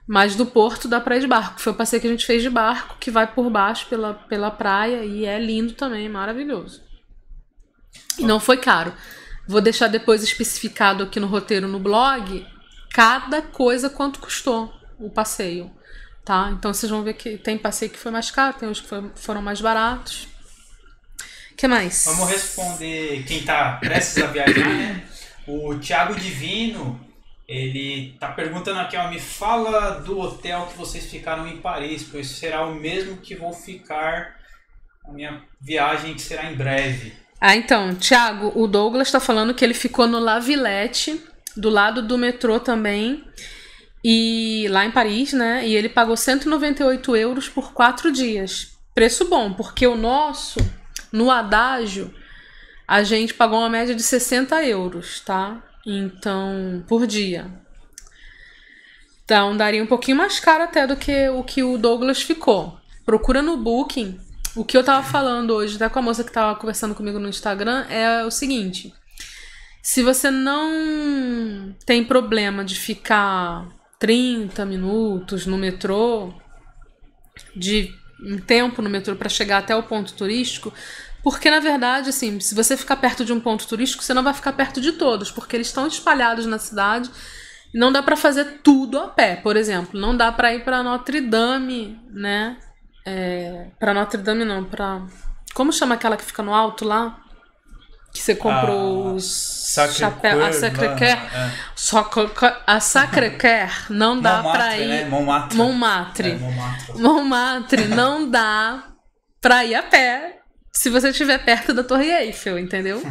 [0.08, 1.60] Mas do porto dá pra ir de barco.
[1.60, 4.50] Foi o passeio que a gente fez de barco, que vai por baixo pela, pela
[4.50, 6.82] praia e é lindo também, maravilhoso.
[8.18, 8.94] E não foi caro.
[9.48, 12.46] Vou deixar depois especificado aqui no roteiro no blog
[12.90, 15.70] cada coisa quanto custou o passeio,
[16.26, 16.50] tá?
[16.52, 19.42] Então vocês vão ver que tem passeio que foi mais caro, tem os que foram
[19.42, 20.28] mais baratos.
[21.58, 22.06] Que mais?
[22.06, 25.04] Vamos responder quem tá prestes a viajar, né?
[25.48, 27.00] O Thiago Divino,
[27.48, 32.28] ele tá perguntando aqui, ó, me fala do hotel que vocês ficaram em Paris, pois
[32.28, 34.36] será o mesmo que vou ficar
[35.04, 37.14] a minha viagem que será em breve.
[37.40, 41.22] Ah, então, Thiago, o Douglas tá falando que ele ficou no La Villette,
[41.56, 43.24] do lado do metrô também,
[44.04, 45.68] e lá em Paris, né?
[45.68, 48.78] E ele pagou 198 euros por quatro dias.
[48.94, 50.60] Preço bom, porque o nosso,
[51.12, 52.14] no Adágio,
[52.88, 55.62] a gente pagou uma média de 60 euros, tá?
[55.86, 57.48] Então, por dia.
[59.24, 62.80] Então, daria um pouquinho mais caro até do que o que o Douglas ficou.
[63.06, 64.20] Procura no Booking.
[64.56, 67.28] O que eu tava falando hoje, até com a moça que tava conversando comigo no
[67.28, 68.94] Instagram, é o seguinte.
[69.84, 73.68] Se você não tem problema de ficar
[74.00, 76.34] 30 minutos no metrô,
[77.56, 80.74] de um tempo no metrô para chegar até o ponto turístico,
[81.24, 84.34] porque na verdade, assim, se você ficar perto de um ponto turístico, você não vai
[84.34, 87.10] ficar perto de todos, porque eles estão espalhados na cidade
[87.74, 89.36] não dá para fazer tudo a pé.
[89.36, 92.58] Por exemplo, não dá para ir para Notre Dame, né?
[93.06, 95.06] É, para Notre Dame não, para
[95.54, 97.20] como chama aquela que fica no alto lá?
[98.18, 99.26] Que você comprou Ah, os
[99.74, 101.18] Sacré-Cœur, chapéu, a Sacré-Cœur.
[101.36, 101.52] é.
[101.76, 102.10] Só
[102.66, 105.06] a Sacré-Cœur não dá para ir né?
[105.06, 105.58] Montmartre.
[105.58, 106.32] Montmartre.
[106.32, 107.00] É, Montmartre.
[107.00, 108.84] Montmartre não dá
[109.40, 110.40] pra ir a pé
[110.74, 113.04] se você estiver perto da Torre Eiffel, entendeu?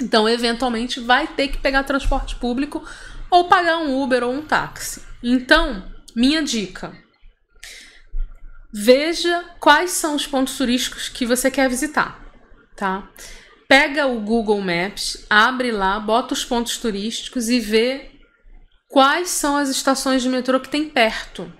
[0.00, 2.84] Então, eventualmente, vai ter que pegar transporte público
[3.30, 5.02] ou pagar um Uber ou um táxi.
[5.22, 5.84] Então,
[6.14, 6.92] minha dica:
[8.72, 12.20] veja quais são os pontos turísticos que você quer visitar,
[12.76, 13.08] tá?
[13.68, 18.10] Pega o Google Maps, abre lá, bota os pontos turísticos e vê
[18.88, 21.50] quais são as estações de metrô que tem perto,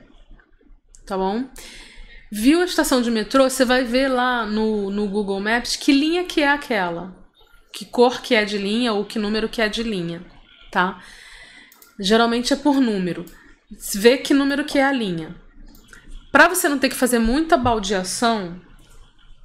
[1.07, 1.49] tá bom?
[2.31, 6.25] Viu a estação de metrô, você vai ver lá no, no Google Maps que linha
[6.25, 7.17] que é aquela,
[7.73, 10.25] que cor que é de linha ou que número que é de linha,
[10.71, 11.03] tá?
[11.99, 13.25] Geralmente é por número.
[13.95, 15.35] Vê que número que é a linha.
[16.31, 18.61] Para você não ter que fazer muita baldeação,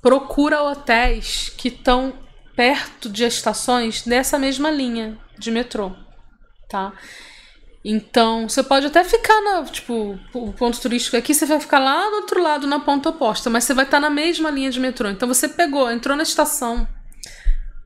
[0.01, 2.13] procura hotéis que estão
[2.59, 5.93] perto de estações dessa mesma linha de metrô,
[6.67, 6.91] tá?
[7.85, 12.09] Então, você pode até ficar na, tipo, o ponto turístico aqui, você vai ficar lá
[12.09, 15.07] do outro lado, na ponta oposta, mas você vai estar na mesma linha de metrô.
[15.07, 16.85] Então, você pegou, entrou na estação,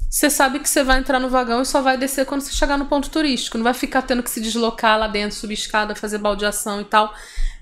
[0.09, 2.75] você sabe que você vai entrar no vagão e só vai descer quando você chegar
[2.75, 3.59] no ponto turístico.
[3.59, 7.13] Não vai ficar tendo que se deslocar lá dentro, subir escada, fazer baldeação e tal,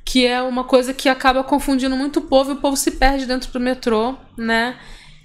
[0.06, 3.26] que é uma coisa que acaba confundindo muito o povo e o povo se perde
[3.26, 4.80] dentro do metrô, né?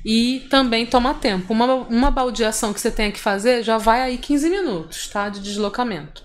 [0.09, 1.53] E também toma tempo.
[1.53, 5.29] Uma, uma baldeação que você tenha que fazer já vai aí 15 minutos, tá?
[5.29, 6.25] De deslocamento.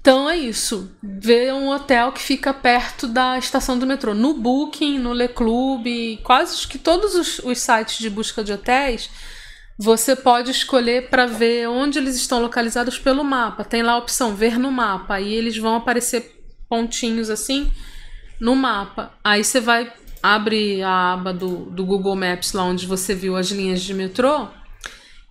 [0.00, 0.90] Então é isso.
[1.00, 4.14] Vê um hotel que fica perto da estação do metrô.
[4.14, 5.86] No Booking, no Le Club,
[6.24, 9.08] quase que todos os, os sites de busca de hotéis
[9.78, 13.62] você pode escolher para ver onde eles estão localizados pelo mapa.
[13.62, 15.14] Tem lá a opção ver no mapa.
[15.14, 16.36] Aí eles vão aparecer
[16.68, 17.70] pontinhos assim
[18.40, 19.12] no mapa.
[19.22, 19.92] Aí você vai
[20.22, 24.48] abre a aba do, do Google Maps lá onde você viu as linhas de metrô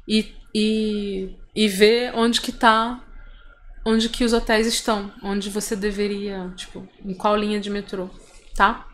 [0.08, 3.02] e, e, e vê onde que tá
[3.86, 8.10] onde que os hotéis estão, onde você deveria, tipo, em qual linha de metrô,
[8.56, 8.88] tá?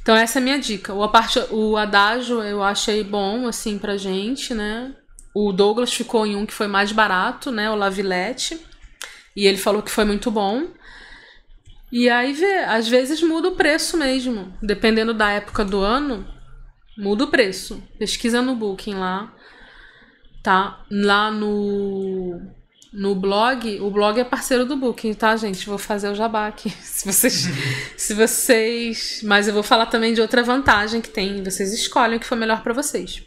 [0.00, 0.94] Então essa é a minha dica.
[0.94, 4.94] O, parte, o adágio eu achei bom, assim, pra gente, né?
[5.34, 7.70] O Douglas ficou em um que foi mais barato, né?
[7.70, 8.58] O Lavilete.
[9.36, 10.68] E ele falou que foi muito bom.
[11.90, 14.52] E aí vê, às vezes muda o preço mesmo.
[14.62, 16.26] Dependendo da época do ano,
[16.96, 17.82] muda o preço.
[17.98, 19.34] Pesquisa no Booking lá.
[20.42, 20.84] Tá?
[20.90, 22.40] Lá no
[22.92, 25.66] no blog, o blog é parceiro do Booking, tá, gente?
[25.66, 26.70] Vou fazer o jabá aqui.
[26.80, 27.48] Se vocês,
[27.96, 31.42] se vocês, mas eu vou falar também de outra vantagem que tem.
[31.42, 33.22] Vocês escolhem o que for melhor para vocês.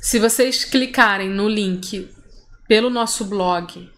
[0.00, 2.08] Se vocês clicarem no link
[2.68, 3.90] pelo nosso blog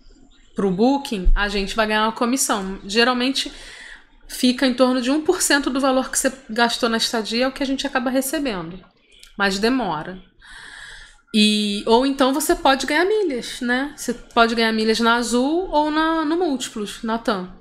[0.60, 2.78] pro Booking, a gente vai ganhar uma comissão.
[2.84, 3.50] Geralmente
[4.28, 7.62] fica em torno de 1% do valor que você gastou na estadia é o que
[7.62, 8.78] a gente acaba recebendo.
[9.38, 10.22] Mas demora.
[11.34, 13.94] E, ou então você pode ganhar milhas, né?
[13.96, 17.54] Você pode ganhar milhas na Azul ou na, no Múltiplos, na TAM.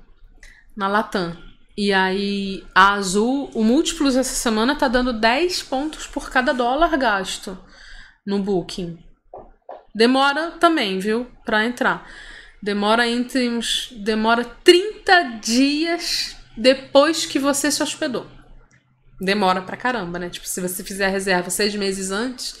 [0.76, 1.34] Na Latam.
[1.78, 6.94] E aí, a Azul, o Múltiplos essa semana tá dando 10 pontos por cada dólar
[6.98, 7.56] gasto
[8.26, 9.02] no Booking.
[9.94, 11.26] Demora também, viu?
[11.46, 12.06] Pra entrar.
[12.62, 13.88] Demora entre uns.
[13.96, 18.26] Demora 30 dias depois que você se hospedou.
[19.20, 20.30] Demora pra caramba, né?
[20.30, 22.58] Tipo, se você fizer a reserva seis meses antes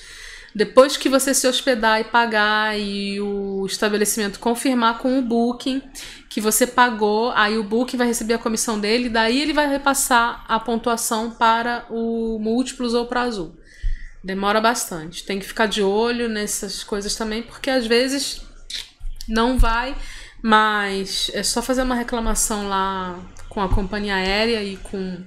[0.54, 5.80] depois que você se hospedar e pagar e o estabelecimento confirmar com o Booking
[6.28, 10.44] que você pagou, aí o Booking vai receber a comissão dele, daí ele vai repassar
[10.48, 13.56] a pontuação para o Múltiplos ou para Azul.
[14.22, 15.24] Demora bastante.
[15.24, 18.42] Tem que ficar de olho nessas coisas também, porque às vezes
[19.28, 19.96] não vai,
[20.42, 23.18] mas é só fazer uma reclamação lá
[23.48, 25.22] com a companhia aérea e com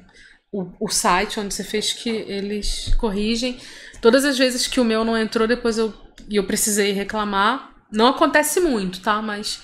[0.51, 3.59] o, o site onde você fez que eles corrigem.
[4.01, 5.93] Todas as vezes que o meu não entrou, depois eu,
[6.29, 7.73] eu precisei reclamar.
[7.91, 9.21] Não acontece muito, tá?
[9.21, 9.61] Mas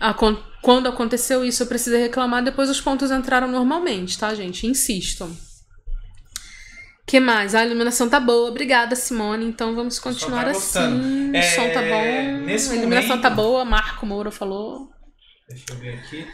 [0.00, 0.14] a,
[0.62, 2.42] quando aconteceu isso, eu precisei reclamar.
[2.42, 4.66] Depois os pontos entraram normalmente, tá, gente?
[4.66, 5.30] Insistam.
[7.06, 7.54] Que mais?
[7.54, 8.50] A iluminação tá boa.
[8.50, 9.46] Obrigada, Simone.
[9.46, 11.30] Então vamos continuar tá assim.
[11.30, 11.42] O é...
[11.42, 12.44] som tá bom.
[12.44, 13.22] Nesse a iluminação momento...
[13.22, 13.64] tá boa.
[13.64, 14.90] Marco Moura falou.
[15.48, 16.26] Deixa eu ver aqui.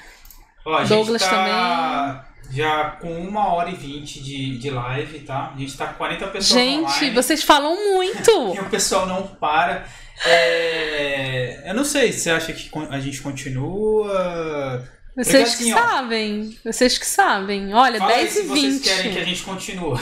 [0.65, 1.31] Ó, Douglas tá...
[1.31, 5.53] também já com uma hora e vinte de, de live, tá?
[5.55, 7.11] A gente tá com 40 pessoas Gente, online.
[7.15, 8.31] vocês falam muito!
[8.55, 9.87] e o pessoal não para.
[10.27, 11.71] É...
[11.71, 14.85] Eu não sei, você acha que a gente continua?
[15.17, 16.59] Vocês Porque, que assim, ó, sabem.
[16.65, 17.75] Vocês que sabem.
[17.75, 18.83] Olha, Fala aí 10 se e vocês 20.
[18.83, 20.01] querem que a gente continue.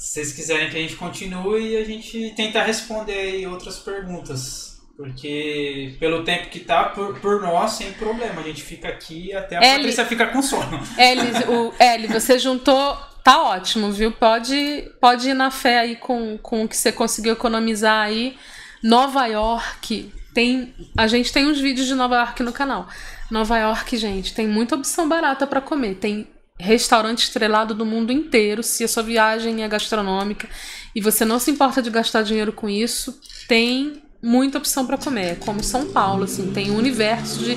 [0.00, 4.80] Se vocês quiserem que a gente continue, a gente tenta responder aí outras perguntas.
[4.96, 8.40] Porque pelo tempo que tá, por, por nós, sem problema.
[8.40, 10.80] A gente fica aqui até a Eli- Patrícia fica com sono.
[10.98, 12.96] Eli, o, Eli, você juntou.
[13.22, 14.10] Tá ótimo, viu?
[14.10, 18.38] Pode, pode ir na fé aí com, com o que você conseguiu economizar aí.
[18.82, 20.10] Nova York.
[20.32, 22.88] Tem, a gente tem uns vídeos de Nova York no canal.
[23.30, 25.96] Nova York, gente, tem muita opção barata para comer.
[25.96, 26.26] Tem
[26.60, 28.62] restaurante estrelado do mundo inteiro.
[28.62, 30.48] Se a sua viagem é gastronômica
[30.94, 33.18] e você não se importa de gastar dinheiro com isso,
[33.48, 35.24] tem muita opção para comer.
[35.32, 37.54] É como São Paulo, assim, tem um universo de,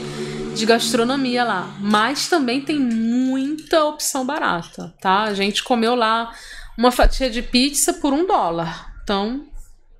[0.55, 1.75] de gastronomia lá.
[1.79, 5.23] Mas também tem muita opção barata, tá?
[5.23, 6.33] A gente comeu lá
[6.77, 8.93] uma fatia de pizza por um dólar.
[9.03, 9.45] Então,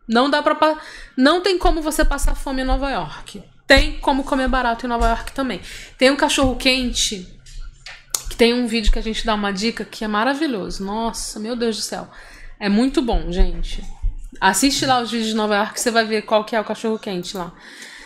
[0.08, 0.56] não dá pra.
[0.56, 0.78] pa-
[1.18, 3.44] Não tem como você passar fome em Nova York.
[3.68, 5.62] Tem como comer barato em Nova York também.
[5.98, 7.43] Tem um cachorro quente que
[8.44, 10.84] tem um vídeo que a gente dá uma dica que é maravilhoso.
[10.84, 12.10] Nossa, meu Deus do céu.
[12.60, 13.82] É muito bom, gente.
[14.38, 16.66] Assiste lá os vídeos de Nova York que você vai ver qual que é o
[16.66, 17.54] cachorro quente lá.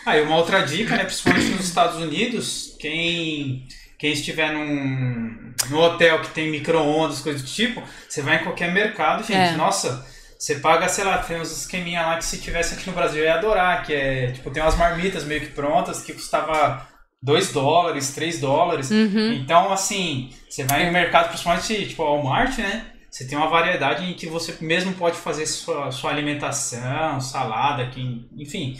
[0.06, 1.02] Ah, e uma outra dica, né?
[1.02, 3.66] Principalmente nos Estados Unidos, quem,
[3.98, 8.72] quem estiver num, num hotel que tem micro-ondas, coisa do tipo, você vai em qualquer
[8.72, 9.54] mercado, gente.
[9.54, 9.56] É.
[9.56, 10.06] Nossa,
[10.38, 13.24] você paga, sei lá, tem uns esqueminha lá que se tivesse aqui no Brasil eu
[13.24, 16.86] ia adorar, que é, tipo, tem umas marmitas meio que prontas que custava
[17.22, 18.90] 2 dólares, 3 dólares.
[18.90, 19.32] Uhum.
[19.32, 22.86] Então, assim, você vai no mercado, principalmente, tipo, Walmart, né?
[23.10, 28.28] Você tem uma variedade em que você mesmo pode fazer sua, sua alimentação, salada, que,
[28.36, 28.78] enfim,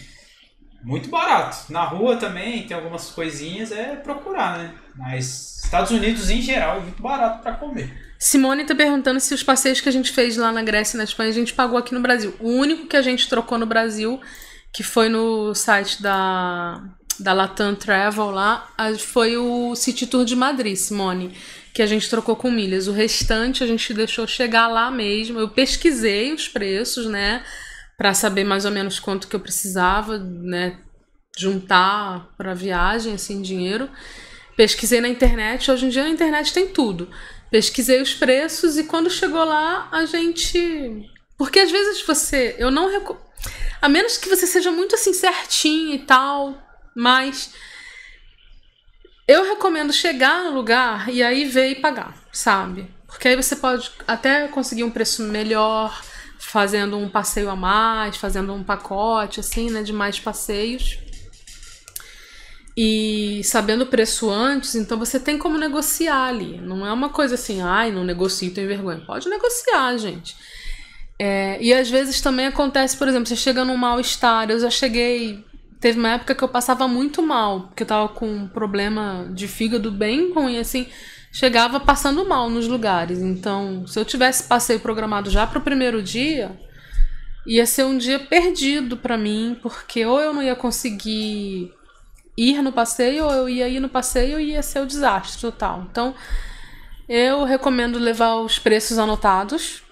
[0.82, 1.73] muito barato.
[1.73, 4.74] Na rua também tem algumas coisinhas, é procurar, né?
[4.94, 7.93] Mas Estados Unidos em geral é muito barato para comer.
[8.19, 11.05] Simone tá perguntando se os passeios que a gente fez lá na Grécia e na
[11.05, 12.35] Espanha a gente pagou aqui no Brasil.
[12.40, 14.20] O único que a gente trocou no Brasil,
[14.73, 16.82] que foi no site da,
[17.19, 18.69] da Latam Travel lá,
[18.99, 21.35] foi o City Tour de Madrid, Simone,
[21.74, 22.89] que a gente trocou com milhas.
[22.89, 25.39] O restante a gente deixou chegar lá mesmo.
[25.39, 27.43] Eu pesquisei os preços, né?
[27.99, 30.78] para saber mais ou menos quanto que eu precisava, né,
[31.36, 33.90] juntar para viagem, assim, dinheiro.
[34.57, 37.11] Pesquisei na internet, hoje em dia na internet tem tudo.
[37.51, 41.11] Pesquisei os preços e quando chegou lá, a gente.
[41.36, 42.55] Porque às vezes você.
[42.59, 42.89] Eu não.
[43.82, 46.57] A menos que você seja muito assim certinho e tal,
[46.99, 47.55] mas.
[49.27, 52.91] Eu recomendo chegar no lugar e aí ver e pagar, sabe?
[53.07, 56.03] Porque aí você pode até conseguir um preço melhor,
[56.39, 60.99] fazendo um passeio a mais, fazendo um pacote, assim, né, de mais passeios.
[62.77, 66.59] E sabendo o preço antes, então você tem como negociar ali.
[66.61, 69.05] Não é uma coisa assim, ai, não negocio, tenho vergonha.
[69.05, 70.37] Pode negociar, gente.
[71.19, 74.49] É, e às vezes também acontece, por exemplo, você chega num mal-estar.
[74.51, 75.45] Eu já cheguei.
[75.81, 79.47] Teve uma época que eu passava muito mal, porque eu tava com um problema de
[79.47, 80.89] fígado bem ruim, assim.
[81.31, 83.21] Chegava passando mal nos lugares.
[83.21, 86.59] Então, se eu tivesse passeio programado já para o primeiro dia,
[87.47, 91.73] ia ser um dia perdido para mim, porque ou eu não ia conseguir
[92.37, 95.41] ir no passeio, ou eu ia ir no passeio e ia ser o um desastre
[95.41, 95.87] total.
[95.91, 96.15] Então,
[97.09, 99.83] eu recomendo levar os preços anotados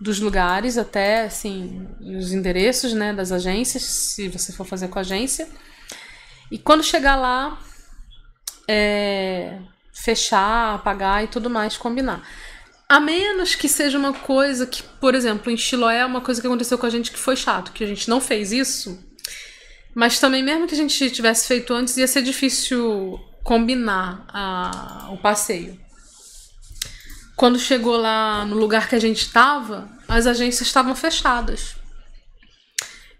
[0.00, 5.02] dos lugares, até assim, os endereços né, das agências, se você for fazer com a
[5.02, 5.48] agência.
[6.50, 7.60] E quando chegar lá,
[8.66, 9.58] é,
[9.92, 12.26] fechar, pagar e tudo mais, combinar.
[12.88, 16.46] A menos que seja uma coisa que, por exemplo, em Chiloé é uma coisa que
[16.46, 19.10] aconteceu com a gente que foi chato, que a gente não fez isso
[19.94, 25.18] mas também, mesmo que a gente tivesse feito antes, ia ser difícil combinar a, o
[25.18, 25.78] passeio.
[27.40, 31.74] Quando chegou lá no lugar que a gente estava, as agências estavam fechadas.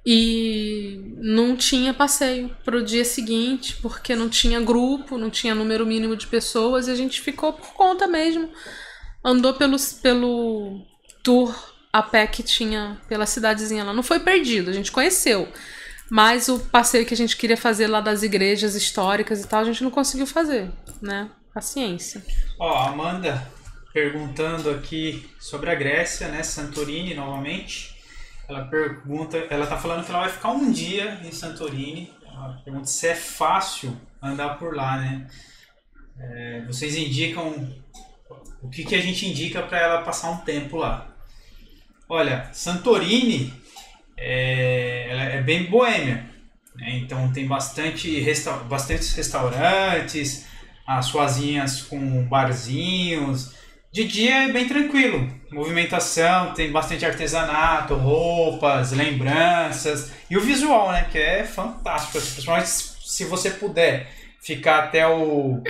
[0.05, 5.87] E não tinha passeio para o dia seguinte, porque não tinha grupo, não tinha número
[5.87, 8.51] mínimo de pessoas, e a gente ficou por conta mesmo.
[9.25, 10.85] Andou pelo, pelo
[11.25, 11.59] tour
[11.91, 13.95] a pé que tinha pela cidadezinha lá.
[13.95, 15.49] Não foi perdido, a gente conheceu.
[16.11, 19.65] Mas o passeio que a gente queria fazer lá das igrejas históricas e tal, a
[19.65, 20.71] gente não conseguiu fazer,
[21.01, 21.31] né?
[21.55, 22.23] Paciência.
[22.59, 23.59] Ó, Amanda
[23.93, 26.43] perguntando aqui sobre a Grécia, né?
[26.43, 27.97] Santorini novamente.
[28.49, 32.12] Ela pergunta, ela tá falando que ela vai ficar um dia em Santorini.
[32.27, 35.27] Ela pergunta se é fácil andar por lá, né?
[36.19, 37.69] É, vocês indicam
[38.62, 41.09] o que, que a gente indica para ela passar um tempo lá?
[42.09, 43.53] Olha, Santorini
[44.17, 46.29] é, ela é bem boêmia.
[46.75, 46.99] Né?
[46.99, 50.47] Então tem bastante resta bastantes restaurantes,
[50.87, 53.55] as suazinhas com barzinhos.
[53.93, 61.09] De dia é bem tranquilo, movimentação, tem bastante artesanato, roupas, lembranças e o visual, né,
[61.11, 64.09] que é fantástico, assim, principalmente se você puder
[64.41, 65.61] ficar até o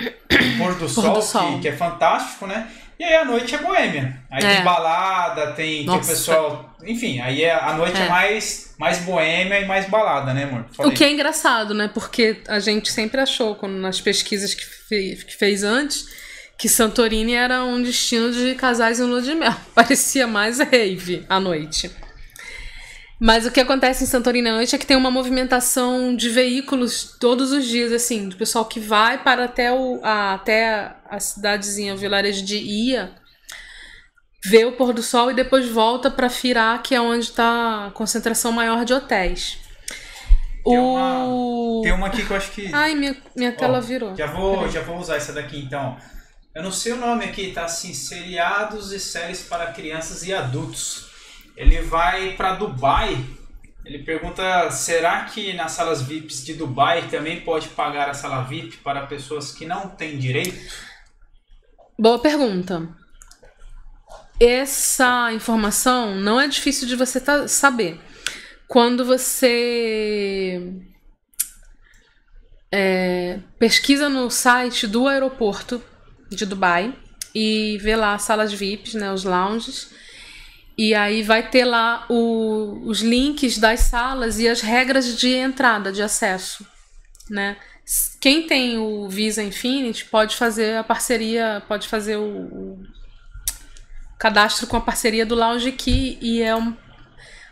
[0.57, 1.55] pôr do sol, do sol.
[1.55, 2.67] Que, que, é fantástico, né?
[2.99, 4.21] E aí a noite é boêmia.
[4.29, 4.55] Aí é.
[4.55, 6.75] tem balada, tem, tem o pessoal.
[6.85, 8.05] Enfim, aí é, a noite é.
[8.05, 10.65] é, mais, mais boêmia e mais balada, né, amor?
[10.71, 10.91] Falei.
[10.91, 11.89] O que é engraçado, né?
[11.91, 16.05] Porque a gente sempre achou, quando nas pesquisas que, fez, que fez antes,
[16.61, 19.51] que Santorini era um destino de casais em lua de mel.
[19.73, 21.89] Parecia mais rave à noite.
[23.19, 27.17] Mas o que acontece em Santorini à noite é que tem uma movimentação de veículos
[27.19, 31.95] todos os dias, assim, do pessoal que vai para até, o, a, até a cidadezinha,
[31.95, 33.11] o vilarejo de Ia,
[34.45, 37.91] vê o pôr do sol e depois volta para Firá, que é onde está a
[37.91, 39.57] concentração maior de hotéis.
[40.63, 40.93] Tem, o...
[40.93, 42.71] uma, tem uma aqui que eu acho que.
[42.71, 44.15] Ai, minha, minha tela oh, virou.
[44.15, 45.97] Já vou, já vou usar essa daqui então.
[46.53, 51.11] Eu não sei o nome aqui, tá assim: seriados e séries para crianças e adultos
[51.55, 53.23] ele vai para Dubai.
[53.85, 58.77] Ele pergunta: será que nas salas VIPs de Dubai também pode pagar a sala VIP
[58.77, 60.57] para pessoas que não têm direito?
[61.97, 62.89] Boa pergunta.
[64.39, 67.99] Essa informação não é difícil de você saber.
[68.67, 70.81] Quando você
[72.71, 75.83] é, pesquisa no site do aeroporto
[76.31, 76.93] de Dubai
[77.35, 79.89] e vê lá as salas VIPs, né, os lounges,
[80.77, 85.91] e aí vai ter lá o, os links das salas e as regras de entrada,
[85.91, 86.65] de acesso,
[87.29, 87.57] né?
[88.19, 92.83] Quem tem o Visa Infinity pode fazer a parceria, pode fazer o, o
[94.17, 96.75] cadastro com a parceria do Lounge Key e é um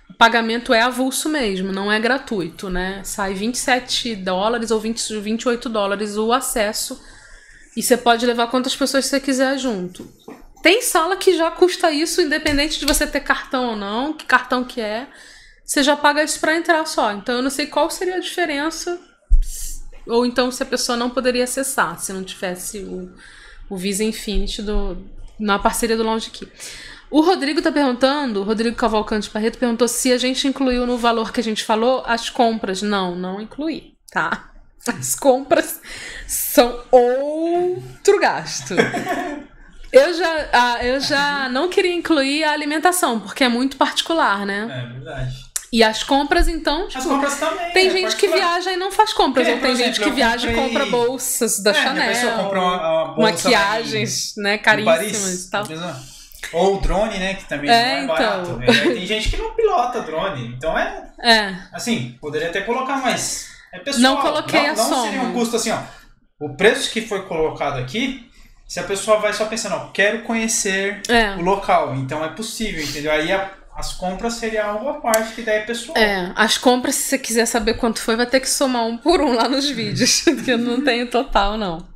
[0.10, 3.02] o pagamento é avulso mesmo, não é gratuito, né?
[3.04, 7.00] Sai 27 dólares ou 20, 28 dólares o acesso
[7.80, 10.06] e você pode levar quantas pessoas você quiser junto.
[10.62, 14.66] Tem sala que já custa isso, independente de você ter cartão ou não, que cartão
[14.66, 15.08] que é.
[15.64, 17.14] Você já paga isso para entrar só.
[17.14, 19.00] Então eu não sei qual seria a diferença.
[20.06, 23.14] Ou então se a pessoa não poderia acessar, se não tivesse o,
[23.70, 24.98] o Visa Infinity do,
[25.40, 26.50] na parceria do Lounge Key.
[27.10, 31.32] O Rodrigo tá perguntando, o Rodrigo Cavalcante Barreto perguntou se a gente incluiu no valor
[31.32, 32.82] que a gente falou as compras.
[32.82, 34.49] Não, não incluí, tá?
[34.98, 35.80] As compras
[36.28, 38.76] são outro gasto.
[39.92, 44.68] Eu já, ah, eu já não queria incluir a alimentação, porque é muito particular, né?
[44.72, 45.50] É verdade.
[45.72, 47.72] E as compras, então, As tipo, compras também.
[47.74, 50.04] tem é gente que viaja e não faz compras, É, ou tem por gente exemplo,
[50.06, 53.32] que viaja e comprei- compra bolsas da É, a pessoa Chanel, compra uma, uma bolsa
[53.50, 55.66] maquiagens, né, em- caríssimas e tal.
[55.66, 56.00] beleza?
[56.54, 57.36] Ou o drone, né?
[57.36, 58.16] Que também É, não é então.
[58.16, 58.52] barato.
[58.58, 58.66] né?
[58.66, 60.48] Tem gente que não pilota drone.
[60.58, 64.02] Então é É, assim, poderia até colocar, mas é pessoal.
[64.02, 65.30] Não coloquei não, a não seria soma.
[65.30, 65.80] um custo assim, ó.
[66.40, 68.30] O preço que foi colocado aqui,
[68.68, 71.32] se a pessoa vai só pensando, ó, quero conhecer é.
[71.36, 73.12] o local, então é possível, entendeu?
[73.12, 75.98] Aí a- as compras seria algo à parte, que daí é pessoal.
[75.98, 79.22] É, as compras, se você quiser saber quanto foi, vai ter que somar um por
[79.22, 81.88] um lá nos vídeos, que eu não tenho total, não.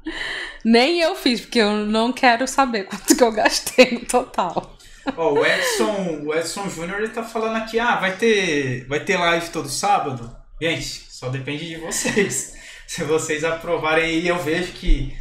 [0.64, 4.78] Nem eu fiz, porque eu não quero saber quanto que eu gastei no total.
[5.18, 9.18] Ó, o Edson, o Edson Júnior ele tá falando aqui, ah, vai ter, vai ter
[9.18, 10.34] live todo sábado?
[10.62, 12.54] Gente, só depende de vocês.
[12.86, 15.16] Se vocês aprovarem aí, eu vejo que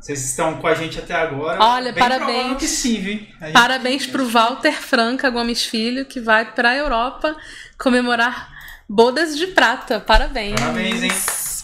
[0.00, 1.62] vocês estão com a gente até agora.
[1.62, 2.56] Olha, bem parabéns.
[2.58, 3.26] que sim, viu?
[3.38, 7.36] A gente- Parabéns pro Walter Franca Gomes Filho, que vai pra Europa
[7.78, 8.50] comemorar
[8.88, 10.00] bodas de prata.
[10.00, 10.58] Parabéns.
[10.58, 11.10] Parabéns, hein?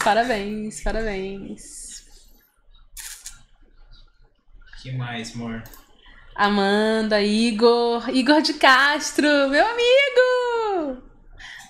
[0.03, 2.05] Parabéns, parabéns.
[4.83, 5.63] que mais, amor?
[6.35, 11.01] Amanda, Igor, Igor de Castro, meu amigo!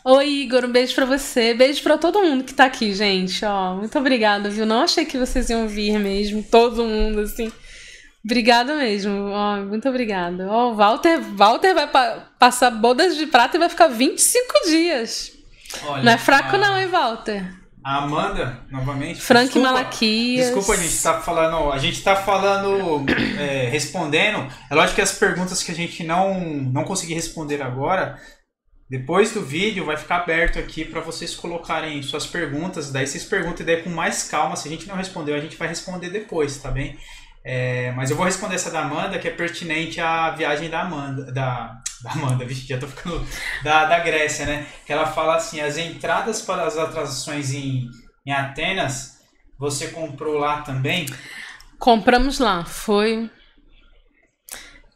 [0.07, 1.53] Oi, Igor, um beijo pra você.
[1.55, 3.43] Beijo pra todo mundo que tá aqui, gente.
[3.43, 4.65] Ó, muito obrigada, viu?
[4.65, 7.51] Não achei que vocês iam vir mesmo, todo mundo, assim.
[8.23, 9.29] Obrigada mesmo.
[9.31, 10.47] Ó, muito obrigada.
[10.47, 15.31] Ó, o Walter, Walter vai pa- passar bodas de prata e vai ficar 25 dias.
[15.87, 17.43] Olha, Não é fraco, a- não, hein, Walter?
[17.83, 19.21] A Amanda, novamente.
[19.21, 20.45] Frank desculpa, Malaquias.
[20.47, 21.71] Desculpa, a gente tá falando.
[21.71, 23.05] A gente tá falando,
[23.39, 24.47] é, respondendo.
[24.71, 28.19] É lógico que as perguntas que a gente não, não conseguir responder agora,
[28.89, 32.91] depois do vídeo vai ficar aberto aqui para vocês colocarem suas perguntas.
[32.91, 34.55] Daí vocês perguntam e daí com mais calma.
[34.55, 36.97] Se a gente não respondeu, a gente vai responder depois, tá bem?
[37.43, 41.31] É, mas eu vou responder essa da Amanda, que é pertinente à viagem da Amanda.
[41.31, 43.25] Da, da Amanda, vixe, já tô ficando.
[43.63, 44.67] Da, da Grécia, né?
[44.85, 47.89] Que ela fala assim: as entradas para as atrações em,
[48.25, 49.19] em Atenas,
[49.57, 51.07] você comprou lá também?
[51.79, 53.29] Compramos lá, foi.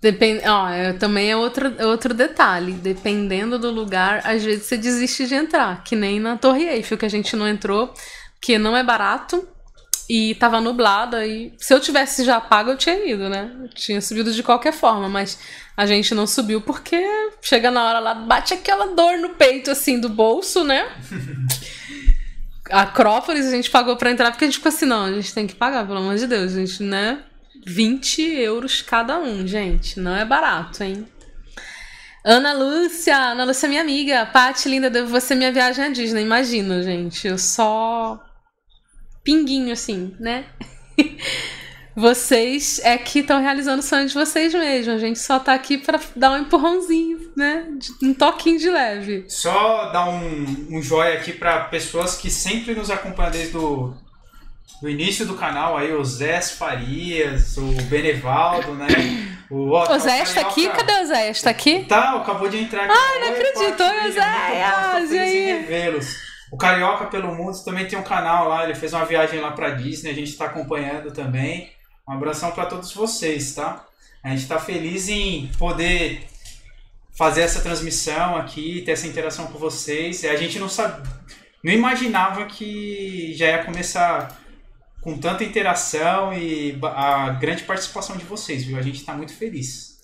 [0.01, 2.73] Depende, ó, é, também é outro, é outro detalhe.
[2.73, 5.83] Dependendo do lugar, às vezes você desiste de entrar.
[5.83, 7.93] Que nem na Torre Eiffel, que a gente não entrou,
[8.35, 9.45] porque não é barato
[10.09, 11.17] e tava nublado.
[11.17, 13.51] Aí, se eu tivesse já pago, eu tinha ido, né?
[13.61, 15.37] Eu tinha subido de qualquer forma, mas
[15.75, 17.01] a gente não subiu porque
[17.41, 20.89] chega na hora lá, bate aquela dor no peito, assim, do bolso, né?
[22.71, 25.47] Acrópolis a gente pagou pra entrar porque a gente ficou assim, não, a gente tem
[25.47, 27.23] que pagar, pelo amor de Deus, a gente, né?
[27.69, 29.99] 20 euros cada um, gente.
[29.99, 31.07] Não é barato, hein?
[32.25, 34.25] Ana Lúcia, Ana Lúcia minha amiga.
[34.25, 36.23] Paty, linda, devo você minha viagem à Disney.
[36.23, 37.27] Imagina, gente.
[37.27, 38.19] Eu só.
[39.23, 40.45] Pinguinho, assim, né?
[41.95, 44.93] Vocês é que estão realizando o sonho de vocês mesmo.
[44.93, 47.67] A gente só tá aqui pra dar um empurrãozinho, né?
[48.01, 49.25] Um toquinho de leve.
[49.27, 53.93] Só dar um, um joia aqui para pessoas que sempre nos acompanham desde o
[54.81, 58.87] do início do canal, aí o Zé Farias, o Benevaldo, né?
[59.49, 60.69] O, ó, tá O Zé está aqui?
[60.69, 61.29] Cadê o Zé?
[61.31, 61.83] Está aqui?
[61.85, 62.93] Tá, acabou de entrar aqui.
[62.95, 63.83] Ai, não acredito.
[63.83, 64.21] Oi, Zé.
[64.21, 65.19] Ah, Zé.
[65.19, 65.45] aí?
[65.45, 66.15] revê-los.
[66.51, 69.71] O Carioca pelo Mundo também tem um canal lá, ele fez uma viagem lá pra
[69.71, 71.71] Disney, a gente tá acompanhando também.
[72.07, 73.85] Um abração para todos vocês, tá?
[74.23, 76.27] A gente tá feliz em poder
[77.15, 80.23] fazer essa transmissão aqui, ter essa interação com vocês.
[80.25, 81.07] A gente não sabe,
[81.63, 84.35] não imaginava que já ia começar
[85.01, 88.77] com tanta interação e a grande participação de vocês, viu?
[88.77, 89.99] A gente tá muito feliz.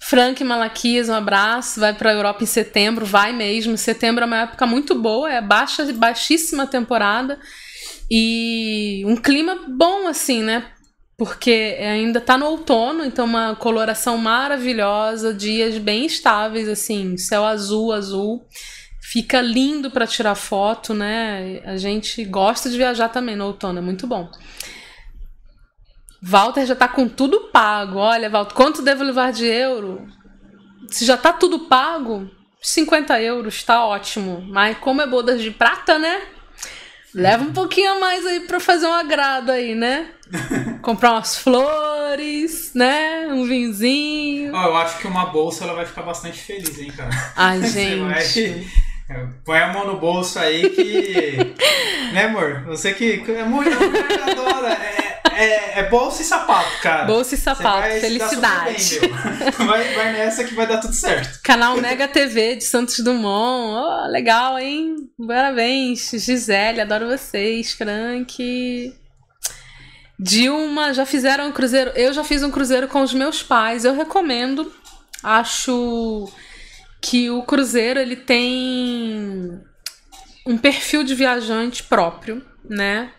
[0.00, 1.78] Frank Malaquias, um abraço.
[1.78, 3.78] Vai para a Europa em setembro, vai mesmo.
[3.78, 7.38] Setembro é uma época muito boa, é baixa, baixíssima temporada
[8.10, 10.66] e um clima bom assim, né?
[11.16, 17.92] Porque ainda tá no outono, então uma coloração maravilhosa, dias bem estáveis assim, céu azul,
[17.92, 18.44] azul.
[19.12, 21.60] Fica lindo para tirar foto, né?
[21.66, 24.30] A gente gosta de viajar também no outono, é muito bom.
[26.22, 27.98] Walter já tá com tudo pago.
[27.98, 30.06] Olha, Walter, quanto devo levar de euro?
[30.88, 32.30] Se já tá tudo pago,
[32.62, 34.46] 50 euros, tá ótimo.
[34.48, 36.22] Mas como é bodas de prata, né?
[37.14, 40.10] Leva um pouquinho a mais aí pra fazer um agrado aí, né?
[40.80, 43.26] Comprar umas flores, né?
[43.28, 44.54] Um vinhozinho.
[44.54, 47.10] Ó, eu acho que uma bolsa ela vai ficar bastante feliz, hein, cara?
[47.36, 48.91] Ai, Você vai- gente.
[49.44, 51.54] Põe a mão no bolso aí que.
[52.12, 52.64] né, amor?
[52.66, 53.24] Você que.
[53.28, 53.76] É mulher
[54.30, 54.72] adora.
[54.72, 55.02] É,
[55.34, 57.04] é, é bolsa e sapato, cara.
[57.04, 59.00] Bolsa e sapato, felicidade.
[59.00, 61.40] Bem, vai, vai nessa que vai dar tudo certo.
[61.42, 63.82] Canal Mega TV de Santos Dumont.
[63.84, 64.96] Oh, legal, hein?
[65.26, 68.94] Parabéns, Gisele, adoro vocês, Crank.
[70.18, 71.90] Dilma, já fizeram um cruzeiro.
[71.96, 73.84] Eu já fiz um cruzeiro com os meus pais.
[73.84, 74.72] Eu recomendo.
[75.22, 76.28] Acho
[77.02, 79.60] que o cruzeiro ele tem
[80.46, 83.12] um perfil de viajante próprio, né?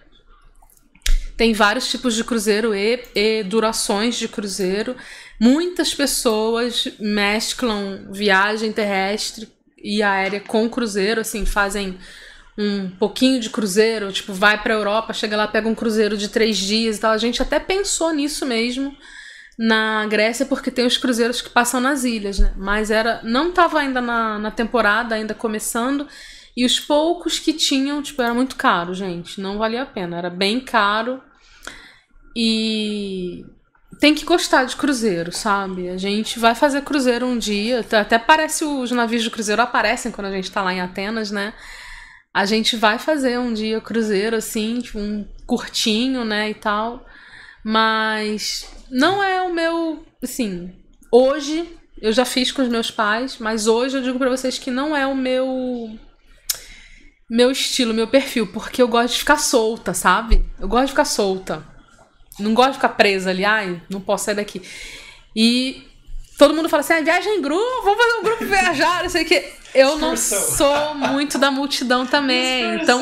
[1.36, 4.96] Tem vários tipos de cruzeiro e, e durações de cruzeiro.
[5.40, 11.98] Muitas pessoas mesclam viagem terrestre e aérea com cruzeiro, assim, fazem
[12.58, 16.56] um pouquinho de cruzeiro, tipo, vai pra Europa, chega lá, pega um cruzeiro de três
[16.58, 17.12] dias e tal.
[17.12, 18.96] A gente até pensou nisso mesmo
[19.58, 22.54] na Grécia, porque tem os cruzeiros que passam nas ilhas, né?
[22.58, 26.08] Mas era não estava ainda na, na temporada, ainda começando.
[26.56, 29.42] E os poucos que tinham, tipo, era muito caro, gente.
[29.42, 30.18] Não valia a pena.
[30.18, 31.22] Era bem caro.
[32.36, 33.44] E
[34.00, 35.90] tem que gostar de cruzeiro, sabe?
[35.90, 37.86] A gente vai fazer cruzeiro um dia.
[37.92, 41.54] Até parece os navios de cruzeiro aparecem quando a gente tá lá em Atenas, né?
[42.34, 46.50] A gente vai fazer um dia cruzeiro, assim, tipo, um curtinho, né?
[46.52, 47.06] E tal.
[47.64, 50.06] Mas não é o meu.
[50.22, 50.72] Assim,
[51.12, 51.68] hoje
[52.00, 54.96] eu já fiz com os meus pais, mas hoje eu digo para vocês que não
[54.96, 55.98] é o meu
[57.30, 60.46] meu estilo, meu perfil, porque eu gosto de ficar solta, sabe?
[60.60, 61.66] Eu gosto de ficar solta.
[62.40, 64.62] Não gosto de ficar presa ali, ai, não posso sair daqui.
[65.36, 65.88] E
[66.38, 69.24] todo mundo fala assim: ah, viagem em grupo, vamos fazer um grupo viajar, não sei
[69.24, 69.52] o que.
[69.74, 72.76] Eu não sou muito da multidão também.
[72.76, 73.02] Então,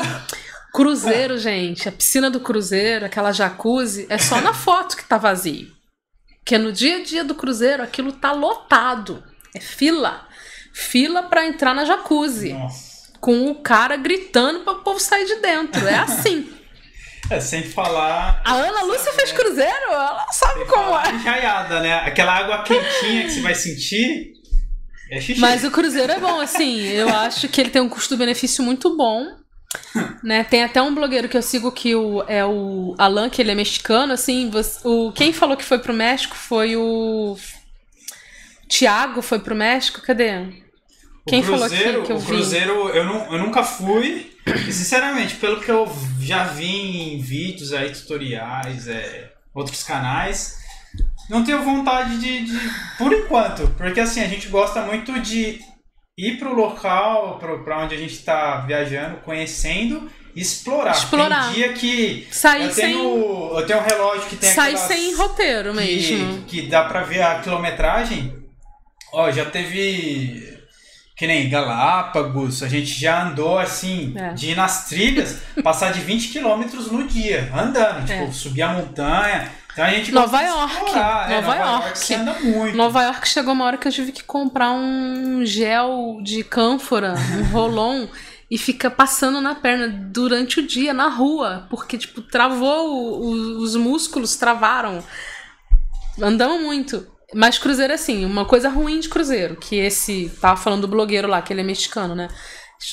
[0.72, 5.81] cruzeiro, gente, a piscina do cruzeiro, aquela jacuzzi, é só na foto que tá vazio.
[6.44, 9.22] Porque no dia a dia do cruzeiro aquilo tá lotado.
[9.54, 10.26] É fila.
[10.72, 12.52] Fila para entrar na jacuzzi.
[12.52, 12.92] Nossa
[13.22, 15.88] com o cara gritando para o povo sair de dentro.
[15.88, 16.52] É assim.
[17.30, 18.42] É, sem falar.
[18.44, 19.38] A Ana Lúcia fez né?
[19.38, 21.12] cruzeiro, ela sabe como é.
[21.12, 21.94] Enjaiada, né?
[22.00, 24.32] Aquela água quentinha que você vai sentir.
[25.08, 25.40] É xixi.
[25.40, 26.82] Mas o cruzeiro é bom, assim.
[26.88, 29.36] Eu acho que ele tem um custo-benefício muito bom.
[30.22, 30.44] Né?
[30.44, 33.54] Tem até um blogueiro que eu sigo que o, é o Alan, que ele é
[33.54, 34.50] mexicano, assim.
[34.50, 37.36] Você, o, quem falou que foi pro México foi o.
[38.68, 40.00] Tiago foi pro México?
[40.00, 40.62] Cadê?
[41.26, 42.26] Quem cruzeiro, falou que, que eu o vi?
[42.26, 44.32] Cruzeiro, eu, não, eu nunca fui.
[44.66, 45.90] E, sinceramente, pelo que eu
[46.20, 50.58] já vi em vídeos aí, tutoriais, é, outros canais,
[51.28, 52.58] não tenho vontade de, de,
[52.98, 53.68] Por enquanto.
[53.76, 55.60] Porque assim, a gente gosta muito de
[56.16, 60.92] ir pro local, para onde a gente está viajando, conhecendo explorar.
[60.92, 61.44] Explorar.
[61.46, 63.58] Tem dia que Sair eu tenho, sem...
[63.58, 66.44] eu tenho um relógio que tem Sair sem roteiro que, mesmo.
[66.44, 68.34] Que dá pra ver a quilometragem.
[69.12, 70.50] Ó, já teve
[71.14, 74.32] que nem Galápagos, a gente já andou assim, é.
[74.32, 78.32] de ir nas trilhas, passar de 20 quilômetros no dia, andando, tipo, é.
[78.32, 79.52] subir a montanha.
[79.72, 80.74] Então a gente Nova York.
[80.74, 81.28] Explorar.
[81.28, 81.84] Nova, é, Nova York.
[81.84, 82.76] York você anda muito.
[82.76, 87.44] Nova York chegou uma hora que eu tive que comprar um gel de cânfora, um
[87.52, 88.06] rolon.
[88.50, 93.74] e fica passando na perna durante o dia, na rua, porque, tipo, travou, o, os
[93.76, 95.02] músculos travaram.
[96.20, 97.06] Andamos muito.
[97.34, 100.30] Mas cruzeiro, assim, uma coisa ruim de cruzeiro, que esse.
[100.38, 102.28] Tava falando do blogueiro lá, que ele é mexicano, né?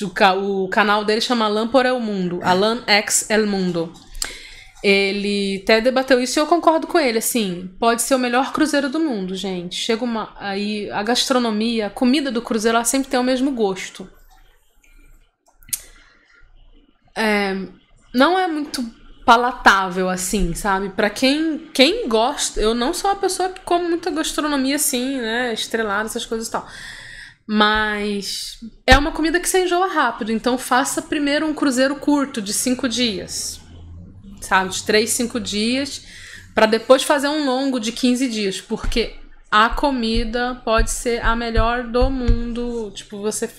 [0.02, 2.40] O, o canal dele chama Alan por El Mundo.
[2.42, 3.92] Alan X El Mundo.
[4.82, 8.88] Ele até debateu isso e eu concordo com ele, assim, pode ser o melhor cruzeiro
[8.88, 9.74] do mundo, gente.
[9.74, 14.08] Chega uma aí a gastronomia, a comida do cruzeiro ela sempre tem o mesmo gosto.
[17.14, 17.54] É,
[18.14, 18.82] não é muito
[19.24, 20.88] palatável, assim, sabe?
[20.88, 25.52] Para quem, quem gosta, eu não sou uma pessoa que come muita gastronomia assim, né?
[25.52, 26.66] Estrelada, essas coisas e tal.
[27.46, 32.52] Mas é uma comida que você enjoa rápido, então faça primeiro um cruzeiro curto de
[32.52, 33.59] cinco dias,
[34.40, 34.70] sabe?
[34.70, 36.04] De três, cinco dias,
[36.54, 39.14] para depois fazer um longo de 15 dias, porque
[39.50, 42.92] a comida pode ser a melhor do mundo.
[42.94, 43.50] Tipo, você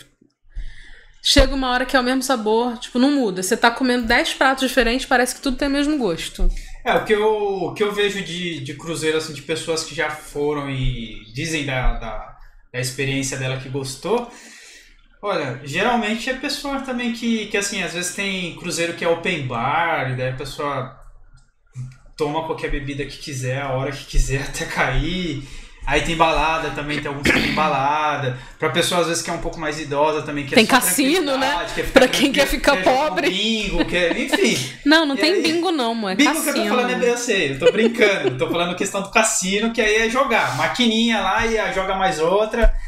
[1.21, 3.43] chega uma hora que é o mesmo sabor, tipo, não muda.
[3.43, 6.49] Você tá comendo 10 pratos diferentes, parece que tudo tem o mesmo gosto.
[6.83, 9.93] É, o que eu, o que eu vejo de, de cruzeiro, assim, de pessoas que
[9.93, 12.37] já foram e dizem da, da,
[12.73, 14.31] da experiência dela que gostou.
[15.21, 19.45] Olha, geralmente é pessoa também que, que, assim, às vezes tem cruzeiro que é open
[19.45, 20.99] bar, e daí a pessoa
[22.17, 25.43] toma qualquer bebida que quiser, a hora que quiser até cair.
[25.85, 28.37] Aí tem balada também, tem alguns que tem balada.
[28.59, 30.45] Pra pessoa às vezes que é um pouco mais idosa também.
[30.45, 31.65] Que tem cassino, né?
[31.73, 33.27] Quer pra quem quer ficar quer pobre.
[33.27, 34.55] bingo, quer, enfim.
[34.85, 36.13] Não, não tem aí, bingo não, mano.
[36.13, 36.53] É bingo cassino.
[36.53, 38.37] que eu tô falando é eu sei, eu tô brincando.
[38.37, 40.55] tô falando questão do cassino, que aí é jogar.
[40.55, 42.73] Maquininha lá e joga mais outra.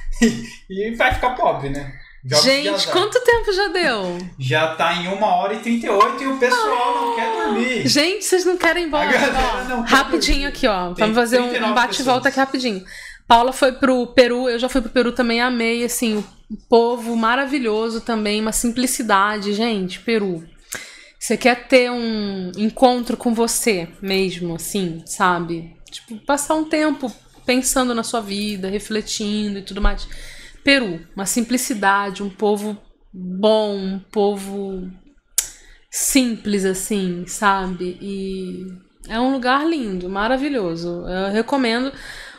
[0.69, 1.91] E, e vai ficar pobre, né?
[2.25, 4.17] Jogos Gente, quanto tempo já deu?
[4.39, 7.87] Já tá em 1 hora e 38 e o pessoal não quer dormir.
[7.87, 9.09] Gente, vocês não querem embora?
[9.77, 10.45] Ó, rapidinho dormir.
[10.47, 10.93] aqui, ó.
[10.93, 12.83] Tem Vamos fazer um- 39 bate-volta aqui rapidinho.
[13.27, 16.17] Paula foi pro Peru, eu já fui pro Peru também, amei, assim,
[16.49, 20.45] o povo maravilhoso também, uma simplicidade, gente, Peru.
[21.19, 25.75] Você quer ter um encontro com você mesmo, assim, sabe?
[25.89, 27.11] Tipo, passar um tempo
[27.45, 30.07] pensando na sua vida, refletindo e tudo mais.
[30.63, 32.77] Peru, uma simplicidade, um povo
[33.13, 34.89] bom, um povo
[35.91, 37.97] simples, assim, sabe?
[38.01, 38.65] E
[39.07, 41.05] é um lugar lindo, maravilhoso.
[41.07, 41.91] Eu recomendo.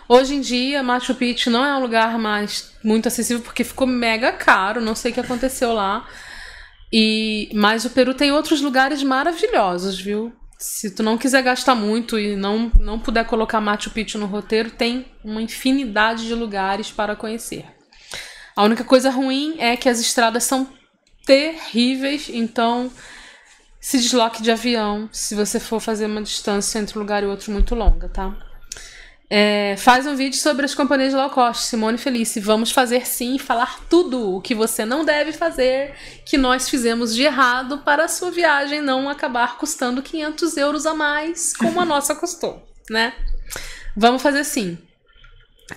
[0.09, 4.33] Hoje em dia, Machu Picchu não é um lugar mais muito acessível porque ficou mega
[4.33, 6.07] caro, não sei o que aconteceu lá.
[6.93, 10.33] E mas o Peru tem outros lugares maravilhosos, viu?
[10.59, 14.71] Se tu não quiser gastar muito e não, não puder colocar Machu Picchu no roteiro,
[14.71, 17.65] tem uma infinidade de lugares para conhecer.
[18.57, 20.69] A única coisa ruim é que as estradas são
[21.27, 22.91] terríveis, então
[23.81, 27.53] se desloque de avião se você for fazer uma distância entre um lugar e outro
[27.53, 28.35] muito longa, tá?
[29.29, 32.39] É, faz um vídeo sobre as companhias low cost, Simone Felice.
[32.39, 35.95] Vamos fazer sim, falar tudo o que você não deve fazer,
[36.25, 40.95] que nós fizemos de errado para a sua viagem não acabar custando 500 euros a
[40.95, 43.15] mais, como a nossa custou, né?
[43.97, 44.79] Vamos fazer sim.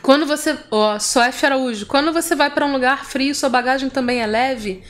[0.02, 4.22] Quando você, ó, Soef Araújo, quando você vai para um lugar frio, sua bagagem também
[4.22, 4.84] é leve?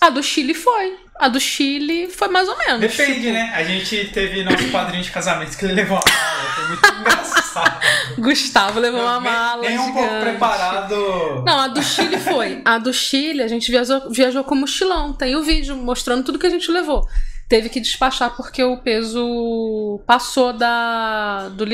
[0.00, 0.96] A do Chile foi.
[1.18, 2.80] A do Chile foi mais ou menos.
[2.80, 3.52] Depende, tipo, né?
[3.54, 6.54] A gente teve nosso padrinho de casamento que ele levou uma mala.
[6.54, 7.80] Foi muito engraçado.
[8.18, 9.62] Gustavo levou uma mala.
[9.62, 11.42] Nem um pouco preparado.
[11.44, 12.62] Não, a do Chile foi.
[12.64, 15.12] A do Chile, a gente viajou, viajou com mochilão.
[15.12, 17.06] Tem o vídeo mostrando tudo que a gente levou.
[17.50, 21.48] Teve que despachar porque o peso passou da.
[21.48, 21.64] do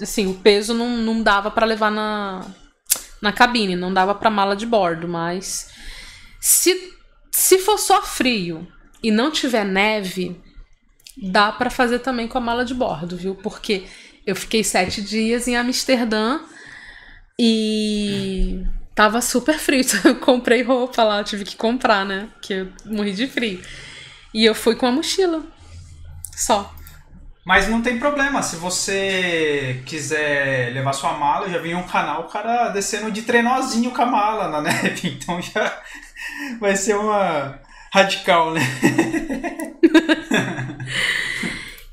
[0.00, 2.40] Assim, o peso não, não dava pra levar na,
[3.20, 5.06] na cabine, não dava pra mala de bordo.
[5.06, 5.68] Mas
[6.40, 6.90] se,
[7.30, 8.66] se for só frio
[9.02, 10.40] e não tiver neve,
[11.14, 13.34] dá pra fazer também com a mala de bordo, viu?
[13.34, 13.84] Porque
[14.26, 16.40] eu fiquei sete dias em Amsterdã
[17.38, 18.64] e
[18.94, 19.82] tava super frio.
[19.84, 22.30] então Eu comprei roupa lá, tive que comprar, né?
[22.32, 23.60] Porque eu morri de frio.
[24.36, 25.42] E eu fui com a mochila.
[26.36, 26.70] Só.
[27.42, 32.20] Mas não tem problema, se você quiser levar sua mala, eu já vi um canal
[32.20, 35.80] o cara descendo de trenozinho com a mala na neve, então já
[36.60, 37.58] vai ser uma
[37.90, 38.60] radical, né?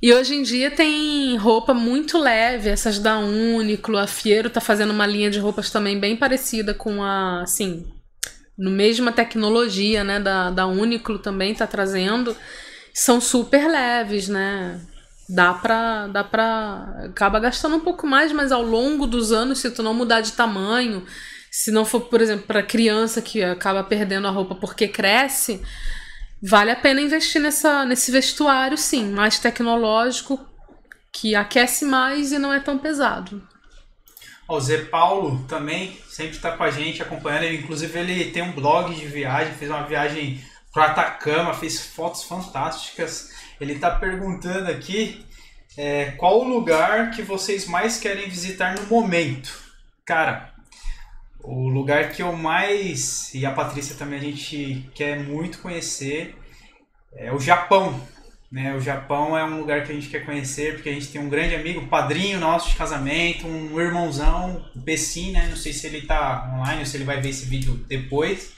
[0.01, 4.91] E hoje em dia tem roupa muito leve, essas da Uniqlo, a Fiero tá fazendo
[4.91, 7.89] uma linha de roupas também bem parecida com a, assim,
[8.57, 12.35] no mesma tecnologia, né, da, da Uniqlo também tá trazendo.
[12.93, 14.79] São super leves, né?
[15.27, 17.05] Dá pra, dá pra.
[17.05, 20.33] Acaba gastando um pouco mais, mas ao longo dos anos, se tu não mudar de
[20.33, 21.05] tamanho,
[21.49, 25.61] se não for, por exemplo, pra criança que acaba perdendo a roupa porque cresce,
[26.41, 30.39] vale a pena investir nessa, nesse vestuário, sim, mais tecnológico,
[31.11, 33.41] que aquece mais e não é tão pesado.
[34.47, 37.43] O Zé Paulo também sempre está com a gente, acompanhando.
[37.43, 42.23] Ele, inclusive, ele tem um blog de viagem, fez uma viagem pro Atacama, fez fotos
[42.23, 43.31] fantásticas.
[43.59, 45.25] Ele está perguntando aqui
[45.77, 49.61] é, qual o lugar que vocês mais querem visitar no momento.
[50.05, 50.53] Cara,
[51.41, 56.35] o lugar que eu mais, e a Patrícia também, a gente quer muito conhecer
[57.15, 57.99] é o Japão.
[58.53, 58.75] Né?
[58.75, 61.27] O Japão é um lugar que a gente quer conhecer porque a gente tem um
[61.27, 65.47] grande amigo, padrinho nosso de casamento, um irmãozão, o Pessim, né?
[65.49, 68.53] Não sei se ele tá online ou se ele vai ver esse vídeo depois.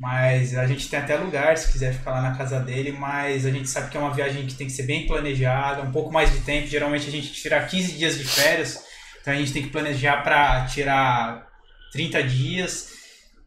[0.00, 3.50] Mas a gente tem até lugar se quiser ficar lá na casa dele, mas a
[3.50, 6.32] gente sabe que é uma viagem que tem que ser bem planejada, um pouco mais
[6.32, 6.66] de tempo.
[6.66, 8.82] Geralmente a gente tira 15 dias de férias,
[9.20, 11.46] então a gente tem que planejar para tirar
[11.92, 12.95] 30 dias.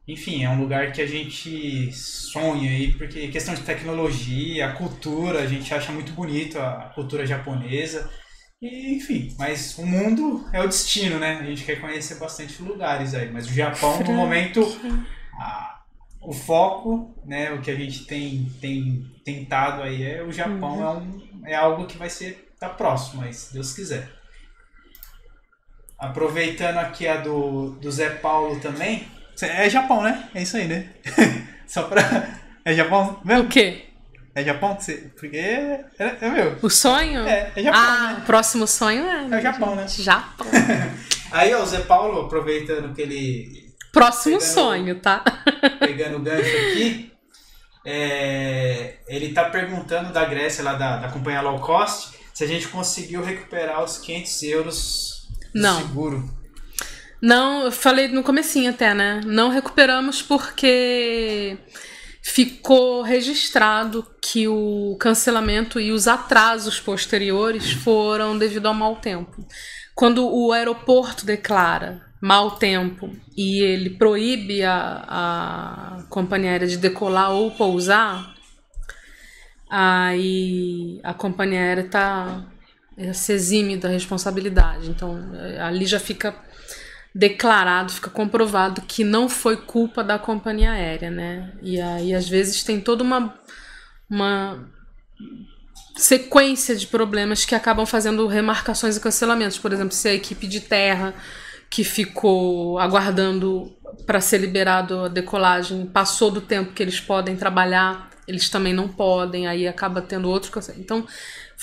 [0.09, 5.45] Enfim, é um lugar que a gente sonha aí, porque questão de tecnologia, cultura, a
[5.45, 8.09] gente acha muito bonito a cultura japonesa.
[8.59, 11.37] E, enfim, mas o mundo é o destino, né?
[11.39, 14.61] A gente quer conhecer bastante lugares aí, mas o Japão no momento
[15.39, 15.83] a-
[16.21, 20.89] o foco, né, o que a gente tem, tem tentado aí é o Japão é,
[20.89, 24.09] um, é algo que vai ser tá próximo aí, se Deus quiser.
[25.99, 29.18] Aproveitando aqui a do, do Zé Paulo também.
[29.45, 30.27] É Japão, né?
[30.33, 30.89] É isso aí, né?
[31.67, 32.01] Só pra.
[32.65, 33.19] É Japão?
[33.23, 33.85] O Meu, quê?
[34.35, 34.77] é Japão?
[35.17, 36.57] Porque é, é, é meu.
[36.61, 37.21] O sonho?
[37.27, 38.19] É, é Japão, ah, né?
[38.19, 39.27] o próximo sonho é.
[39.35, 39.87] É o Japão, né?
[39.87, 40.47] Japão.
[41.31, 45.23] Aí, ó, o Zé Paulo, aproveitando que ele Próximo Pegando- sonho, tá?
[45.79, 47.11] pegando o gancho aqui,
[47.85, 52.67] é, ele tá perguntando da Grécia, lá da, da companhia low cost, se a gente
[52.67, 55.79] conseguiu recuperar os 500 euros do Não.
[55.81, 56.29] seguro.
[57.21, 59.21] Não, eu falei no comecinho até, né?
[59.25, 61.57] Não recuperamos porque
[62.21, 69.45] ficou registrado que o cancelamento e os atrasos posteriores foram devido ao mau tempo.
[69.95, 77.31] Quando o aeroporto declara mau tempo e ele proíbe a, a companhia aérea de decolar
[77.31, 78.33] ou pousar,
[79.69, 82.45] aí a companhia aérea está
[83.13, 84.89] se exime da responsabilidade.
[84.89, 85.17] Então
[85.59, 86.35] ali já fica
[87.13, 91.53] declarado, fica comprovado que não foi culpa da companhia aérea, né?
[91.61, 93.33] E aí às vezes tem toda uma
[94.09, 94.67] uma
[95.95, 99.57] sequência de problemas que acabam fazendo remarcações e cancelamentos.
[99.57, 101.13] Por exemplo, se a equipe de terra
[101.69, 103.75] que ficou aguardando
[104.05, 108.87] para ser liberado a decolagem passou do tempo que eles podem trabalhar, eles também não
[108.87, 110.83] podem, aí acaba tendo outro cancelamento.
[110.83, 111.07] Então,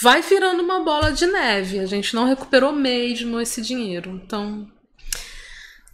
[0.00, 1.80] vai virando uma bola de neve.
[1.80, 4.20] A gente não recuperou mesmo esse dinheiro.
[4.22, 4.70] Então,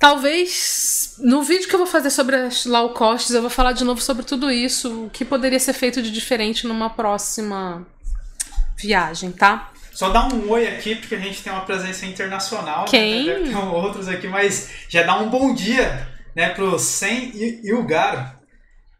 [0.02, 3.84] Talvez no vídeo que eu vou fazer sobre as low costs, eu vou falar de
[3.84, 7.86] novo sobre tudo isso, o que poderia ser feito de diferente numa próxima
[8.76, 9.70] viagem, tá?
[9.92, 12.80] Só dá um oi aqui, porque a gente tem uma presença internacional.
[12.80, 12.86] Né?
[12.88, 13.26] Quem?
[13.26, 13.34] Né?
[13.44, 17.30] Tem outros aqui, mas já dá um bom dia, né, pro Sen
[17.62, 18.41] Ilgar.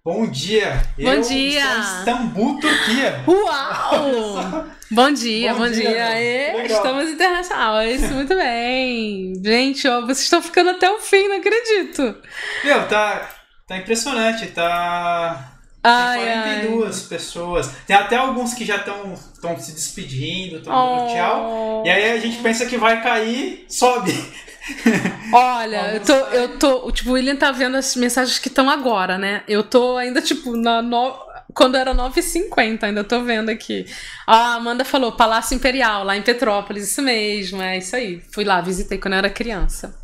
[0.05, 0.83] Bom dia!
[0.99, 1.79] Bom eu dia!
[1.79, 3.23] Istambul, Turquia.
[3.25, 4.67] Uau!
[4.91, 5.91] bom dia, bom, bom dia!
[5.93, 6.67] dia.
[6.67, 9.33] Estamos internacionais, muito bem!
[9.41, 12.17] Gente, ó, vocês estão ficando até o fim, não acredito!
[12.65, 13.31] Meu, tá,
[13.65, 15.53] tá impressionante, tá.
[15.85, 17.09] Ai, Tem 42 ai.
[17.09, 17.73] pessoas.
[17.87, 19.15] Tem até alguns que já estão
[19.57, 21.15] se despedindo, estão dando oh.
[21.15, 21.83] tchau.
[21.87, 24.13] E aí a gente pensa que vai cair, sobe.
[25.33, 26.93] Olha, eu tô, eu tô.
[26.93, 29.43] Tipo, o William tá vendo as mensagens que estão agora, né?
[29.49, 30.81] Eu tô ainda, tipo, na.
[30.81, 31.15] No,
[31.55, 33.87] quando era 9h50, ainda tô vendo aqui.
[34.27, 36.91] A Amanda falou Palácio Imperial, lá em Petrópolis.
[36.91, 38.23] Isso mesmo, é isso aí.
[38.33, 39.95] Fui lá, visitei quando eu era criança.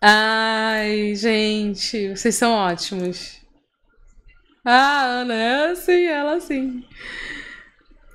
[0.00, 3.40] Ai, gente, vocês são ótimos.
[4.64, 6.84] Ah, Ana, é assim, ela assim.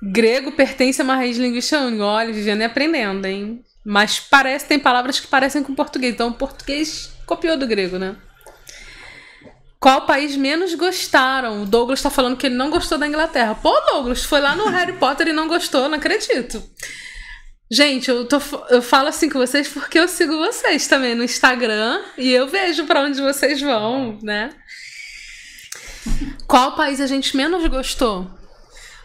[0.02, 1.78] Grego pertence a uma raiz linguística.
[2.04, 3.64] Olha, vivendo e aprendendo, hein?
[3.84, 6.14] Mas parece, tem palavras que parecem com português.
[6.14, 8.16] Então o português copiou do grego, né?
[9.80, 11.62] Qual país menos gostaram?
[11.62, 13.56] O Douglas está falando que ele não gostou da Inglaterra.
[13.56, 16.62] Pô, Douglas, foi lá no Harry Potter e não gostou, não acredito.
[17.68, 18.38] Gente, eu, tô,
[18.68, 22.84] eu falo assim com vocês porque eu sigo vocês também no Instagram e eu vejo
[22.84, 24.50] para onde vocês vão, né?
[26.46, 28.30] Qual país a gente menos gostou?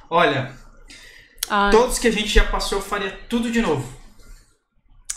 [0.10, 0.54] Olha,
[1.50, 1.72] Ai.
[1.72, 3.98] todos que a gente já passou, eu faria tudo de novo.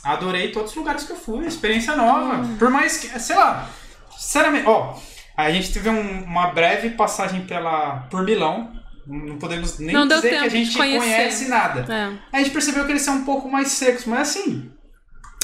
[0.03, 2.47] Adorei todos os lugares que eu fui, experiência nova.
[2.59, 3.69] Por mais que, sei lá,
[4.17, 4.97] sinceramente, ó,
[5.37, 8.73] a gente teve um, uma breve passagem pela por Milão.
[9.07, 11.93] Não podemos nem não dizer que a gente conhece nada.
[11.93, 12.37] É.
[12.37, 14.71] A gente percebeu que eles são um pouco mais secos, mas assim.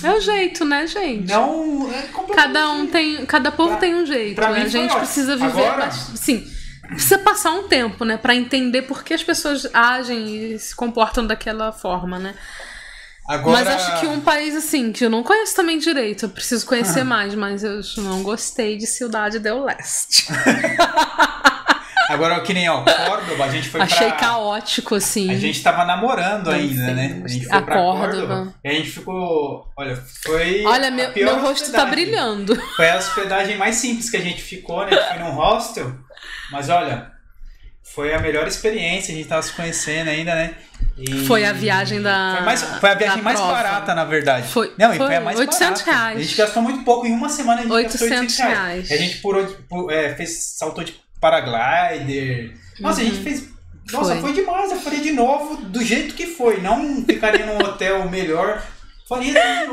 [0.03, 1.33] É o jeito, né, gente?
[1.33, 1.91] Não.
[1.91, 3.25] É cada um tem.
[3.27, 4.41] Cada povo pra, tem um jeito.
[4.41, 4.47] Né?
[4.47, 5.67] A gente precisa viver.
[5.67, 6.47] Agora, sim,
[6.89, 11.27] precisa passar um tempo, né, para entender por que as pessoas agem e se comportam
[11.27, 12.35] daquela forma, né?
[13.29, 13.65] Agora...
[13.65, 17.03] Mas acho que um país assim, que eu não conheço também direito, eu preciso conhecer
[17.03, 20.27] mais, mas eu não gostei de Cidade del Leste.
[22.09, 24.17] Agora, que nem, ó, Córdoba, a gente foi Achei pra...
[24.17, 25.29] caótico, assim.
[25.29, 27.21] A gente tava namorando ainda, né?
[27.25, 28.27] A gente foi a pra Córdoba.
[28.27, 28.55] Córdoba.
[28.63, 29.73] E a gente ficou...
[29.77, 32.55] Olha, foi Olha, meu, meu rosto tá brilhando.
[32.77, 34.97] Foi a hospedagem mais simples que a gente ficou, né?
[34.97, 35.97] Foi num hostel.
[36.53, 37.11] Mas, olha,
[37.97, 39.15] foi a melhor experiência.
[39.15, 40.55] A gente tava se conhecendo ainda, né?
[40.99, 41.25] E...
[41.27, 42.35] Foi a viagem da.
[42.37, 43.55] Foi, mais, foi a viagem mais prova.
[43.55, 44.49] barata, na verdade.
[44.49, 45.91] Foi, Não, foi, foi a mais 800 barata.
[45.91, 46.19] reais.
[46.19, 47.07] A gente gastou muito pouco.
[47.07, 48.59] Em uma semana a gente 800 gastou 800 reais.
[48.59, 48.93] reais.
[48.93, 52.55] A gente purou, pur, é, fez, saltou de paraglider.
[52.79, 53.07] Nossa, uhum.
[53.07, 53.25] a gente uhum.
[53.25, 53.49] fez.
[53.91, 54.21] Nossa, foi.
[54.21, 54.71] foi demais.
[54.71, 56.61] Eu faria de novo do jeito que foi.
[56.61, 58.63] Não ficaria num hotel melhor.
[59.09, 59.33] Faria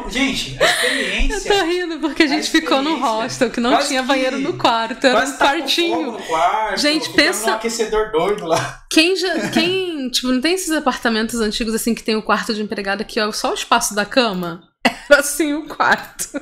[0.10, 1.52] Gente, a experiência.
[1.52, 4.54] Eu tô rindo porque a gente a ficou no hostel que não tinha banheiro no
[4.60, 5.08] quarto.
[5.08, 6.12] Era um quartinho.
[6.12, 7.50] No quarto, gente, pensa.
[7.50, 8.84] Um aquecedor doido lá.
[8.92, 9.50] Quem já.
[9.50, 10.08] Quem.
[10.10, 13.32] tipo, não tem esses apartamentos antigos assim que tem o quarto de empregada que é
[13.32, 14.62] só o espaço da cama?
[14.86, 16.40] Era assim o quarto.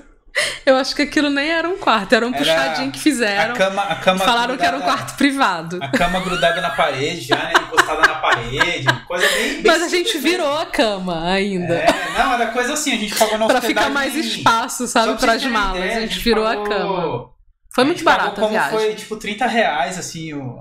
[0.66, 3.54] Eu acho que aquilo nem era um quarto, era um era puxadinho que fizeram.
[3.54, 5.80] A cama, a cama falaram grudada, que era um quarto privado.
[5.82, 7.54] A cama grudada na parede, já, né?
[7.58, 8.86] Encostada na parede.
[9.08, 9.62] Coisa bem.
[9.62, 11.74] bem Mas a gente virou a cama ainda.
[11.74, 11.88] É,
[12.18, 15.44] não, era coisa assim, a gente pagou na Pra ficar mais espaço, sabe, para as
[15.44, 15.84] malas.
[15.84, 17.30] Ideia, a gente, virou a, gente a cama.
[17.74, 18.80] Foi muito barato a viagem.
[18.80, 20.60] Foi tipo 30 reais, assim, o.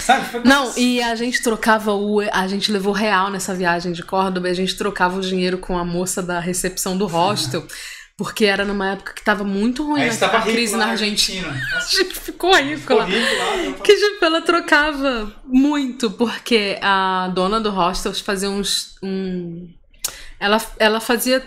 [0.00, 0.24] Sabe?
[0.26, 0.96] Foi não, assim.
[0.96, 2.20] e a gente trocava o.
[2.20, 5.76] A gente levou real nessa viagem de Córdoba e a gente trocava o dinheiro com
[5.76, 7.66] a moça da recepção do hostel.
[8.16, 11.48] Porque era numa época que tava muito ruim a, a crise na Argentina.
[11.48, 11.62] Argentina.
[11.76, 13.06] A gente ficou rico lá.
[13.82, 18.96] Que tipo, ela trocava muito, porque a dona do hostel fazia uns.
[19.02, 19.68] Um...
[20.38, 21.42] Ela, ela fazia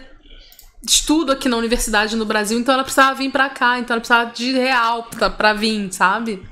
[0.83, 4.31] estudo aqui na universidade no Brasil, então ela precisava vir pra cá, então ela precisava
[4.31, 6.43] de real pra, pra vir, sabe?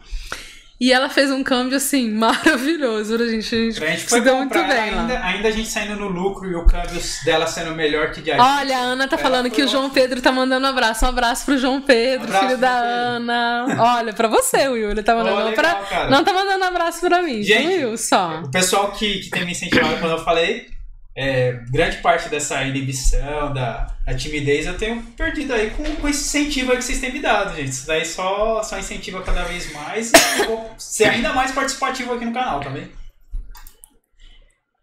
[0.81, 3.55] E ela fez um câmbio assim maravilhoso pra gente.
[3.55, 5.01] A gente, A gente se foi deu muito bem lá.
[5.01, 8.31] ainda, ainda a gente saindo no lucro e o câmbio dela sendo melhor que de
[8.31, 8.43] a gente.
[8.45, 9.89] Olha, a Ana tá Ela falando foi que o João.
[9.89, 11.05] Pedro tá mandando um abraço.
[11.05, 12.87] Um abraço pro João Pedro, Abraço, filho da Pedro.
[13.31, 13.65] Ana.
[13.79, 14.91] Olha, pra você, Will.
[14.91, 15.73] Ele tá mandando não legal, pra.
[15.85, 16.09] cara.
[16.09, 17.97] Não tá mandando abraço pra mim, Gente, Will?
[17.97, 18.41] Só.
[18.41, 20.67] O pessoal que, que tem me incentivado quando eu falei,
[21.15, 26.21] é, grande parte dessa inibição, da, da timidez, eu tenho perdido aí com, com esse
[26.23, 27.69] incentivo aí que vocês têm me dado, gente.
[27.69, 32.13] Isso daí só, só incentiva cada vez mais e eu vou ser ainda mais participativo
[32.13, 32.89] aqui no canal, tá bem?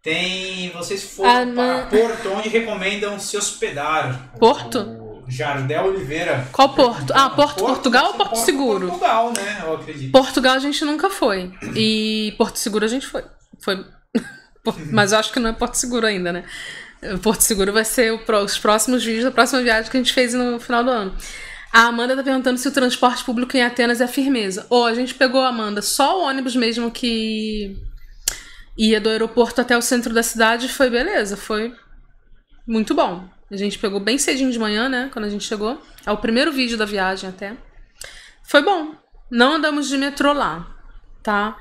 [0.01, 0.69] Tem.
[0.71, 1.85] Vocês foram Ah, para.
[1.85, 4.31] Porto, onde recomendam se hospedar.
[4.39, 4.79] Porto?
[4.79, 6.47] O Jardel Oliveira.
[6.51, 7.13] Qual Porto?
[7.13, 8.87] Ah, Porto, Portugal ou Porto Seguro?
[8.87, 9.59] Portugal, né?
[9.63, 10.11] Eu acredito.
[10.11, 11.51] Portugal a gente nunca foi.
[11.75, 13.23] E Porto Seguro a gente foi.
[13.63, 13.85] Foi.
[14.91, 16.43] Mas eu acho que não é Porto Seguro ainda, né?
[17.23, 20.13] Porto Seguro vai ser o pró- os próximos vídeos da próxima viagem que a gente
[20.13, 21.15] fez no final do ano.
[21.73, 24.67] A Amanda tá perguntando se o transporte público em Atenas é firmeza.
[24.69, 27.75] Ou a gente pegou, Amanda, só o ônibus mesmo que
[28.77, 31.73] ia do aeroporto até o centro da cidade foi beleza, foi
[32.67, 33.27] muito bom.
[33.49, 35.09] A gente pegou bem cedinho de manhã, né?
[35.11, 35.81] Quando a gente chegou.
[36.05, 37.53] É o primeiro vídeo da viagem até.
[38.43, 38.95] Foi bom.
[39.29, 40.67] Não andamos de metrô lá,
[41.23, 41.57] tá?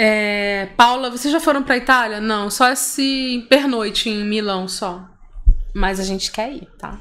[0.00, 2.20] É, Paula, vocês já foram pra Itália?
[2.20, 5.04] Não, só esse pernoite em Milão só.
[5.74, 7.00] Mas a gente quer ir, tá?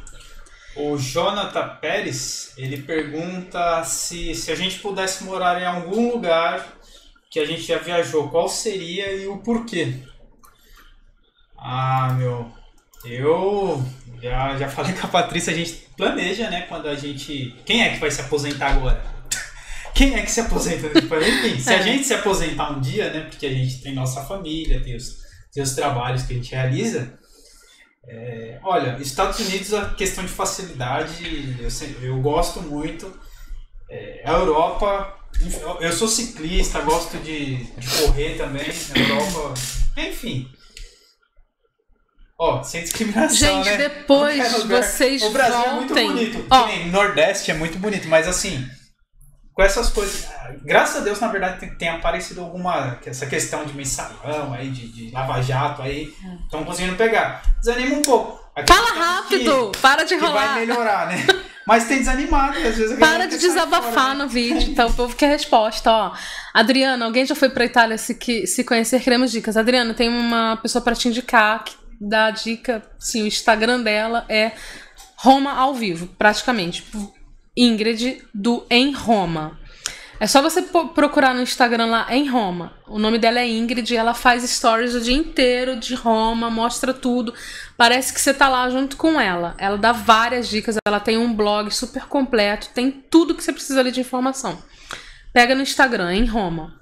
[0.76, 6.68] O Jonathan Pérez, ele pergunta se, se a gente pudesse morar em algum lugar
[7.30, 9.94] que a gente já viajou, qual seria e o porquê?
[11.58, 12.52] Ah, meu,
[13.06, 13.84] eu
[14.22, 17.56] já, já falei com a Patrícia, a gente planeja, né, quando a gente...
[17.66, 19.04] Quem é que vai se aposentar agora?
[19.98, 20.88] Quem é que se aposenta?
[20.98, 21.84] Enfim, se a É.
[21.84, 25.18] gente se aposentar um dia, né, porque a gente tem nossa família, tem os,
[25.52, 27.18] tem os trabalhos que a gente realiza,
[28.08, 33.12] é, olha, Estados Unidos, a questão de facilidade, eu, sempre- eu gosto muito.
[33.90, 35.16] É, a Europa,
[35.82, 38.68] eu, sou ciclista, gosto de, de correr também.
[38.90, 39.54] Na Europa,
[39.98, 40.48] enfim.
[42.40, 43.78] Ó, sem discriminação, Gente, né?
[43.90, 44.84] depois lugar.
[44.84, 46.08] vocês O Brasil é muito voltem.
[46.08, 46.46] bonito.
[46.52, 46.64] Ó.
[46.68, 48.64] Que nem Nordeste é muito bonito, mas assim,
[49.58, 50.28] com essas coisas.
[50.64, 53.00] Graças a Deus, na verdade, tem, tem aparecido alguma.
[53.04, 56.14] Essa questão de mensalão aí, de, de lava-jato aí.
[56.44, 57.42] Estão conseguindo pegar.
[57.60, 58.40] Desanima um pouco.
[58.68, 59.72] Fala Acreditamos rápido!
[59.82, 61.26] Para de Que, que vai melhorar, né?
[61.66, 64.24] Mas tem desanimado, às vezes Para de desabafar fora, né?
[64.24, 64.86] no vídeo, tá?
[64.86, 66.14] O povo quer resposta, ó.
[66.54, 69.02] Adriana, alguém já foi pra Itália se, que, se conhecer?
[69.02, 69.58] Queremos dicas.
[69.58, 72.84] Adriana, tem uma pessoa pra te indicar que dá dica.
[73.00, 74.52] Sim, o Instagram dela é
[75.18, 76.86] Roma ao vivo, praticamente.
[77.58, 79.58] Ingrid do Em Roma.
[80.20, 82.74] É só você procurar no Instagram lá em Roma.
[82.88, 87.34] O nome dela é Ingrid, ela faz stories o dia inteiro de Roma, mostra tudo.
[87.76, 89.56] Parece que você tá lá junto com ela.
[89.60, 93.80] Ela dá várias dicas, ela tem um blog super completo, tem tudo que você precisa
[93.80, 94.58] ali de informação.
[95.32, 96.78] Pega no Instagram, em Roma.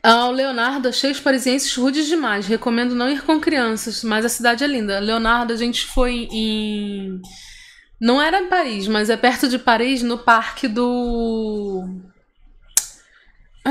[0.00, 2.46] Ah, o Leonardo, achei os parisienses rudes demais.
[2.46, 5.00] Recomendo não ir com crianças, mas a cidade é linda.
[5.00, 7.20] Leonardo, a gente foi em.
[8.00, 11.84] Não era em Paris, mas é perto de Paris, no parque do.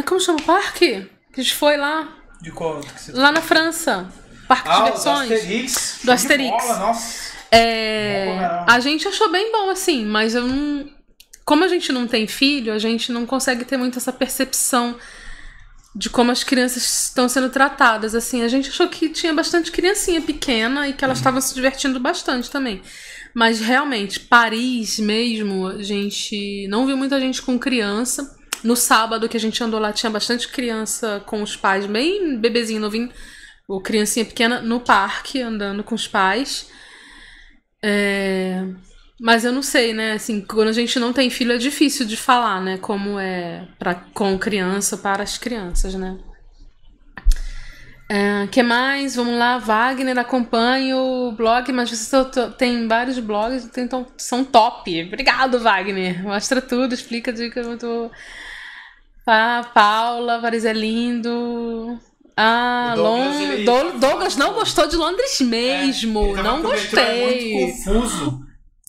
[0.06, 1.10] Como chama o parque?
[1.34, 2.08] Que a gente foi lá.
[2.42, 2.82] De qual?
[3.14, 4.08] Lá na França.
[4.48, 5.32] Parque de Ah, do diversões.
[5.32, 5.74] Asterix.
[5.74, 6.50] Do Show de Asterix.
[6.66, 7.34] bola, nossa.
[7.52, 10.90] É, a gente achou bem bom, assim, mas eu não.
[11.46, 14.98] Como a gente não tem filho, a gente não consegue ter muito essa percepção
[15.96, 18.16] de como as crianças estão sendo tratadas.
[18.16, 22.00] Assim, a gente achou que tinha bastante criancinha pequena e que elas estavam se divertindo
[22.00, 22.82] bastante também.
[23.36, 28.38] Mas realmente, Paris mesmo, a gente não viu muita gente com criança.
[28.64, 32.80] No sábado que a gente andou lá, tinha bastante criança com os pais, bem bebezinho,
[32.80, 33.12] novinho,
[33.68, 36.70] ou criancinha pequena, no parque, andando com os pais.
[37.84, 38.64] É,
[39.20, 40.14] Mas eu não sei, né?
[40.14, 42.78] Assim, quando a gente não tem filho é difícil de falar, né?
[42.78, 46.18] Como é pra, com criança para as crianças, né?
[48.44, 49.16] O que mais?
[49.16, 52.18] Vamos lá, Wagner acompanha o blog, mas você
[52.58, 55.04] tem vários blogs, então são top.
[55.08, 56.22] Obrigado, Wagner.
[56.24, 58.12] Mostra tudo, explica dica muito.
[59.26, 61.98] Ah, Paula, Paris é lindo.
[62.36, 66.20] Ah, Douglas, Lon- ele Dou- tá Douglas não gostou de Londres mesmo.
[66.20, 67.54] É, ele tava não com o metrô, é gostei.
[67.54, 68.40] muito confuso.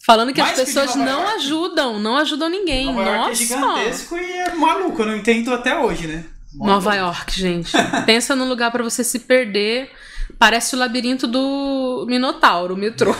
[0.06, 2.86] Falando que Mais as que pessoas Nova não ajudam, não ajudam ninguém.
[2.86, 3.34] Nova York é Nossa!
[3.34, 6.24] gigantesco e é maluco, eu não entendo até hoje, né?
[6.54, 7.72] Nova York, gente.
[8.06, 9.90] Pensa num lugar pra você se perder.
[10.38, 13.14] Parece o labirinto do Minotauro, o metrô.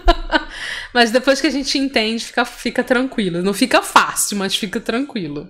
[0.92, 3.42] mas depois que a gente entende, fica, fica tranquilo.
[3.42, 5.48] Não fica fácil, mas fica tranquilo.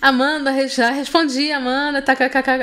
[0.00, 2.16] Amanda, já respondi, Amanda, tá,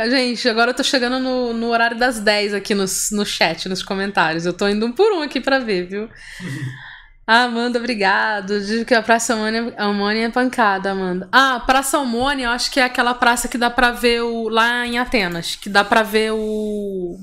[0.10, 2.84] Gente, agora eu tô chegando no, no horário das 10 aqui no,
[3.14, 4.45] no chat, nos comentários.
[4.45, 6.10] Eu tô indo um por um aqui pra ver, viu?
[7.31, 8.60] Amanda, obrigado.
[8.60, 9.35] Diz que a Praça
[9.77, 11.30] Almônia é pancada, Amanda.
[11.31, 14.49] Ah, Praça Almônia, eu acho que é aquela praça que dá pra ver o.
[14.49, 17.19] lá em Atenas, que dá pra ver o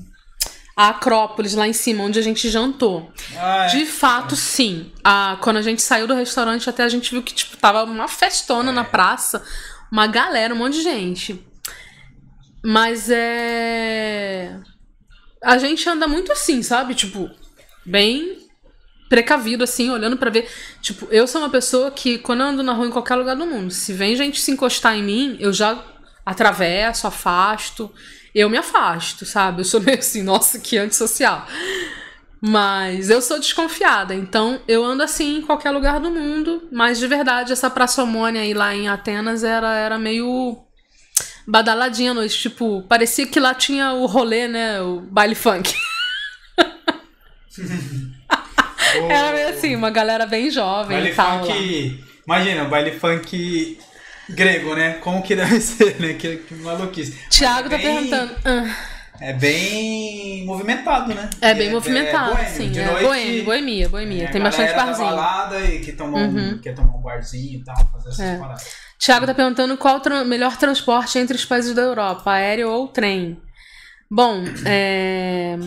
[0.77, 3.11] a Acrópolis lá em cima, onde a gente jantou.
[3.35, 3.67] Ah, é.
[3.67, 4.93] De fato, sim.
[5.03, 8.07] A, quando a gente saiu do restaurante, até a gente viu que tipo, tava uma
[8.07, 8.73] festona é.
[8.73, 9.43] na praça,
[9.91, 11.45] uma galera, um monte de gente.
[12.63, 14.57] Mas é.
[15.43, 16.95] A gente anda muito assim, sabe?
[16.95, 17.29] Tipo,
[17.85, 18.46] bem
[19.09, 20.49] precavido, assim, olhando para ver.
[20.81, 23.45] Tipo, eu sou uma pessoa que, quando eu ando na rua em qualquer lugar do
[23.45, 25.83] mundo, se vem gente se encostar em mim, eu já
[26.25, 27.91] atravesso, afasto
[28.37, 29.61] eu me afasto, sabe?
[29.61, 31.47] Eu sou meio assim, nossa, que antissocial.
[32.39, 36.67] Mas eu sou desconfiada, então eu ando assim em qualquer lugar do mundo.
[36.71, 40.55] Mas de verdade, essa Praça Homônia aí lá em Atenas era, era meio
[41.47, 42.37] badaladinha à noite.
[42.37, 44.79] Tipo, parecia que lá tinha o rolê, né?
[44.81, 45.73] O baile funk.
[49.05, 51.45] era meio assim, uma galera bem jovem baile tal.
[51.45, 53.79] Funk, imagina, o baile funk
[54.29, 54.93] grego, né?
[55.01, 56.13] Como que deve ser, né?
[56.13, 57.17] Que, que maluquice.
[57.29, 58.35] Tiago é tá bem, perguntando.
[58.45, 58.97] Ah.
[59.19, 61.29] É bem movimentado, né?
[61.41, 62.69] É bem é, movimentado, é sim.
[62.69, 64.23] De é noite, boêmio, boemia, boemia.
[64.25, 65.09] É, Tem bastante barzinho.
[65.09, 66.59] balada e que tomam, uhum.
[66.59, 68.37] quer tomar um barzinho e tal, fazer essas é.
[68.37, 68.87] paradas.
[68.99, 72.87] Tiago tá perguntando qual o tra melhor transporte entre os países da Europa, aéreo ou
[72.87, 73.39] trem.
[74.09, 75.57] Bom, é...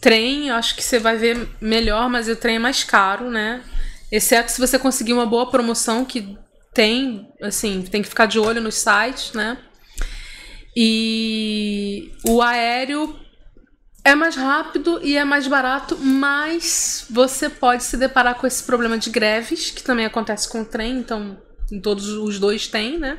[0.00, 3.62] trem, acho que você vai ver melhor, mas o trem é mais caro, né?
[4.10, 6.36] Exceto se você conseguir uma boa promoção que
[6.72, 9.58] tem, assim, tem que ficar de olho nos sites, né?
[10.76, 13.18] E o aéreo
[14.04, 18.96] é mais rápido e é mais barato, mas você pode se deparar com esse problema
[18.96, 21.36] de greves, que também acontece com o trem, então
[21.82, 23.18] todos os dois tem, né?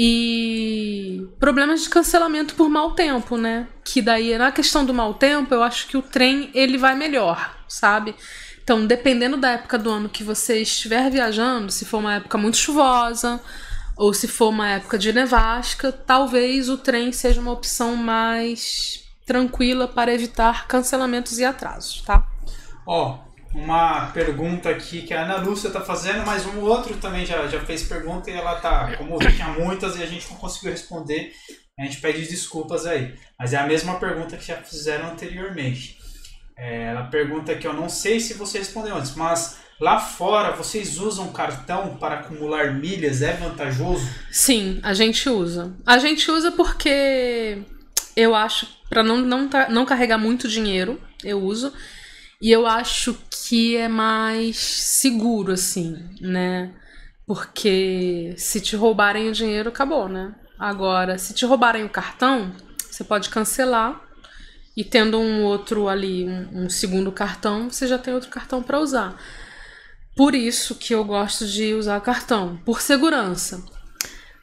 [0.00, 3.66] E problemas de cancelamento por mau tempo, né?
[3.84, 7.58] Que daí, na questão do mau tempo, eu acho que o trem ele vai melhor,
[7.66, 8.14] sabe?
[8.62, 12.56] Então, dependendo da época do ano que você estiver viajando, se for uma época muito
[12.56, 13.40] chuvosa
[13.96, 19.88] ou se for uma época de nevasca, talvez o trem seja uma opção mais tranquila
[19.88, 22.24] para evitar cancelamentos e atrasos, tá?
[22.86, 27.24] Ó, oh, uma pergunta aqui que a Ana Lúcia tá fazendo, mas um outro também
[27.24, 30.70] já, já fez pergunta e ela tá, como tinha muitas e a gente não conseguiu
[30.70, 31.32] responder,
[31.78, 33.14] a gente pede desculpas aí.
[33.38, 35.96] Mas é a mesma pergunta que já fizeram anteriormente.
[36.56, 40.98] É, ela pergunta que eu não sei se você respondeu antes, mas lá fora vocês
[40.98, 43.22] usam cartão para acumular milhas?
[43.22, 44.06] É vantajoso?
[44.30, 45.72] Sim, a gente usa.
[45.86, 47.62] A gente usa porque
[48.16, 51.72] eu acho, para não, não, não carregar muito dinheiro, eu uso.
[52.42, 53.16] E eu acho
[53.48, 56.70] que é mais seguro, assim, né?
[57.26, 60.34] Porque se te roubarem o dinheiro, acabou, né?
[60.58, 64.02] Agora, se te roubarem o cartão, você pode cancelar
[64.76, 68.80] e tendo um outro ali, um, um segundo cartão, você já tem outro cartão para
[68.80, 69.16] usar.
[70.14, 73.64] Por isso que eu gosto de usar cartão, por segurança.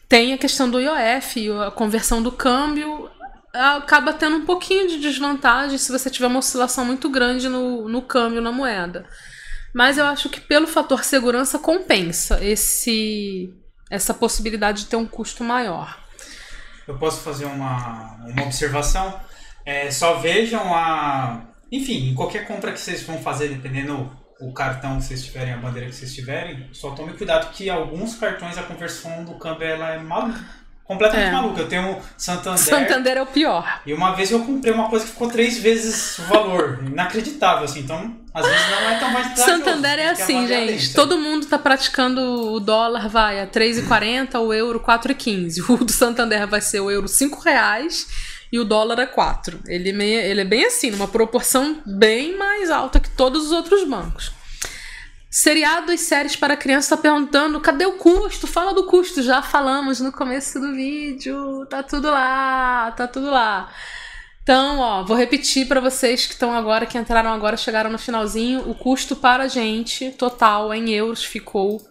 [0.10, 3.08] Tem a questão do IOF, a conversão do câmbio
[3.56, 8.02] acaba tendo um pouquinho de desvantagem se você tiver uma oscilação muito grande no, no
[8.02, 9.08] câmbio, na moeda.
[9.74, 13.54] Mas eu acho que pelo fator segurança compensa esse
[13.90, 16.00] essa possibilidade de ter um custo maior.
[16.88, 19.20] Eu posso fazer uma, uma observação?
[19.66, 21.48] É, só vejam a.
[21.72, 25.58] Enfim, em qualquer compra que vocês vão fazer, dependendo o cartão que vocês tiverem, a
[25.58, 29.92] bandeira que vocês tiverem, só tome cuidado que alguns cartões a conversão do câmbio ela
[29.92, 30.65] é maluca.
[30.86, 31.32] Completamente é.
[31.32, 31.62] maluca.
[31.62, 32.60] Eu tenho Santander.
[32.60, 33.82] Santander é o pior.
[33.86, 36.80] E uma vez eu comprei uma coisa que ficou três vezes o valor.
[36.86, 37.80] Inacreditável, assim.
[37.80, 40.94] Então, às vezes não é tão mais Santander é assim, gente.
[40.94, 42.22] Todo mundo tá praticando
[42.54, 45.64] o dólar, vai a 3,40, o euro 4,15.
[45.70, 48.08] O do Santander vai ser o euro 5 reais
[48.52, 49.62] e o dólar é 4.
[49.68, 53.84] Ele, meio, ele é bem assim, numa proporção bem mais alta que todos os outros
[53.88, 54.35] bancos.
[55.38, 58.48] Seriado e séries para criança está perguntando: cadê o custo?
[58.48, 59.22] Fala do custo.
[59.22, 61.66] Já falamos no começo do vídeo.
[61.66, 63.70] Tá tudo lá, tá tudo lá.
[64.42, 68.70] Então, ó, vou repetir para vocês que estão agora, que entraram agora, chegaram no finalzinho.
[68.70, 71.86] O custo para a gente, total em euros, ficou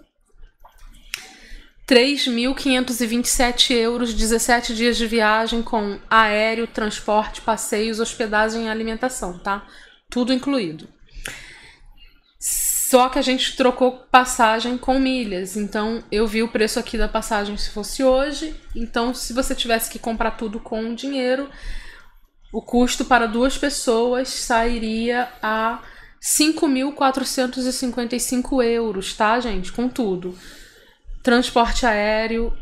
[1.86, 9.66] 3.527 euros, 17 dias de viagem com aéreo, transporte, passeios, hospedagem e alimentação, tá?
[10.08, 10.88] Tudo incluído.
[12.90, 15.56] Só que a gente trocou passagem com milhas.
[15.56, 18.54] Então eu vi o preço aqui da passagem se fosse hoje.
[18.76, 21.48] Então, se você tivesse que comprar tudo com dinheiro,
[22.52, 25.80] o custo para duas pessoas sairia a
[26.20, 29.72] 5.455 euros, tá, gente?
[29.72, 30.36] Com tudo.
[31.22, 32.52] transporte aéreo,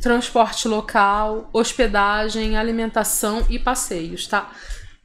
[0.00, 4.50] transporte local, hospedagem, alimentação e passeios, tá?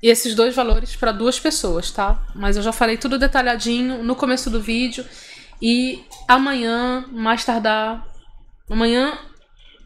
[0.03, 2.21] E esses dois valores para duas pessoas, tá?
[2.35, 5.05] Mas eu já falei tudo detalhadinho no começo do vídeo.
[5.61, 8.05] E amanhã, mais tardar,
[8.69, 9.17] amanhã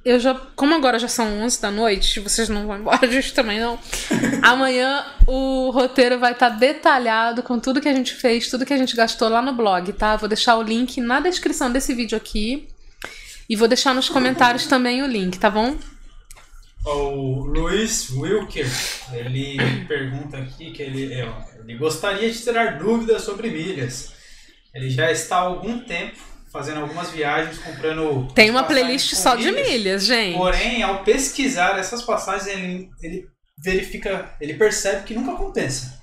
[0.03, 3.59] eu já, como agora já são 11 da noite, vocês não vão embora disso também
[3.59, 3.77] não.
[4.41, 8.73] Amanhã o roteiro vai estar tá detalhado com tudo que a gente fez, tudo que
[8.73, 10.15] a gente gastou lá no blog, tá?
[10.15, 12.67] Vou deixar o link na descrição desse vídeo aqui
[13.47, 15.77] e vou deixar nos comentários também o link, tá bom?
[16.85, 18.67] O Luiz Wilker,
[19.13, 21.27] ele pergunta aqui que ele, é,
[21.59, 24.13] ele gostaria de tirar dúvidas sobre milhas.
[24.73, 26.17] Ele já está há algum tempo
[26.51, 28.27] fazendo algumas viagens, comprando.
[28.33, 30.37] Tem uma playlist só milhas, de milhas, gente.
[30.37, 33.27] Porém, ao pesquisar essas passagens, ele, ele
[33.57, 36.01] verifica, ele percebe que nunca compensa.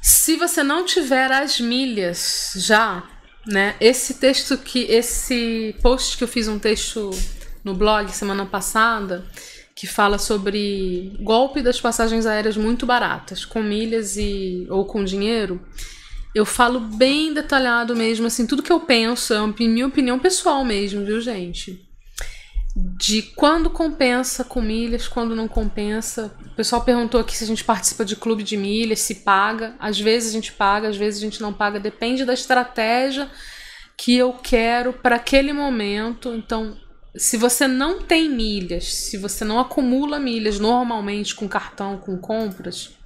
[0.00, 3.02] Se você não tiver as milhas já,
[3.46, 3.74] né?
[3.80, 7.10] Esse texto que esse post que eu fiz um texto
[7.68, 9.24] no blog semana passada
[9.78, 15.64] que fala sobre golpe das passagens aéreas muito baratas, com milhas e ou com dinheiro.
[16.34, 21.04] Eu falo bem detalhado mesmo, assim, tudo que eu penso, é minha opinião pessoal mesmo,
[21.04, 21.80] viu, gente?
[22.74, 26.34] De quando compensa com milhas, quando não compensa.
[26.44, 29.76] O pessoal perguntou aqui se a gente participa de clube de milhas, se paga.
[29.78, 33.30] Às vezes a gente paga, às vezes a gente não paga, depende da estratégia
[33.96, 36.34] que eu quero para aquele momento.
[36.34, 36.76] Então,
[37.18, 42.96] se você não tem milhas, se você não acumula milhas normalmente com cartão, com compras,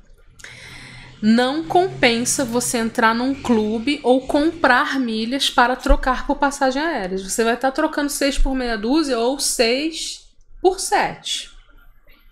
[1.22, 7.16] não compensa você entrar num clube ou comprar milhas para trocar por passagem aérea.
[7.16, 10.28] Você vai estar trocando 6 por meia dúzia ou 6
[10.60, 11.50] por 7,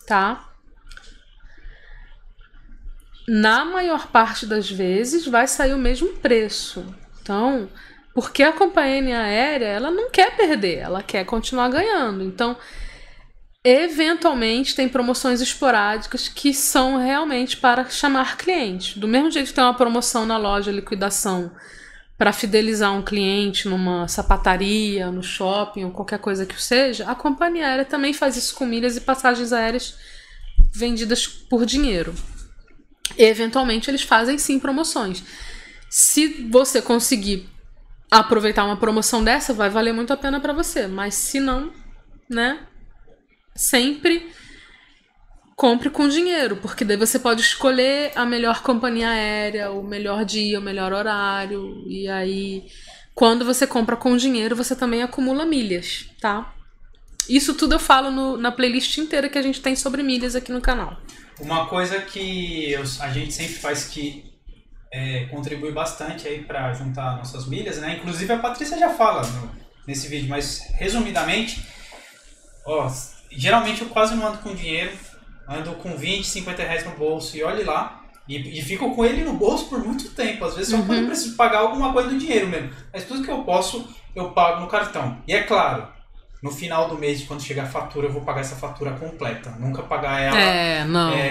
[0.06, 0.48] tá?
[3.28, 6.84] Na maior parte das vezes vai sair o mesmo preço.
[7.22, 7.68] Então,
[8.14, 12.22] porque a companhia aérea, ela não quer perder, ela quer continuar ganhando.
[12.22, 12.56] Então,
[13.62, 18.98] Eventualmente tem promoções esporádicas que são realmente para chamar cliente.
[18.98, 21.52] Do mesmo jeito que tem uma promoção na loja liquidação
[22.16, 27.66] para fidelizar um cliente numa sapataria, no shopping ou qualquer coisa que seja, a companhia
[27.66, 29.94] aérea também faz isso com milhas e passagens aéreas
[30.72, 32.14] vendidas por dinheiro.
[33.18, 35.22] eventualmente eles fazem sim promoções.
[35.90, 37.46] Se você conseguir
[38.10, 41.72] aproveitar uma promoção dessa, vai valer muito a pena para você, mas se não,
[42.28, 42.66] né?
[43.54, 44.30] sempre
[45.54, 50.58] compre com dinheiro, porque daí você pode escolher a melhor companhia aérea, o melhor dia,
[50.58, 52.64] o melhor horário, e aí
[53.14, 56.54] quando você compra com dinheiro, você também acumula milhas, tá?
[57.28, 60.50] Isso tudo eu falo no, na playlist inteira que a gente tem sobre milhas aqui
[60.50, 60.96] no canal.
[61.38, 64.29] Uma coisa que eu, a gente sempre faz que
[64.92, 67.96] é, contribui bastante aí para juntar nossas milhas, né?
[67.96, 69.50] Inclusive a Patrícia já fala no,
[69.86, 71.64] nesse vídeo, mas resumidamente,
[72.66, 72.90] ó,
[73.30, 74.92] geralmente eu quase não ando com dinheiro,
[75.48, 77.98] ando com 20, 50 reais no bolso e olhe lá.
[78.28, 80.44] E, e fico com ele no bolso por muito tempo.
[80.44, 80.86] Às vezes só uhum.
[80.86, 82.70] quando eu preciso pagar alguma coisa do dinheiro mesmo.
[82.92, 85.20] Mas tudo que eu posso, eu pago no cartão.
[85.26, 85.88] E é claro,
[86.42, 89.54] no final do mês, quando chegar a fatura, eu vou pagar essa fatura completa.
[89.58, 90.84] Nunca pagar ela é, é,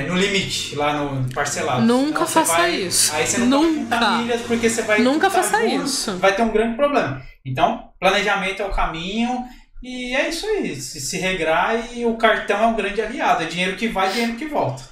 [0.07, 1.81] no limite, lá no parcelado.
[1.81, 3.15] Nunca faça vai, isso.
[3.15, 4.11] Aí você não Nunca.
[4.18, 4.99] milhas porque você vai.
[4.99, 6.18] Nunca faça juros, isso.
[6.18, 7.23] Vai ter um grande problema.
[7.44, 9.45] Então, planejamento é o caminho
[9.81, 13.41] e é isso aí, se, se regrar e o cartão é um grande aliado.
[13.41, 14.84] É dinheiro que vai, dinheiro que volta.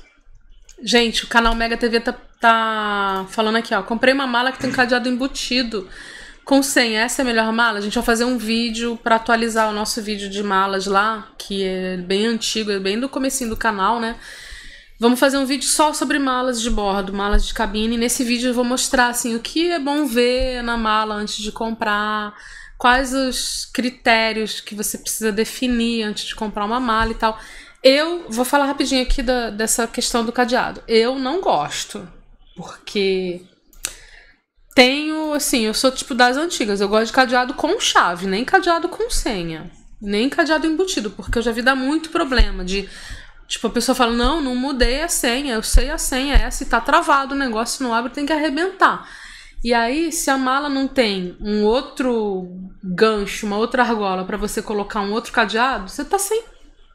[0.82, 3.84] Gente, o canal Mega TV tá, tá falando aqui, ó.
[3.84, 5.88] Comprei uma mala que tem cadeado embutido
[6.48, 7.02] com senha.
[7.02, 7.78] Essa é a melhor mala?
[7.78, 11.64] A gente vai fazer um vídeo para atualizar o nosso vídeo de malas lá, que
[11.64, 14.16] é bem antigo, é bem do comecinho do canal, né?
[14.98, 17.98] Vamos fazer um vídeo só sobre malas de bordo, malas de cabine.
[17.98, 21.52] Nesse vídeo eu vou mostrar assim o que é bom ver na mala antes de
[21.52, 22.34] comprar
[22.78, 27.38] quais os critérios que você precisa definir antes de comprar uma mala e tal.
[27.84, 30.82] Eu vou falar rapidinho aqui da, dessa questão do cadeado.
[30.88, 32.08] Eu não gosto,
[32.56, 33.42] porque
[34.78, 36.80] tenho, assim, eu sou tipo das antigas.
[36.80, 41.42] Eu gosto de cadeado com chave, nem cadeado com senha, nem cadeado embutido, porque eu
[41.42, 42.88] já vi dar muito problema de
[43.48, 46.64] Tipo, a pessoa fala: Não, não mudei a senha, eu sei a senha, é essa
[46.64, 49.10] e tá travado o negócio, não abre, tem que arrebentar.
[49.64, 52.46] E aí, se a mala não tem um outro
[52.84, 56.44] gancho, uma outra argola para você colocar um outro cadeado, você tá sem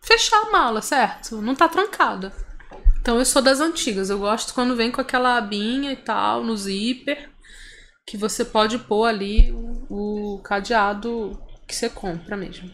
[0.03, 1.41] fechar a mala, certo?
[1.41, 2.33] Não tá trancada.
[3.01, 4.11] Então eu sou das antigas.
[4.11, 7.32] Eu gosto quando vem com aquela abinha e tal, no zíper,
[8.07, 12.70] que você pode pôr ali o, o cadeado que você compra mesmo.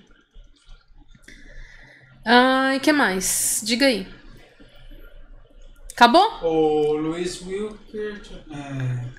[2.25, 3.61] Ah, e que mais?
[3.65, 4.07] Diga aí.
[5.93, 6.27] Acabou?
[6.43, 8.21] O Luiz Wilker.
[8.51, 9.19] É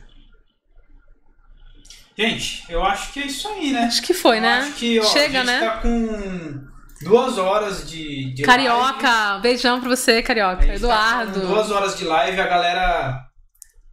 [2.18, 3.84] Gente, eu acho que é isso aí, né?
[3.84, 4.60] Acho que foi, Eu né?
[4.60, 5.60] Acho que, ó, Chega, a gente né?
[5.62, 6.68] tá com
[7.02, 8.68] duas horas de, de live.
[8.68, 10.68] Carioca, beijão pra você, Carioca.
[10.68, 11.40] tá Eduardo.
[11.40, 13.29] com duas horas de live, a galera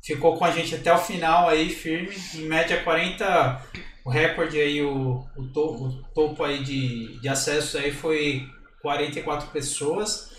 [0.06, 2.14] ficou com a gente até o final aí, firme.
[2.34, 3.62] Em média 40,
[4.04, 8.46] o recorde aí, o, o, to- o topo aí de, de acesso aí foi
[8.82, 10.30] 44 pessoas.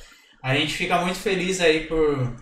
[0.42, 2.34] A gente fica muito feliz aí por,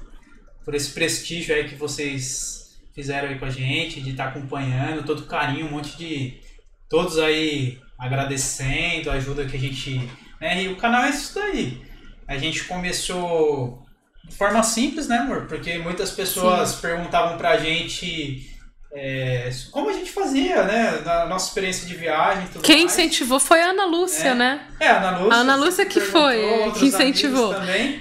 [0.64, 5.26] por esse prestígio aí que vocês fizeram aí com a gente, de estar acompanhando, todo
[5.26, 6.39] carinho, um monte de.
[6.88, 9.97] Todos aí agradecendo a ajuda que a gente.
[10.39, 10.64] Né?
[10.64, 11.81] E o canal é isso daí.
[12.27, 13.85] A gente começou
[14.30, 15.45] de forma simples, né, amor?
[15.47, 18.52] Porque muitas pessoas perguntavam pra gente
[18.97, 21.02] é, como a gente fazia, né?
[21.03, 22.93] Na nossa experiência de viagem e tudo Quem mais.
[22.93, 24.34] incentivou foi a Ana Lúcia, É.
[24.34, 24.61] né?
[24.80, 25.34] É, a Ana Lúcia.
[25.34, 27.53] A Ana Lúcia que foi, que incentivou.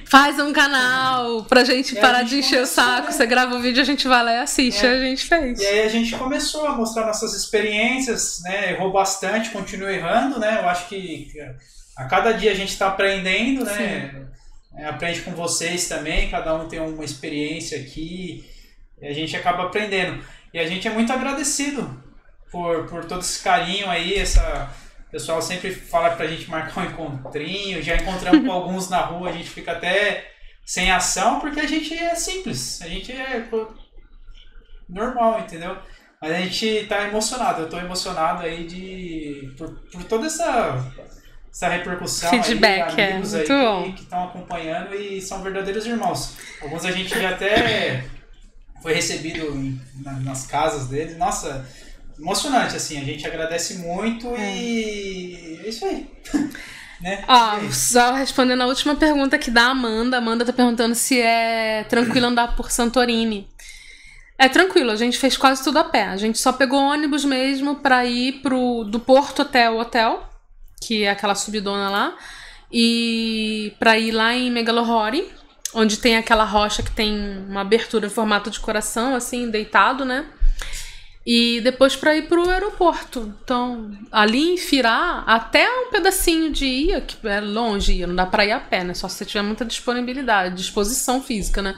[0.08, 3.06] Faz um canal pra gente E a parar gente de encher o começou, saco.
[3.06, 3.12] né?
[3.12, 4.86] Você grava o vídeo, a gente vai lá e assiste.
[4.86, 4.92] É.
[4.92, 5.58] A gente fez.
[5.60, 8.72] E aí a gente começou a mostrar nossas experiências, né?
[8.74, 10.60] Errou bastante, continua errando, né?
[10.62, 11.28] Eu acho que
[11.96, 14.26] a cada dia a gente está aprendendo, né?
[14.76, 18.44] É, aprende com vocês também, cada um tem uma experiência aqui
[19.00, 20.24] e a gente acaba aprendendo.
[20.52, 22.02] E a gente é muito agradecido
[22.50, 24.72] por, por todo esse carinho aí, essa...
[25.08, 29.28] O pessoal sempre fala pra gente marcar um encontrinho, já encontramos com alguns na rua,
[29.28, 30.28] a gente fica até
[30.64, 33.48] sem ação, porque a gente é simples, a gente é
[34.88, 35.76] normal, entendeu?
[36.20, 39.54] Mas a gente tá emocionado, eu tô emocionado aí de.
[39.58, 40.82] por, por toda essa,
[41.54, 42.30] essa repercussão.
[42.30, 46.34] Feedback, aí, é, amigos muito aí que estão acompanhando e são verdadeiros irmãos.
[46.60, 48.04] Alguns a gente já até
[48.82, 51.16] foi recebido em- na- nas casas deles.
[51.16, 51.64] Nossa,
[52.18, 56.10] emocionante, assim, a gente agradece muito e é isso aí.
[57.00, 57.24] né?
[57.28, 57.72] Ó, aí?
[57.72, 60.16] só respondendo a última pergunta aqui da Amanda.
[60.16, 63.48] A Amanda tá perguntando se é tranquilo andar por Santorini.
[64.36, 66.06] É tranquilo, a gente fez quase tudo a pé.
[66.06, 70.28] A gente só pegou ônibus mesmo pra ir pro, do porto até o hotel,
[70.86, 72.16] que é aquela subidona lá,
[72.70, 75.30] e pra ir lá em Megalohori,
[75.74, 80.26] onde tem aquela rocha que tem uma abertura em formato de coração, assim, deitado, né?
[81.26, 83.34] E depois pra ir pro aeroporto.
[83.42, 88.26] Então, ali em Firá, até um pedacinho de ia, que é longe, ia, não dá
[88.26, 88.92] pra ir a pé, né?
[88.92, 91.74] Só se você tiver muita disponibilidade, disposição física, né?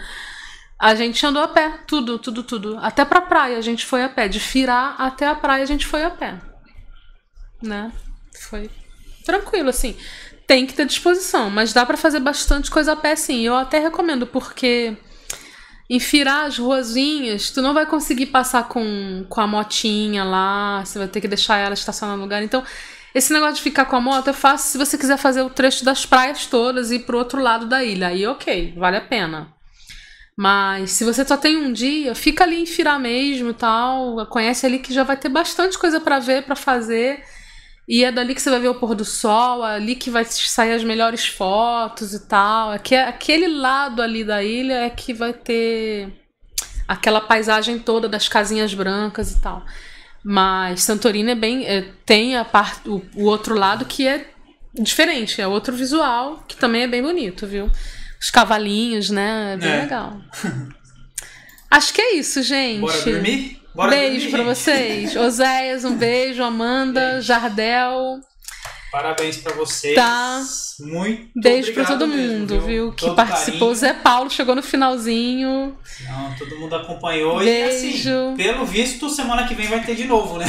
[0.79, 2.79] A gente andou a pé, tudo, tudo, tudo.
[2.83, 4.29] Até pra praia a gente foi a pé.
[4.29, 6.39] De Firá até a praia a gente foi a pé.
[7.63, 7.91] Né?
[8.51, 8.71] Foi
[9.27, 9.97] tranquilo, assim.
[10.47, 13.43] Tem que ter disposição, mas dá pra fazer bastante coisa a pé, sim.
[13.43, 14.97] Eu até recomendo, porque
[15.91, 20.99] em Firá, as ruazinhas, tu não vai conseguir passar com, com a motinha lá, você
[20.99, 22.43] vai ter que deixar ela estacionar no lugar.
[22.43, 22.63] Então,
[23.15, 25.85] esse negócio de ficar com a moto é fácil se você quiser fazer o trecho
[25.85, 28.09] das praias todas e ir pro outro lado da ilha.
[28.09, 29.55] Aí, ok, vale a pena.
[30.37, 34.27] Mas se você só tem um dia, fica ali em Firá mesmo tal.
[34.27, 37.25] Conhece ali que já vai ter bastante coisa pra ver, pra fazer.
[37.89, 40.25] E é dali que você vai ver o pôr do sol, é ali que vai
[40.25, 42.73] sair as melhores fotos e tal.
[42.73, 46.13] Aque- Aquele lado ali da ilha é que vai ter
[46.89, 49.65] aquela paisagem toda das casinhas brancas e tal.
[50.25, 51.65] Mas Santorini é bem.
[51.65, 54.29] é, tem a parte, o, o outro lado que é
[54.75, 57.71] diferente, é outro visual, que também é bem bonito, viu?
[58.21, 59.55] Os cavalinhos, né?
[59.55, 59.81] É bem É.
[59.83, 60.21] legal.
[61.71, 62.81] Acho que é isso, gente.
[62.81, 63.61] Bora dormir?
[63.77, 64.43] Bora beijo gente.
[64.43, 65.15] vocês.
[65.17, 66.43] Oséias, um beijo.
[66.43, 68.21] Amanda, Jardel.
[68.91, 69.95] Parabéns pra vocês.
[69.95, 70.43] Tá.
[70.81, 72.93] Muito Beijo pra obrigado todo mesmo, mundo, viu?
[72.93, 73.71] Que Todo participou.
[73.73, 73.75] O carinho.
[73.75, 75.77] Zé Paulo chegou no finalzinho.
[76.09, 77.43] Não, todo mundo acompanhou.
[77.43, 78.11] E Beijo.
[78.11, 80.47] assim, pelo visto, semana que vem vai ter de novo, né?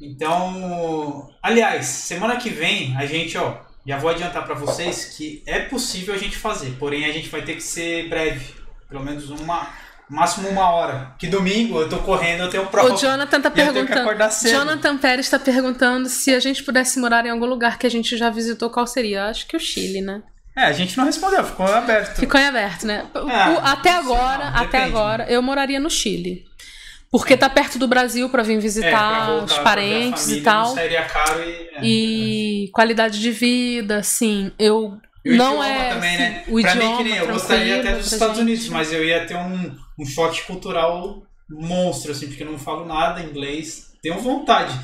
[0.00, 5.60] Então, aliás, semana que vem a gente, ó, já vou adiantar pra vocês que é
[5.60, 8.54] possível a gente fazer, porém a gente vai ter que ser breve,
[8.88, 9.68] pelo menos uma,
[10.08, 11.12] máximo uma hora.
[11.18, 12.92] Que domingo eu tô correndo, eu tenho prova.
[12.94, 14.18] O Jonathan tá perguntando.
[14.48, 18.16] Jonathan Pérez tá perguntando se a gente pudesse morar em algum lugar que a gente
[18.16, 19.26] já visitou, qual seria?
[19.26, 20.22] Acho que o Chile, né?
[20.56, 22.18] É, a gente não respondeu, ficou aberto.
[22.18, 23.04] Ficou em aberto, né?
[23.14, 24.84] É, o- até agora, não, até depende.
[24.96, 26.44] agora, eu moraria no Chile.
[27.10, 30.66] Porque tá perto do Brasil pra vir É, visitar voltar, os parentes família, e tal.
[30.74, 31.52] Sairia caro e.
[31.76, 36.44] é, E qualidade de vida, assim, eu E o não idioma é também, assim, né?
[36.46, 38.46] o pra idioma mim, que nem eu gostaria até dos Estados gente.
[38.46, 42.86] Unidos, mas eu ia ter um, um choque cultural monstro, assim, porque eu não falo
[42.86, 43.92] nada inglês.
[44.00, 44.78] Tenho vontade.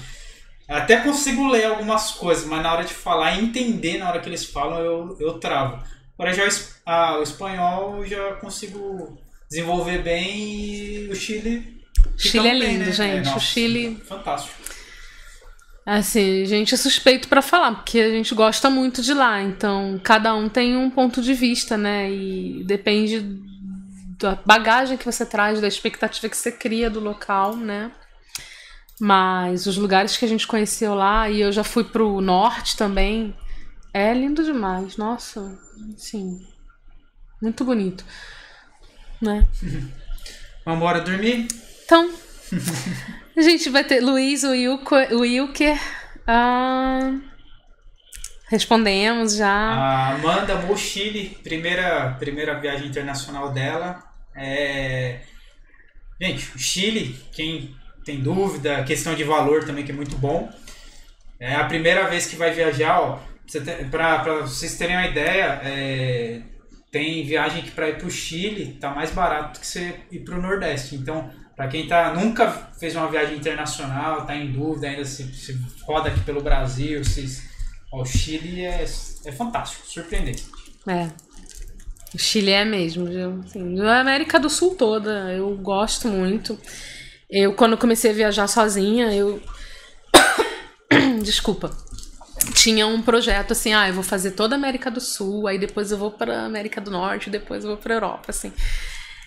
[0.69, 4.29] Até consigo ler algumas coisas, mas na hora de falar e entender na hora que
[4.29, 5.83] eles falam, eu, eu travo.
[6.19, 6.49] Agora já
[6.85, 9.17] ah, o espanhol eu já consigo
[9.49, 11.83] desenvolver bem e o Chile.
[12.17, 12.93] Chile é ficamos bem, lindo, né?
[12.93, 13.25] gente.
[13.27, 14.55] nossa, o Chile, Fantástico.
[15.85, 20.35] Assim, gente é suspeito pra falar, porque a gente gosta muito de lá, então cada
[20.35, 22.11] um tem um ponto de vista, né?
[22.11, 23.21] E depende
[24.19, 27.91] da bagagem que você traz, da expectativa que você cria do local, né?
[29.01, 33.35] Mas os lugares que a gente conheceu lá, e eu já fui pro norte também,
[33.93, 34.97] é lindo demais.
[34.97, 35.59] Nossa,
[35.97, 36.41] sim.
[37.41, 38.05] Muito bonito.
[39.21, 39.47] Né?
[40.65, 41.49] Vamos embora dormir?
[41.85, 42.13] Então,
[43.37, 45.79] a gente vai ter Luiz, Wilker.
[46.27, 47.15] Ah,
[48.49, 49.49] respondemos já.
[49.49, 54.03] A Amanda Mo Chile, primeira, primeira viagem internacional dela.
[54.37, 55.21] É...
[56.21, 60.51] Gente, o Chile, quem tem dúvida, questão de valor também, que é muito bom.
[61.41, 63.19] É a primeira vez que vai viajar, ó.
[63.91, 66.41] Para vocês terem uma ideia, é,
[66.93, 70.39] tem viagem que para ir para o Chile tá mais barato que você ir para
[70.39, 70.95] o Nordeste.
[70.95, 75.59] Então, para quem tá, nunca fez uma viagem internacional, tá em dúvida ainda se, se
[75.83, 77.43] roda aqui pelo Brasil, se,
[77.93, 78.85] ó, o Chile é,
[79.25, 80.47] é fantástico, surpreendente.
[80.87, 81.09] É.
[82.15, 83.07] O Chile é mesmo,
[83.45, 86.59] assim, a América do Sul toda, eu gosto muito.
[87.31, 89.41] Eu, quando comecei a viajar sozinha, eu.
[91.23, 91.71] Desculpa
[92.55, 95.91] tinha um projeto assim, ah, eu vou fazer toda a América do Sul, aí depois
[95.91, 98.53] eu vou para América do Norte, depois eu vou para Europa, assim.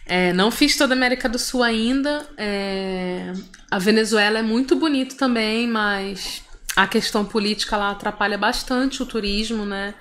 [0.05, 2.25] É, não fiz toda a América do Sul ainda.
[2.37, 3.33] É,
[3.71, 6.43] a Venezuela é muito bonito também, mas
[6.75, 9.95] a questão política lá atrapalha bastante o turismo, né?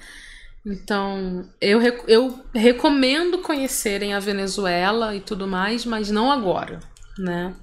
[0.67, 6.81] Então, eu, eu recomendo conhecerem a Venezuela e tudo mais, mas não agora,
[7.19, 7.55] né?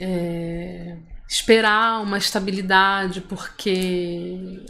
[0.00, 0.96] É,
[1.28, 4.60] esperar uma estabilidade, porque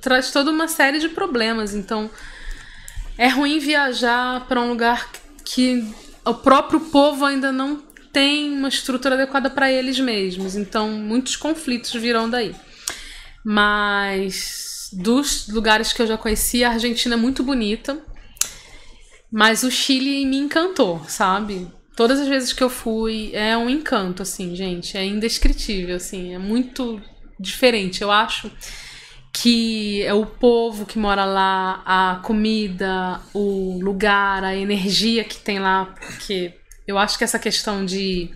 [0.00, 1.74] traz toda uma série de problemas.
[1.74, 2.10] Então,
[3.18, 5.20] é ruim viajar para um lugar que
[6.24, 7.82] o próprio povo ainda não
[8.12, 10.56] tem uma estrutura adequada para eles mesmos.
[10.56, 12.54] Então, muitos conflitos virão daí.
[13.44, 17.98] Mas dos lugares que eu já conheci, a Argentina é muito bonita.
[19.32, 21.68] Mas o Chile me encantou, sabe?
[21.94, 24.96] Todas as vezes que eu fui, é um encanto, assim, gente.
[24.96, 26.34] É indescritível, assim.
[26.34, 27.00] É muito
[27.38, 28.02] diferente.
[28.02, 28.50] Eu acho
[29.32, 35.58] que é o povo que mora lá, a comida, o lugar, a energia que tem
[35.58, 36.54] lá, porque
[36.86, 38.30] eu acho que essa questão de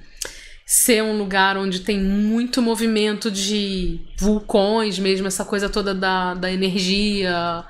[0.66, 6.50] ser um lugar onde tem muito movimento de vulcões mesmo, essa coisa toda da, da
[6.50, 7.64] energia,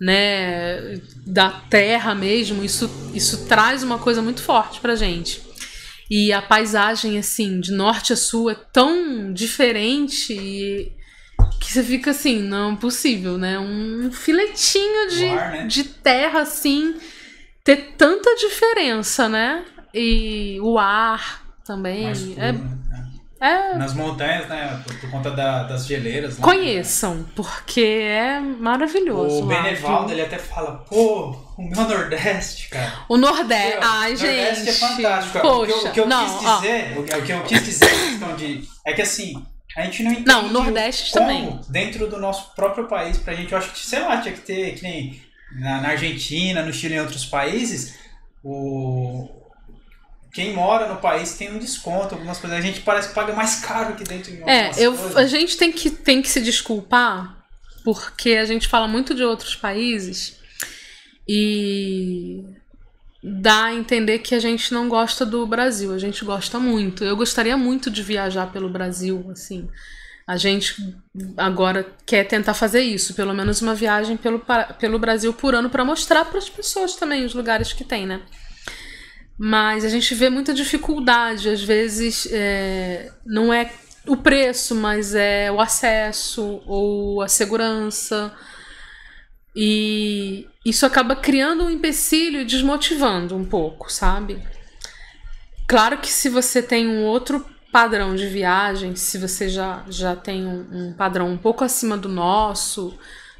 [0.00, 5.42] né, da terra mesmo, isso, isso traz uma coisa muito forte pra gente.
[6.08, 10.92] E a paisagem, assim, de norte a sul é tão diferente
[11.60, 13.58] que você fica assim, não é possível, né?
[13.58, 15.66] Um filetinho de, ar, né?
[15.66, 16.94] de terra, assim,
[17.64, 19.64] ter tanta diferença, né?
[19.92, 22.06] E o ar também.
[22.36, 22.76] é, né?
[23.40, 23.76] É.
[23.76, 24.82] Nas montanhas, né?
[24.84, 26.38] Por, por conta da, das geleiras.
[26.38, 26.42] Né?
[26.42, 29.42] Conheçam, porque é maravilhoso.
[29.42, 32.92] O Benevaldo, ele até fala, pô, o meu Nordeste, cara.
[33.08, 34.56] O Nordeste, ai, Nordeste gente.
[34.56, 35.40] Nordeste é fantástico.
[35.40, 37.90] Poxa, o que eu, o que eu não, quis dizer, o que eu quis dizer,
[37.90, 38.64] questão de.
[38.86, 39.44] É que assim,
[39.76, 40.26] a gente não entende.
[40.26, 41.60] Não, Nordeste como, também.
[41.68, 44.74] Dentro do nosso próprio país, pra gente, eu acho que, sei lá, tinha que ter,
[44.74, 45.20] que nem
[45.52, 47.94] na, na Argentina, no Chile e em outros países,
[48.42, 49.28] o,
[50.32, 52.58] quem mora no país tem um desconto, algumas coisas.
[52.58, 55.16] A gente parece que paga mais caro que dentro de É, eu, coisas.
[55.16, 57.36] a gente tem que, tem que se desculpar
[57.84, 60.38] porque a gente fala muito de outros países
[61.28, 62.44] e
[63.28, 65.92] dá a entender que a gente não gosta do Brasil.
[65.92, 67.02] A gente gosta muito.
[67.02, 69.68] Eu gostaria muito de viajar pelo Brasil, assim.
[70.24, 70.94] A gente
[71.36, 74.40] agora quer tentar fazer isso, pelo menos uma viagem pelo,
[74.78, 78.22] pelo Brasil por ano para mostrar para as pessoas também os lugares que tem, né?
[79.38, 83.70] Mas a gente vê muita dificuldade, às vezes é, não é
[84.06, 88.32] o preço, mas é o acesso ou a segurança.
[89.56, 94.42] E isso acaba criando um empecilho e desmotivando um pouco, sabe?
[95.66, 100.46] Claro que se você tem um outro padrão de viagem, se você já, já tem
[100.46, 102.96] um, um padrão um pouco acima do nosso,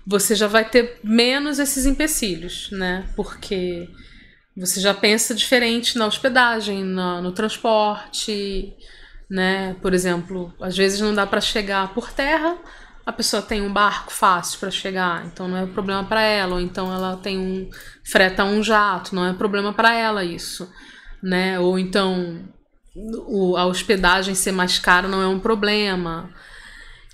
[0.06, 3.04] você já vai ter menos esses empecilhos, né?
[3.14, 3.88] Porque
[4.56, 8.74] você já pensa diferente na hospedagem, no transporte,
[9.28, 9.76] né?
[9.82, 12.56] Por exemplo, às vezes não dá para chegar por terra,
[13.06, 16.60] a pessoa tem um barco fácil para chegar, então não é problema para ela, ou
[16.60, 17.70] então ela tem um
[18.04, 20.68] freta um jato, não é problema para ela isso,
[21.22, 21.60] né?
[21.60, 22.44] Ou então
[22.96, 26.34] o, a hospedagem ser mais cara não é um problema.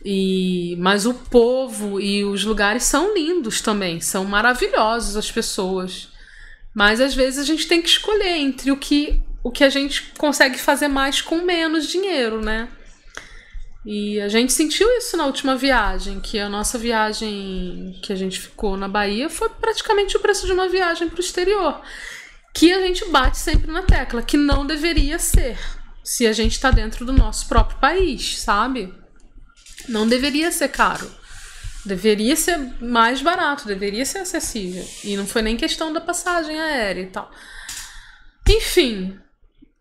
[0.02, 6.08] E, mas o povo e os lugares são lindos também, são maravilhosos as pessoas.
[6.74, 10.10] Mas às vezes a gente tem que escolher entre o que, o que a gente
[10.16, 12.68] consegue fazer mais com menos dinheiro, né?
[13.84, 18.38] E a gente sentiu isso na última viagem, que a nossa viagem que a gente
[18.38, 21.80] ficou na Bahia foi praticamente o preço de uma viagem para o exterior.
[22.54, 25.58] Que a gente bate sempre na tecla, que não deveria ser,
[26.04, 28.94] se a gente tá dentro do nosso próprio país, sabe?
[29.88, 31.10] Não deveria ser caro.
[31.84, 34.86] Deveria ser mais barato, deveria ser acessível.
[35.02, 37.28] E não foi nem questão da passagem aérea e tal.
[38.48, 39.18] Enfim,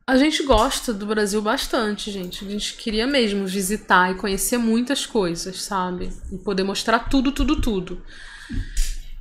[0.05, 2.45] a gente gosta do Brasil bastante, gente.
[2.45, 6.11] A gente queria mesmo visitar e conhecer muitas coisas, sabe?
[6.31, 8.03] E poder mostrar tudo, tudo, tudo.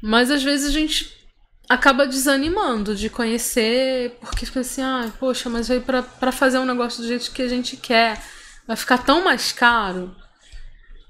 [0.02, 1.20] Mas às vezes a gente
[1.68, 7.02] acaba desanimando de conhecer, porque fica assim, ah, poxa, mas veio pra fazer um negócio
[7.02, 8.20] do jeito que a gente quer.
[8.66, 10.14] Vai ficar tão mais caro,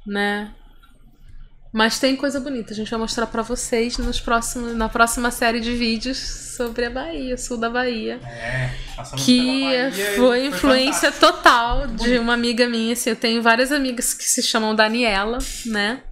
[0.06, 0.54] né?
[1.72, 5.60] Mas tem coisa bonita, a gente vai mostrar para vocês nos próximos, na próxima série
[5.60, 6.18] de vídeos
[6.56, 8.18] sobre a Bahia, sul da Bahia.
[8.24, 8.70] É,
[9.16, 11.42] que Bahia foi influência fantástico.
[11.42, 12.92] total de uma amiga minha.
[12.92, 16.02] Assim, eu tenho várias amigas que se chamam Daniela, né?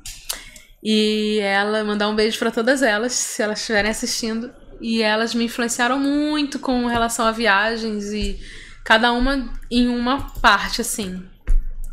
[0.80, 4.52] E ela, mandar um beijo para todas elas, se elas estiverem assistindo.
[4.80, 8.39] E elas me influenciaram muito com relação a viagens e
[8.85, 11.20] cada uma em uma parte, assim.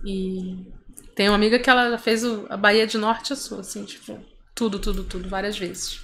[0.06, 0.75] E
[1.16, 4.20] tem uma amiga que ela já fez a Bahia de Norte a Sul, assim, tipo,
[4.54, 6.02] tudo, tudo, tudo, várias vezes.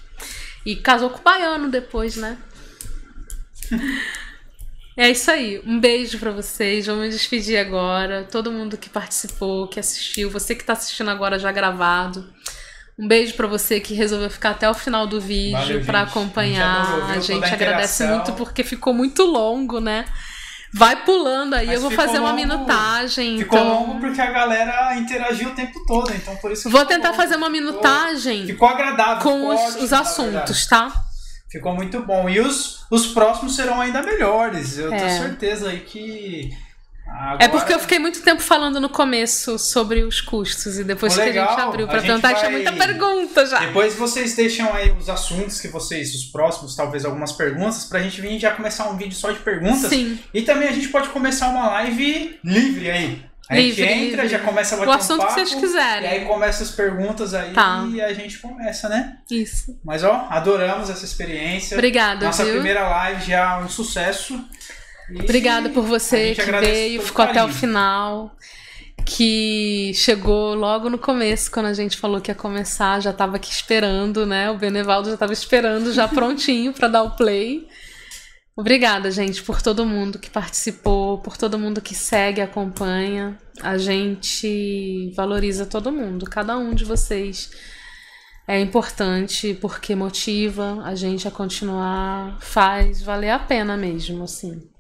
[0.65, 2.38] E casou com o baiano depois, né?
[4.97, 5.61] É isso aí.
[5.65, 6.85] Um beijo para vocês.
[6.85, 8.27] Vamos me despedir agora.
[8.29, 12.31] Todo mundo que participou, que assistiu, você que tá assistindo agora já gravado.
[12.99, 17.09] Um beijo para você que resolveu ficar até o final do vídeo para acompanhar.
[17.09, 20.05] A gente, a gente agradece muito porque ficou muito longo, né?
[20.73, 23.38] Vai pulando aí, Mas eu vou fazer longo, uma minutagem.
[23.38, 23.73] Ficou então...
[23.73, 27.22] longo porque a galera interagiu o tempo todo, então por isso Vou tentar longo.
[27.22, 28.45] fazer uma minutagem.
[28.45, 29.23] Ficou, ficou agradável.
[29.23, 30.93] Com ficou os, ótimo, os assuntos, tá?
[31.49, 32.30] Ficou muito bom.
[32.30, 34.77] E os, os próximos serão ainda melhores.
[34.77, 34.98] Eu é.
[34.98, 36.49] tenho certeza aí que
[37.13, 37.43] Agora...
[37.43, 41.21] É porque eu fiquei muito tempo falando no começo sobre os custos e depois que
[41.21, 42.35] a gente abriu para tentar, vai...
[42.35, 43.59] tinha muita pergunta já.
[43.59, 48.19] Depois vocês deixam aí os assuntos que vocês, os próximos, talvez algumas perguntas, pra gente
[48.21, 49.89] vir já começar um vídeo só de perguntas.
[49.89, 50.17] Sim.
[50.33, 53.31] E também a gente pode começar uma live livre aí.
[53.49, 54.27] A gente livre, entra, livre.
[54.29, 56.09] já começa a bater O assunto um papo, que vocês quiserem.
[56.09, 57.85] E aí começa as perguntas aí tá.
[57.91, 59.17] e a gente começa, né?
[59.29, 59.77] Isso.
[59.83, 61.75] Mas ó, adoramos essa experiência.
[61.75, 62.53] Obrigada, Nossa viu?
[62.53, 64.41] primeira live já um sucesso.
[65.19, 68.35] Obrigada por você que veio, ficou até o final.
[69.05, 73.51] Que chegou logo no começo, quando a gente falou que ia começar, já estava aqui
[73.51, 74.49] esperando, né?
[74.51, 77.67] O Benevaldo já estava esperando, já prontinho para dar o play.
[78.55, 83.38] Obrigada, gente, por todo mundo que participou, por todo mundo que segue, acompanha.
[83.61, 87.49] A gente valoriza todo mundo, cada um de vocês
[88.47, 94.70] é importante porque motiva a gente a continuar, faz valer a pena mesmo, assim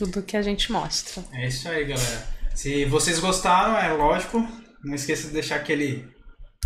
[0.00, 1.22] tudo que a gente mostra.
[1.30, 2.26] É isso aí, galera.
[2.54, 4.46] Se vocês gostaram, é lógico,
[4.82, 6.08] não esqueça de deixar aquele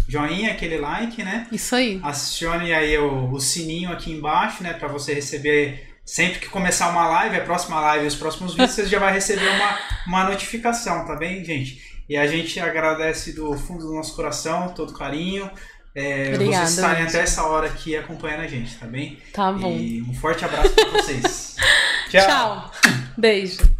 [0.09, 1.49] joinha, aquele like, né?
[1.51, 2.01] Isso aí.
[2.05, 7.09] Acione aí o, o sininho aqui embaixo, né, para você receber sempre que começar uma
[7.09, 11.05] live, a próxima live e os próximos vídeos, você já vai receber uma, uma notificação,
[11.05, 11.83] tá bem, gente?
[12.09, 15.51] E a gente agradece do fundo do nosso coração, todo carinho.
[15.95, 19.19] É, Obrigada, vocês estarem até essa hora aqui acompanhando a gente, tá bem?
[19.33, 19.71] Tá bom.
[19.77, 21.57] E um forte abraço para vocês.
[22.11, 22.27] Tchau.
[22.27, 22.73] Tchau.
[23.17, 23.74] Beijo.